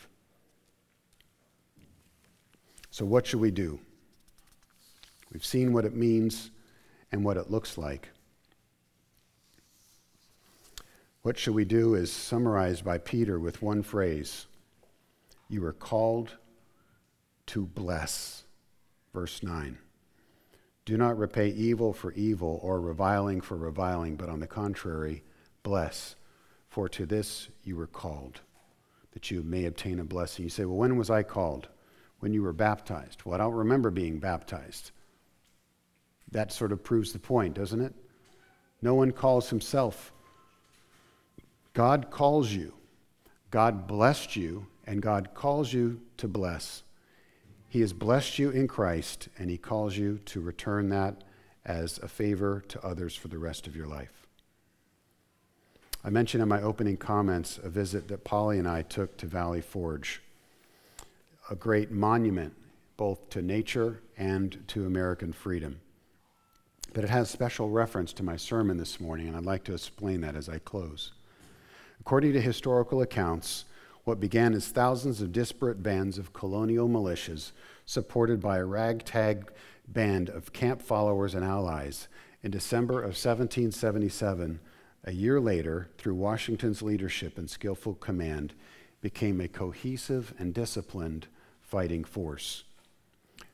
So, 2.91 3.05
what 3.05 3.27
should 3.27 3.41
we 3.41 3.53
do? 3.53 3.79
We've 5.33 5.45
seen 5.45 5.73
what 5.73 5.85
it 5.85 5.95
means 5.95 6.51
and 7.13 7.25
what 7.25 7.37
it 7.37 7.51
looks 7.51 7.79
like. 7.79 8.09
What 11.23 11.39
should 11.39 11.55
we 11.55 11.65
do 11.65 11.95
is 11.95 12.13
summarized 12.13 12.85
by 12.85 12.99
Peter 12.99 13.39
with 13.39 13.63
one 13.63 13.83
phrase 13.83 14.47
You 15.49 15.65
are 15.65 15.73
called 15.73 16.37
to 17.47 17.67
bless. 17.67 18.43
Verse 19.13 19.45
9. 19.45 19.79
Do 20.85 20.99
not 20.99 21.17
repay 21.17 21.49
evil 21.49 21.93
for 21.93 22.13
evil 22.13 22.61
or 22.63 22.81
reviling 22.81 23.41
for 23.41 23.57
reviling, 23.57 24.17
but 24.17 24.29
on 24.29 24.41
the 24.41 24.47
contrary, 24.47 25.23
bless. 25.63 26.17
For 26.69 26.89
to 26.89 27.07
this 27.07 27.49
you 27.63 27.77
were 27.77 27.87
called, 27.87 28.41
that 29.13 29.31
you 29.31 29.43
may 29.43 29.65
obtain 29.65 30.01
a 30.01 30.05
blessing. 30.05 30.43
You 30.43 30.49
say, 30.49 30.65
Well, 30.65 30.77
when 30.77 30.97
was 30.97 31.09
I 31.09 31.23
called? 31.23 31.69
When 32.19 32.33
you 32.33 32.43
were 32.43 32.53
baptized. 32.53 33.23
Well, 33.25 33.35
I 33.35 33.39
don't 33.39 33.55
remember 33.55 33.91
being 33.91 34.19
baptized. 34.19 34.91
That 36.31 36.53
sort 36.53 36.73
of 36.73 36.83
proves 36.83 37.13
the 37.13 37.19
point, 37.19 37.55
doesn't 37.55 37.81
it? 37.81 37.95
No 38.83 38.95
one 38.95 39.13
calls 39.13 39.51
himself. 39.51 40.13
God 41.75 42.11
calls 42.11 42.51
you. 42.51 42.75
God 43.51 43.87
blessed 43.87 44.37
you, 44.37 44.67
and 44.87 45.01
God 45.01 45.33
calls 45.35 45.73
you 45.73 46.01
to 46.17 46.27
bless. 46.27 46.83
He 47.75 47.81
has 47.81 47.93
blessed 47.93 48.39
you 48.39 48.51
in 48.51 48.69
Christ, 48.69 49.29
and 49.37 49.51
He 49.51 49.59
calls 49.59 49.97
you 49.97 50.21
to 50.27 50.41
return 50.41 50.91
that 50.91 51.25
as 51.65 51.99
a 51.99 52.07
favor 52.07 52.63
to 52.69 52.87
others 52.87 53.17
for 53.17 53.27
the 53.27 53.37
rest 53.37 53.67
of 53.67 53.75
your 53.75 53.89
life. 53.89 54.29
I 56.05 56.11
mentioned 56.11 56.41
in 56.41 56.49
my 56.49 56.63
opening 56.63 56.97
comments 56.97 57.59
a 57.61 57.69
visit 57.69 58.07
that 58.07 58.23
Polly 58.23 58.61
and 58.61 58.69
I 58.69 58.83
took 58.83 59.17
to 59.17 59.27
Valley 59.27 59.61
Forge, 59.61 60.23
a 61.51 61.57
great 61.57 61.91
monument 61.91 62.55
both 62.97 63.29
to 63.31 63.43
nature 63.43 63.99
and 64.17 64.63
to 64.69 64.87
American 64.87 65.33
freedom. 65.33 65.81
But 66.93 67.03
it 67.03 67.11
has 67.11 67.29
special 67.29 67.71
reference 67.71 68.13
to 68.13 68.23
my 68.23 68.37
sermon 68.37 68.77
this 68.77 69.01
morning, 69.01 69.27
and 69.27 69.37
I'd 69.37 69.45
like 69.45 69.65
to 69.65 69.75
explain 69.75 70.21
that 70.21 70.37
as 70.37 70.49
I 70.49 70.59
close. 70.61 71.11
According 71.99 72.35
to 72.35 72.41
historical 72.41 73.03
accounts, 73.03 73.65
what 74.05 74.21
began 74.21 74.55
as 74.55 74.69
thousands 74.69 75.21
of 75.21 75.33
disparate 75.33 75.83
bands 75.83 76.19
of 76.19 76.33
colonial 76.33 76.89
militias, 76.89 77.53
supported 77.87 78.41
by 78.41 78.59
a 78.59 78.65
ragtag 78.65 79.51
band 79.89 80.29
of 80.29 80.53
camp 80.53 80.81
followers 80.81 81.35
and 81.35 81.45
allies, 81.45 82.09
in 82.43 82.51
December 82.51 82.99
of 82.99 83.17
1777, 83.17 84.61
a 85.05 85.13
year 85.13 85.41
later, 85.41 85.89
through 85.97 86.15
Washington's 86.15 86.83
leadership 86.83 87.39
and 87.39 87.49
skillful 87.49 87.95
command, 87.95 88.55
became 89.01 89.41
a 89.41 89.49
cohesive 89.49 90.35
and 90.39 90.55
disciplined 90.55 91.27
fighting 91.63 92.05
force. 92.05 92.65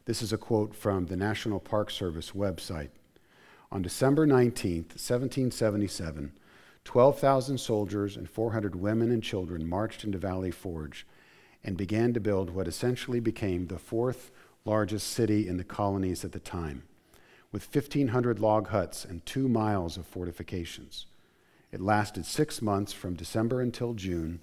This 0.04 0.22
is 0.22 0.32
a 0.32 0.38
quote 0.38 0.74
from 0.74 1.06
the 1.06 1.16
National 1.16 1.60
Park 1.60 1.90
Service 1.90 2.32
website. 2.32 2.90
On 3.72 3.82
December 3.82 4.26
19, 4.26 4.82
1777, 4.82 6.32
12,000 6.84 7.58
soldiers 7.58 8.16
and 8.16 8.28
400 8.28 8.74
women 8.74 9.10
and 9.10 9.22
children 9.22 9.68
marched 9.68 10.04
into 10.04 10.18
Valley 10.18 10.50
Forge 10.50 11.06
and 11.62 11.76
began 11.76 12.12
to 12.14 12.20
build 12.20 12.50
what 12.50 12.66
essentially 12.66 13.20
became 13.20 13.66
the 13.66 13.78
fourth 13.78 14.30
largest 14.64 15.08
city 15.08 15.46
in 15.46 15.56
the 15.56 15.64
colonies 15.64 16.24
at 16.24 16.32
the 16.32 16.40
time, 16.40 16.82
with 17.52 17.74
1,500 17.74 18.38
log 18.38 18.68
huts 18.68 19.04
and 19.04 19.24
two 19.24 19.48
miles 19.48 19.96
of 19.96 20.06
fortifications. 20.06 21.06
It 21.72 21.80
lasted 21.80 22.26
six 22.26 22.60
months 22.60 22.92
from 22.92 23.14
December 23.14 23.60
until 23.60 23.94
June. 23.94 24.40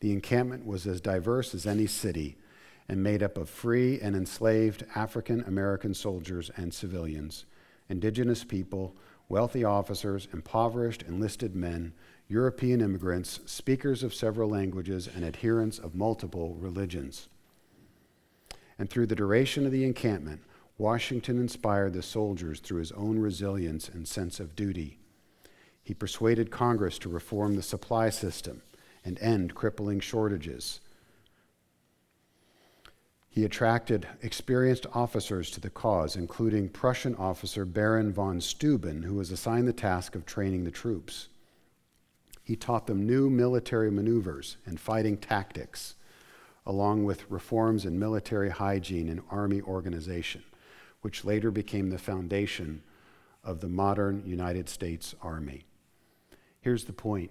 The 0.00 0.12
encampment 0.12 0.66
was 0.66 0.86
as 0.86 1.00
diverse 1.00 1.54
as 1.54 1.66
any 1.66 1.86
city 1.86 2.36
and 2.88 3.02
made 3.02 3.22
up 3.22 3.36
of 3.36 3.48
free 3.48 4.00
and 4.00 4.14
enslaved 4.16 4.84
African 4.94 5.42
American 5.46 5.94
soldiers 5.94 6.50
and 6.56 6.72
civilians, 6.72 7.44
indigenous 7.88 8.44
people, 8.44 8.96
wealthy 9.28 9.64
officers, 9.64 10.28
impoverished 10.32 11.02
enlisted 11.02 11.54
men, 11.54 11.92
European 12.28 12.80
immigrants, 12.80 13.40
speakers 13.46 14.02
of 14.02 14.14
several 14.14 14.50
languages, 14.50 15.06
and 15.06 15.24
adherents 15.24 15.78
of 15.78 15.94
multiple 15.94 16.54
religions. 16.54 17.28
And 18.78 18.88
through 18.88 19.06
the 19.06 19.16
duration 19.16 19.66
of 19.66 19.72
the 19.72 19.84
encampment, 19.84 20.42
Washington 20.76 21.38
inspired 21.38 21.92
the 21.92 22.02
soldiers 22.02 22.60
through 22.60 22.78
his 22.78 22.92
own 22.92 23.18
resilience 23.18 23.88
and 23.88 24.06
sense 24.06 24.38
of 24.38 24.54
duty. 24.54 24.98
He 25.82 25.94
persuaded 25.94 26.50
Congress 26.50 26.98
to 27.00 27.08
reform 27.08 27.56
the 27.56 27.62
supply 27.62 28.10
system 28.10 28.62
and 29.04 29.18
end 29.20 29.54
crippling 29.54 30.00
shortages 30.00 30.80
he 33.38 33.44
attracted 33.44 34.04
experienced 34.20 34.84
officers 34.92 35.48
to 35.48 35.60
the 35.60 35.70
cause, 35.70 36.16
including 36.16 36.68
Prussian 36.68 37.14
officer 37.14 37.64
Baron 37.64 38.12
von 38.12 38.40
Steuben, 38.40 39.04
who 39.04 39.14
was 39.14 39.30
assigned 39.30 39.68
the 39.68 39.72
task 39.72 40.16
of 40.16 40.26
training 40.26 40.64
the 40.64 40.72
troops. 40.72 41.28
He 42.42 42.56
taught 42.56 42.88
them 42.88 43.06
new 43.06 43.30
military 43.30 43.92
maneuvers 43.92 44.56
and 44.66 44.80
fighting 44.80 45.16
tactics, 45.16 45.94
along 46.66 47.04
with 47.04 47.30
reforms 47.30 47.84
in 47.84 47.96
military 47.96 48.50
hygiene 48.50 49.08
and 49.08 49.22
army 49.30 49.60
organization, 49.60 50.42
which 51.02 51.24
later 51.24 51.52
became 51.52 51.90
the 51.90 51.96
foundation 51.96 52.82
of 53.44 53.60
the 53.60 53.68
modern 53.68 54.24
United 54.26 54.68
States 54.68 55.14
Army. 55.22 55.64
Here's 56.60 56.86
the 56.86 56.92
point 56.92 57.30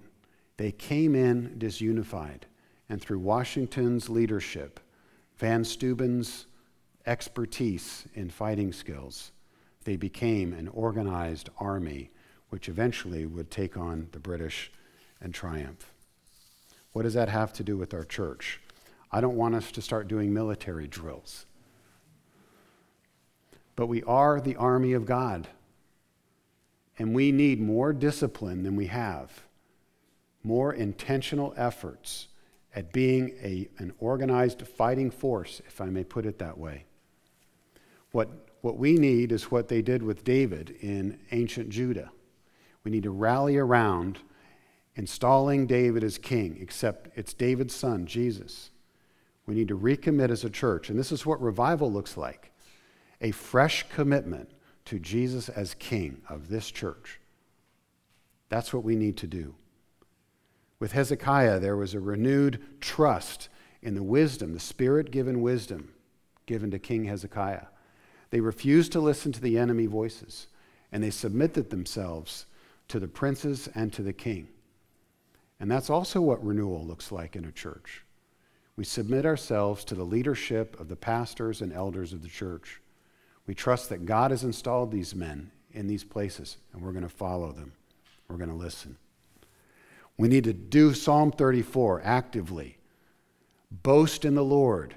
they 0.55 0.71
came 0.71 1.15
in 1.15 1.57
disunified, 1.59 2.43
and 2.87 3.01
through 3.01 3.19
Washington's 3.19 4.07
leadership, 4.09 4.79
Van 5.37 5.63
Steuben's 5.63 6.47
expertise 7.05 8.05
in 8.15 8.29
fighting 8.29 8.73
skills, 8.73 9.31
they 9.83 9.95
became 9.95 10.51
an 10.51 10.67
organized 10.69 11.49
army 11.59 12.09
which 12.49 12.69
eventually 12.69 13.25
would 13.25 13.51
take 13.51 13.77
on 13.77 14.07
the 14.13 14.19
British 14.19 14.71
and 15.21 15.33
triumph. 15.33 15.93
What 16.91 17.03
does 17.03 17.13
that 17.13 17.29
have 17.29 17.53
to 17.53 17.63
do 17.63 17.77
with 17.77 17.93
our 17.93 18.03
church? 18.03 18.59
I 19.11 19.21
don't 19.21 19.37
want 19.37 19.55
us 19.55 19.71
to 19.73 19.81
start 19.81 20.07
doing 20.07 20.33
military 20.33 20.87
drills. 20.87 21.45
But 23.75 23.87
we 23.87 24.01
are 24.03 24.41
the 24.41 24.55
army 24.55 24.93
of 24.93 25.05
God. 25.05 25.47
And 26.97 27.13
we 27.13 27.31
need 27.31 27.61
more 27.61 27.93
discipline 27.93 28.63
than 28.63 28.75
we 28.75 28.87
have, 28.87 29.43
more 30.43 30.73
intentional 30.73 31.53
efforts 31.55 32.27
at 32.77 32.93
being 32.93 33.35
a, 33.41 33.67
an 33.79 33.91
organized 33.97 34.61
fighting 34.67 35.09
force, 35.09 35.63
if 35.65 35.81
I 35.81 35.85
may 35.85 36.03
put 36.03 36.27
it 36.27 36.37
that 36.37 36.59
way. 36.59 36.85
What, 38.11 38.29
what 38.61 38.77
we 38.77 38.97
need 38.97 39.31
is 39.31 39.49
what 39.49 39.67
they 39.67 39.81
did 39.81 40.03
with 40.03 40.23
David 40.23 40.75
in 40.79 41.17
ancient 41.31 41.71
Judah. 41.71 42.11
We 42.83 42.91
need 42.91 43.01
to 43.01 43.09
rally 43.09 43.57
around 43.57 44.19
installing 44.95 45.65
David 45.65 46.03
as 46.03 46.19
king, 46.19 46.59
except 46.61 47.09
it's 47.17 47.33
David's 47.33 47.73
son, 47.73 48.05
Jesus. 48.05 48.69
We 49.47 49.55
need 49.55 49.69
to 49.69 49.77
recommit 49.77 50.29
as 50.29 50.43
a 50.43 50.49
church. 50.49 50.91
And 50.91 50.99
this 50.99 51.11
is 51.11 51.25
what 51.25 51.41
revival 51.41 51.91
looks 51.91 52.15
like 52.15 52.51
a 53.21 53.31
fresh 53.31 53.87
commitment 53.89 54.51
to 54.85 54.99
Jesus 54.99 55.49
as 55.49 55.73
king 55.73 56.21
of 56.29 56.49
this 56.49 56.69
church. 56.69 57.19
That's 58.49 58.71
what 58.71 58.83
we 58.83 58.95
need 58.95 59.17
to 59.17 59.25
do. 59.25 59.55
With 60.79 60.91
Hezekiah, 60.91 61.59
there 61.59 61.77
was 61.77 61.93
a 61.93 61.99
renewed 61.99 62.63
trust 62.81 63.49
in 63.81 63.95
the 63.95 64.03
wisdom, 64.03 64.53
the 64.53 64.59
spirit 64.59 65.11
given 65.11 65.41
wisdom 65.41 65.93
given 66.45 66.71
to 66.71 66.79
King 66.79 67.05
Hezekiah. 67.05 67.67
They 68.29 68.39
refused 68.39 68.91
to 68.93 68.99
listen 68.99 69.31
to 69.33 69.41
the 69.41 69.57
enemy 69.57 69.85
voices, 69.85 70.47
and 70.91 71.03
they 71.03 71.09
submitted 71.09 71.69
themselves 71.69 72.45
to 72.87 72.99
the 72.99 73.07
princes 73.07 73.69
and 73.75 73.91
to 73.93 74.01
the 74.01 74.13
king. 74.13 74.47
And 75.59 75.69
that's 75.69 75.89
also 75.89 76.21
what 76.21 76.43
renewal 76.43 76.85
looks 76.85 77.11
like 77.11 77.35
in 77.35 77.45
a 77.45 77.51
church. 77.51 78.03
We 78.75 78.83
submit 78.83 79.25
ourselves 79.25 79.83
to 79.85 79.95
the 79.95 80.03
leadership 80.03 80.79
of 80.79 80.87
the 80.87 80.95
pastors 80.95 81.61
and 81.61 81.73
elders 81.73 82.13
of 82.13 82.21
the 82.21 82.27
church. 82.27 82.79
We 83.47 83.55
trust 83.55 83.89
that 83.89 84.05
God 84.05 84.31
has 84.31 84.43
installed 84.43 84.91
these 84.91 85.15
men 85.15 85.51
in 85.71 85.87
these 85.87 86.03
places, 86.03 86.57
and 86.71 86.81
we're 86.81 86.91
going 86.91 87.03
to 87.03 87.09
follow 87.09 87.51
them. 87.51 87.73
We're 88.27 88.37
going 88.37 88.51
to 88.51 88.55
listen. 88.55 88.97
We 90.17 90.27
need 90.27 90.45
to 90.45 90.53
do 90.53 90.93
Psalm 90.93 91.31
34 91.31 92.01
actively. 92.03 92.77
Boast 93.71 94.25
in 94.25 94.35
the 94.35 94.43
Lord. 94.43 94.95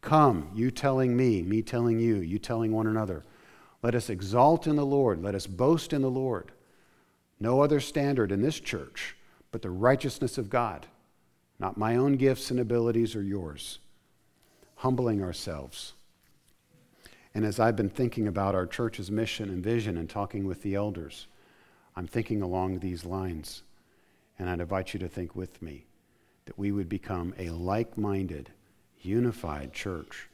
Come, 0.00 0.50
you 0.54 0.70
telling 0.70 1.16
me, 1.16 1.42
me 1.42 1.62
telling 1.62 1.98
you, 1.98 2.16
you 2.16 2.38
telling 2.38 2.72
one 2.72 2.86
another. 2.86 3.24
Let 3.82 3.94
us 3.94 4.10
exalt 4.10 4.66
in 4.66 4.76
the 4.76 4.86
Lord. 4.86 5.22
Let 5.22 5.34
us 5.34 5.46
boast 5.46 5.92
in 5.92 6.02
the 6.02 6.10
Lord. 6.10 6.52
No 7.38 7.60
other 7.60 7.80
standard 7.80 8.32
in 8.32 8.42
this 8.42 8.60
church 8.60 9.16
but 9.52 9.62
the 9.62 9.70
righteousness 9.70 10.36
of 10.36 10.50
God, 10.50 10.86
not 11.58 11.78
my 11.78 11.96
own 11.96 12.16
gifts 12.16 12.50
and 12.50 12.60
abilities 12.60 13.14
or 13.14 13.22
yours. 13.22 13.78
Humbling 14.76 15.22
ourselves 15.22 15.94
and 17.36 17.44
as 17.44 17.60
I've 17.60 17.76
been 17.76 17.90
thinking 17.90 18.26
about 18.26 18.54
our 18.54 18.66
church's 18.66 19.10
mission 19.10 19.50
and 19.50 19.62
vision 19.62 19.98
and 19.98 20.08
talking 20.08 20.46
with 20.46 20.62
the 20.62 20.74
elders, 20.74 21.26
I'm 21.94 22.06
thinking 22.06 22.40
along 22.40 22.78
these 22.78 23.04
lines. 23.04 23.62
And 24.38 24.50
I'd 24.50 24.60
invite 24.60 24.92
you 24.92 25.00
to 25.00 25.08
think 25.08 25.34
with 25.34 25.62
me 25.62 25.86
that 26.44 26.58
we 26.58 26.72
would 26.72 26.88
become 26.88 27.34
a 27.38 27.50
like 27.50 27.96
minded, 27.96 28.50
unified 29.00 29.72
church 29.72 30.28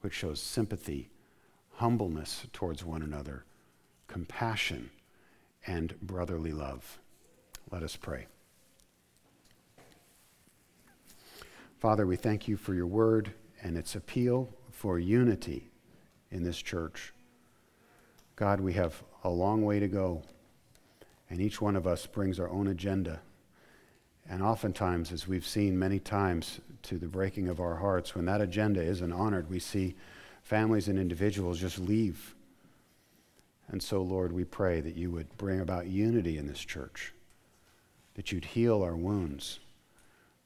which 0.00 0.14
shows 0.14 0.40
sympathy, 0.40 1.08
humbleness 1.76 2.46
towards 2.52 2.84
one 2.84 3.02
another, 3.02 3.44
compassion, 4.06 4.90
and 5.66 5.98
brotherly 6.00 6.52
love. 6.52 6.98
Let 7.70 7.82
us 7.82 7.96
pray. 7.96 8.26
Father, 11.80 12.06
we 12.06 12.16
thank 12.16 12.48
you 12.48 12.56
for 12.56 12.74
your 12.74 12.86
word 12.86 13.32
and 13.62 13.76
its 13.76 13.94
appeal 13.94 14.48
for 14.70 14.98
unity 14.98 15.70
in 16.30 16.42
this 16.42 16.58
church. 16.58 17.12
God, 18.36 18.60
we 18.60 18.72
have 18.74 19.02
a 19.22 19.30
long 19.30 19.64
way 19.64 19.80
to 19.80 19.88
go, 19.88 20.22
and 21.30 21.40
each 21.40 21.60
one 21.60 21.76
of 21.76 21.86
us 21.86 22.06
brings 22.06 22.38
our 22.40 22.50
own 22.50 22.68
agenda. 22.68 23.20
And 24.28 24.42
oftentimes, 24.42 25.12
as 25.12 25.28
we've 25.28 25.46
seen 25.46 25.78
many 25.78 25.98
times 25.98 26.60
to 26.84 26.98
the 26.98 27.06
breaking 27.06 27.48
of 27.48 27.60
our 27.60 27.76
hearts, 27.76 28.14
when 28.14 28.24
that 28.24 28.40
agenda 28.40 28.82
isn't 28.82 29.12
honored, 29.12 29.50
we 29.50 29.58
see 29.58 29.94
families 30.42 30.88
and 30.88 30.98
individuals 30.98 31.60
just 31.60 31.78
leave. 31.78 32.34
And 33.68 33.82
so, 33.82 34.02
Lord, 34.02 34.32
we 34.32 34.44
pray 34.44 34.80
that 34.80 34.96
you 34.96 35.10
would 35.10 35.36
bring 35.36 35.60
about 35.60 35.86
unity 35.86 36.38
in 36.38 36.46
this 36.46 36.60
church, 36.60 37.12
that 38.14 38.32
you'd 38.32 38.44
heal 38.44 38.82
our 38.82 38.96
wounds, 38.96 39.60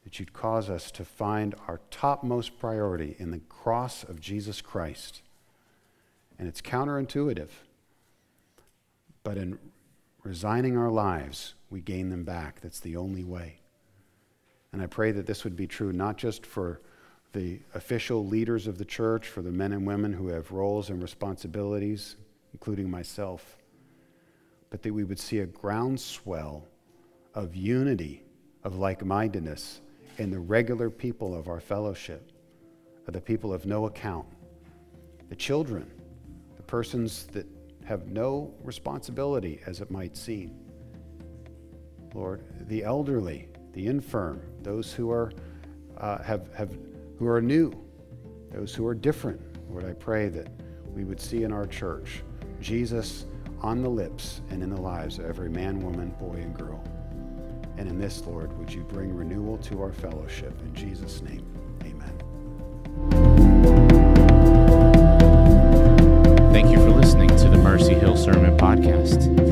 that 0.04 0.18
you'd 0.18 0.32
cause 0.32 0.68
us 0.68 0.90
to 0.92 1.04
find 1.04 1.54
our 1.66 1.80
topmost 1.90 2.58
priority 2.58 3.16
in 3.18 3.30
the 3.30 3.40
cross 3.48 4.02
of 4.02 4.20
Jesus 4.20 4.60
Christ 4.60 5.22
and 6.38 6.46
it's 6.46 6.60
counterintuitive. 6.60 7.48
But 9.24 9.36
in 9.36 9.58
resigning 10.22 10.76
our 10.76 10.90
lives, 10.90 11.54
we 11.68 11.80
gain 11.80 12.10
them 12.10 12.24
back. 12.24 12.60
That's 12.60 12.80
the 12.80 12.96
only 12.96 13.24
way. 13.24 13.60
And 14.72 14.82
I 14.82 14.86
pray 14.86 15.12
that 15.12 15.26
this 15.26 15.44
would 15.44 15.56
be 15.56 15.66
true 15.66 15.92
not 15.92 16.16
just 16.16 16.44
for 16.44 16.80
the 17.32 17.60
official 17.74 18.26
leaders 18.26 18.66
of 18.66 18.78
the 18.78 18.84
church, 18.84 19.28
for 19.28 19.42
the 19.42 19.50
men 19.50 19.72
and 19.72 19.86
women 19.86 20.12
who 20.12 20.28
have 20.28 20.50
roles 20.50 20.90
and 20.90 21.02
responsibilities, 21.02 22.16
including 22.52 22.90
myself, 22.90 23.58
but 24.70 24.82
that 24.82 24.92
we 24.92 25.04
would 25.04 25.18
see 25.18 25.40
a 25.40 25.46
groundswell 25.46 26.66
of 27.34 27.54
unity, 27.54 28.24
of 28.64 28.76
like 28.76 29.04
mindedness 29.04 29.80
in 30.18 30.30
the 30.30 30.38
regular 30.38 30.90
people 30.90 31.34
of 31.34 31.48
our 31.48 31.60
fellowship, 31.60 32.32
of 33.06 33.12
the 33.12 33.20
people 33.20 33.52
of 33.52 33.66
no 33.66 33.86
account, 33.86 34.26
the 35.28 35.36
children 35.36 35.90
the 36.58 36.62
persons 36.64 37.26
that 37.26 37.46
have 37.84 38.08
no 38.08 38.52
responsibility, 38.62 39.60
as 39.64 39.80
it 39.80 39.90
might 39.90 40.16
seem. 40.16 40.54
Lord, 42.12 42.42
the 42.68 42.82
elderly, 42.84 43.48
the 43.72 43.86
infirm, 43.86 44.40
those 44.62 44.92
who 44.92 45.10
are, 45.10 45.32
uh, 45.98 46.22
have, 46.22 46.52
have, 46.54 46.76
who 47.18 47.26
are 47.28 47.40
new, 47.40 47.72
those 48.52 48.74
who 48.74 48.86
are 48.86 48.94
different. 48.94 49.40
Lord, 49.70 49.84
I 49.84 49.92
pray 49.92 50.28
that 50.28 50.48
we 50.92 51.04
would 51.04 51.20
see 51.20 51.42
in 51.42 51.52
our 51.52 51.66
church 51.66 52.22
Jesus 52.60 53.26
on 53.60 53.82
the 53.82 53.88
lips 53.88 54.40
and 54.50 54.62
in 54.62 54.70
the 54.70 54.80
lives 54.80 55.18
of 55.18 55.26
every 55.26 55.50
man, 55.50 55.80
woman, 55.80 56.10
boy, 56.20 56.34
and 56.34 56.56
girl. 56.56 56.82
And 57.76 57.88
in 57.88 57.98
this, 57.98 58.24
Lord, 58.26 58.56
would 58.58 58.72
you 58.72 58.82
bring 58.82 59.14
renewal 59.14 59.58
to 59.58 59.82
our 59.82 59.92
fellowship? 59.92 60.58
In 60.62 60.74
Jesus' 60.74 61.22
name. 61.22 61.46
amen. 61.84 62.18
Hill 67.98 68.16
Sermon 68.16 68.56
Podcast. 68.56 69.38
If 69.38 69.38
you'd 69.38 69.38
like 69.38 69.38
to 69.38 69.38
learn 69.38 69.38
more 69.38 69.38
about 69.38 69.38
us, 69.38 69.47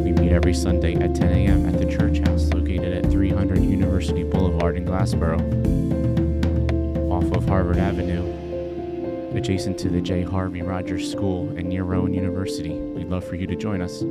We 0.01 0.13
meet 0.13 0.31
every 0.31 0.53
Sunday 0.53 0.95
at 0.95 1.13
10 1.13 1.29
a.m. 1.29 1.65
at 1.65 1.77
the 1.77 1.85
church 1.85 2.19
house 2.19 2.47
located 2.53 2.93
at 2.93 3.11
300 3.11 3.57
University 3.57 4.23
Boulevard 4.23 4.77
in 4.77 4.85
Glassboro, 4.85 5.41
off 7.11 7.29
of 7.35 7.45
Harvard 7.49 7.79
Avenue, 7.79 9.35
adjacent 9.35 9.77
to 9.79 9.89
the 9.89 9.99
J. 9.99 10.21
Harvey 10.21 10.61
Rodgers 10.61 11.11
School 11.11 11.49
and 11.57 11.67
near 11.67 11.83
Rowan 11.83 12.13
University. 12.13 12.79
We'd 12.79 13.09
love 13.09 13.25
for 13.25 13.35
you 13.35 13.45
to 13.45 13.57
join 13.57 13.81
us. 13.81 14.05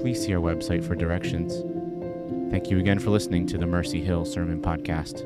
Please 0.00 0.20
see 0.20 0.34
our 0.34 0.40
website 0.40 0.84
for 0.84 0.96
directions. 0.96 1.62
Thank 2.50 2.72
you 2.72 2.80
again 2.80 2.98
for 2.98 3.10
listening 3.10 3.46
to 3.46 3.56
the 3.56 3.66
Mercy 3.66 4.02
Hill 4.02 4.24
Sermon 4.24 4.60
Podcast. 4.60 5.24